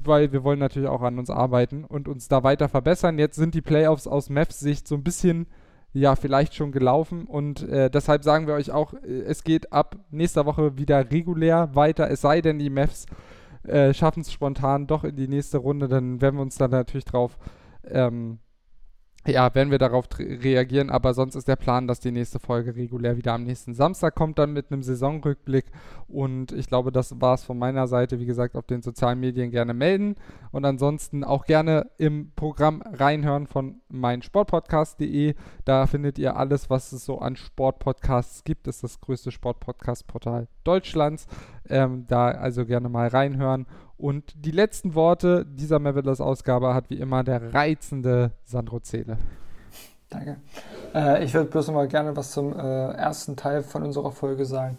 weil 0.08 0.32
wir 0.32 0.44
wollen 0.44 0.60
natürlich 0.60 0.88
auch 0.88 1.02
an 1.02 1.18
uns 1.18 1.32
arbeiten 1.32 1.84
und 1.84 2.08
uns 2.08 2.28
da 2.28 2.44
weiter 2.44 2.70
verbessern. 2.70 3.18
Jetzt 3.18 3.38
sind 3.38 3.56
die 3.56 3.64
Playoffs 3.64 4.06
aus 4.06 4.30
Mavs 4.30 4.60
Sicht 4.60 4.88
so 4.88 4.94
ein 4.94 5.04
bisschen 5.04 5.48
ja, 5.96 6.18
vielleicht 6.18 6.56
schon 6.56 6.74
gelaufen 6.74 7.24
und 7.24 7.64
äh, 7.70 7.90
deshalb 7.90 8.26
sagen 8.26 8.48
wir 8.48 8.54
euch 8.56 8.70
auch, 8.70 8.94
äh, 8.94 9.22
es 9.22 9.46
geht 9.46 9.72
ab 9.72 9.96
nächster 10.12 10.46
Woche 10.46 10.78
wieder 10.78 11.10
regulär 11.10 11.74
weiter, 11.74 12.12
es 12.12 12.20
sei 12.20 12.42
denn, 12.42 12.60
die 12.60 12.70
Mavs 12.70 13.06
äh, 13.68 13.94
schaffen 13.94 14.22
es 14.22 14.32
spontan 14.32 14.88
doch 14.88 15.04
in 15.04 15.16
die 15.16 15.28
nächste 15.28 15.58
Runde, 15.58 15.88
dann 15.88 16.22
werden 16.22 16.36
wir 16.36 16.42
uns 16.42 16.58
da 16.58 16.68
natürlich 16.68 17.06
drauf 17.06 17.38
ähm, 17.84 18.40
ja, 19.28 19.54
werden 19.56 19.72
wir 19.72 19.80
darauf 19.80 20.06
reagieren, 20.20 20.90
aber 20.90 21.14
sonst 21.14 21.36
ist 21.36 21.48
der 21.48 21.56
Plan, 21.56 21.88
dass 21.88 22.00
die 22.00 22.12
nächste 22.12 22.40
Folge 22.40 22.76
regulär 22.76 23.18
wieder 23.18 23.34
am 23.34 23.44
nächsten 23.44 23.74
Samstag 23.74 24.14
kommt, 24.16 24.38
dann 24.38 24.54
mit 24.54 24.72
einem 24.72 24.84
Saisonrückblick. 24.84 25.66
Und 26.08 26.52
ich 26.52 26.68
glaube, 26.68 26.92
das 26.92 27.20
war 27.20 27.34
es 27.34 27.44
von 27.44 27.58
meiner 27.58 27.88
Seite. 27.88 28.20
Wie 28.20 28.26
gesagt, 28.26 28.56
auf 28.56 28.68
den 28.68 28.84
sozialen 28.84 29.20
Medien 29.20 29.50
gerne 29.50 29.74
melden 29.74 30.16
und 30.52 30.64
ansonsten 30.64 31.24
auch 31.24 31.46
gerne 31.46 31.90
im 31.98 32.32
Programm 32.36 32.84
reinhören 32.86 33.48
von 33.48 33.82
meinsportpodcast.de. 33.90 35.34
Da 35.66 35.88
findet 35.88 36.20
ihr 36.20 36.38
alles, 36.38 36.70
was 36.70 36.92
es 36.92 37.06
so 37.06 37.20
an 37.20 37.36
Sportpodcasts 37.36 38.44
gibt. 38.44 38.68
Das 38.68 38.76
ist 38.76 38.84
das 38.84 39.02
größte 39.02 39.32
Sportpodcast-Portal 39.32 40.48
Deutschlands. 40.64 41.28
Ähm, 41.68 42.06
da 42.08 42.28
also 42.28 42.66
gerne 42.66 42.90
mal 42.90 43.08
reinhören. 43.08 43.66
Und 43.98 44.34
die 44.36 44.52
letzten 44.52 44.94
Worte 44.94 45.46
dieser 45.46 45.80
Mavericks-Ausgabe 45.80 46.74
hat 46.74 46.90
wie 46.90 47.00
immer 47.00 47.24
der 47.24 47.54
reizende 47.54 48.32
Sandro 48.44 48.80
Zähle. 48.80 49.18
Danke. 50.10 50.38
Äh, 50.94 51.24
ich 51.24 51.34
würde 51.34 51.50
bloß 51.50 51.68
noch 51.68 51.76
mal 51.76 51.88
gerne 51.88 52.16
was 52.16 52.32
zum 52.32 52.54
äh, 52.54 52.92
ersten 52.92 53.36
Teil 53.36 53.64
von 53.64 53.84
unserer 53.84 54.12
Folge 54.12 54.46
sagen. 54.46 54.78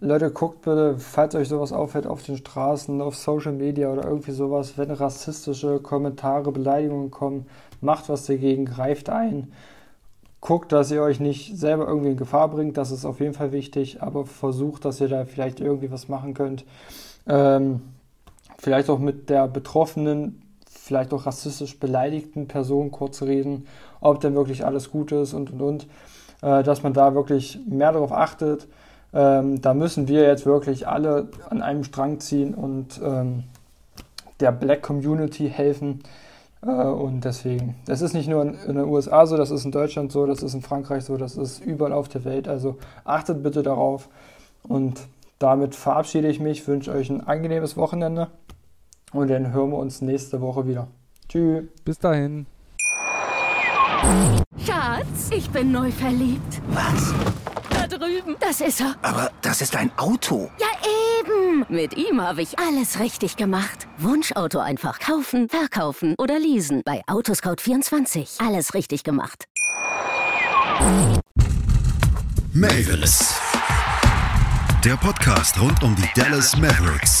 Leute, 0.00 0.30
guckt 0.30 0.62
bitte, 0.62 0.96
falls 0.98 1.34
euch 1.34 1.48
sowas 1.48 1.72
auffällt 1.72 2.06
auf 2.06 2.22
den 2.22 2.36
Straßen, 2.36 3.00
auf 3.00 3.16
Social 3.16 3.52
Media 3.52 3.88
oder 3.92 4.04
irgendwie 4.04 4.32
sowas, 4.32 4.76
wenn 4.76 4.90
rassistische 4.90 5.78
Kommentare, 5.80 6.50
Beleidigungen 6.52 7.10
kommen, 7.10 7.46
macht 7.80 8.08
was 8.08 8.26
dagegen, 8.26 8.64
greift 8.64 9.10
ein. 9.10 9.52
Guckt, 10.40 10.72
dass 10.72 10.90
ihr 10.90 11.02
euch 11.02 11.20
nicht 11.20 11.56
selber 11.56 11.86
irgendwie 11.86 12.10
in 12.10 12.16
Gefahr 12.16 12.48
bringt, 12.48 12.76
das 12.76 12.90
ist 12.90 13.04
auf 13.04 13.20
jeden 13.20 13.34
Fall 13.34 13.52
wichtig, 13.52 14.02
aber 14.02 14.26
versucht, 14.26 14.84
dass 14.84 15.00
ihr 15.00 15.08
da 15.08 15.24
vielleicht 15.24 15.60
irgendwie 15.60 15.92
was 15.92 16.08
machen 16.08 16.34
könnt. 16.34 16.64
Ähm, 17.28 17.82
vielleicht 18.62 18.88
auch 18.88 19.00
mit 19.00 19.28
der 19.28 19.48
betroffenen, 19.48 20.40
vielleicht 20.70 21.12
auch 21.12 21.26
rassistisch 21.26 21.78
beleidigten 21.78 22.46
Person 22.46 22.92
kurz 22.92 23.20
reden, 23.22 23.66
ob 24.00 24.20
denn 24.20 24.34
wirklich 24.34 24.64
alles 24.64 24.90
gut 24.90 25.12
ist 25.12 25.34
und 25.34 25.50
und 25.50 25.60
und, 25.60 25.86
äh, 26.42 26.62
dass 26.62 26.82
man 26.82 26.94
da 26.94 27.14
wirklich 27.14 27.58
mehr 27.68 27.92
darauf 27.92 28.12
achtet. 28.12 28.68
Ähm, 29.12 29.60
da 29.60 29.74
müssen 29.74 30.08
wir 30.08 30.22
jetzt 30.22 30.46
wirklich 30.46 30.86
alle 30.86 31.28
an 31.50 31.60
einem 31.60 31.84
Strang 31.84 32.20
ziehen 32.20 32.54
und 32.54 33.00
ähm, 33.04 33.44
der 34.40 34.52
Black 34.52 34.82
Community 34.82 35.50
helfen. 35.50 36.00
Äh, 36.64 36.70
und 36.70 37.24
deswegen, 37.24 37.74
das 37.86 38.00
ist 38.00 38.14
nicht 38.14 38.28
nur 38.28 38.42
in, 38.42 38.54
in 38.54 38.76
den 38.76 38.84
USA 38.84 39.26
so, 39.26 39.36
das 39.36 39.50
ist 39.50 39.64
in 39.64 39.72
Deutschland 39.72 40.12
so, 40.12 40.24
das 40.24 40.42
ist 40.42 40.54
in 40.54 40.62
Frankreich 40.62 41.04
so, 41.04 41.16
das 41.16 41.36
ist 41.36 41.58
überall 41.64 41.92
auf 41.92 42.08
der 42.08 42.24
Welt. 42.24 42.46
Also 42.46 42.78
achtet 43.04 43.42
bitte 43.42 43.64
darauf. 43.64 44.08
Und 44.62 45.00
damit 45.42 45.74
verabschiede 45.74 46.28
ich 46.28 46.38
mich, 46.38 46.66
wünsche 46.68 46.92
euch 46.92 47.10
ein 47.10 47.26
angenehmes 47.26 47.76
Wochenende. 47.76 48.28
Und 49.12 49.28
dann 49.28 49.52
hören 49.52 49.70
wir 49.70 49.78
uns 49.78 50.00
nächste 50.00 50.40
Woche 50.40 50.66
wieder. 50.66 50.88
Tschüss. 51.28 51.64
Bis 51.84 51.98
dahin. 51.98 52.46
Schatz, 54.58 55.30
ich 55.30 55.48
bin 55.50 55.70
neu 55.72 55.90
verliebt. 55.90 56.60
Was? 56.68 57.14
Da 57.70 57.86
drüben. 57.86 58.36
Das 58.40 58.60
ist 58.60 58.80
er. 58.80 58.94
Aber 59.02 59.30
das 59.42 59.60
ist 59.60 59.76
ein 59.76 59.90
Auto. 59.96 60.50
Ja, 60.58 60.66
eben. 61.20 61.64
Mit 61.68 61.96
ihm 61.96 62.20
habe 62.20 62.42
ich 62.42 62.58
alles 62.58 62.98
richtig 63.00 63.36
gemacht. 63.36 63.86
Wunschauto 63.98 64.58
einfach 64.58 64.98
kaufen, 64.98 65.48
verkaufen 65.48 66.14
oder 66.18 66.38
leasen. 66.38 66.82
Bei 66.84 67.02
Autoscout24. 67.06 68.44
Alles 68.46 68.74
richtig 68.74 69.04
gemacht. 69.04 69.44
Mavericks. 72.52 73.40
Der 74.84 74.96
Podcast 74.96 75.60
rund 75.60 75.82
um 75.82 75.94
die 75.94 76.08
Dallas 76.20 76.56
Mavericks. 76.56 77.20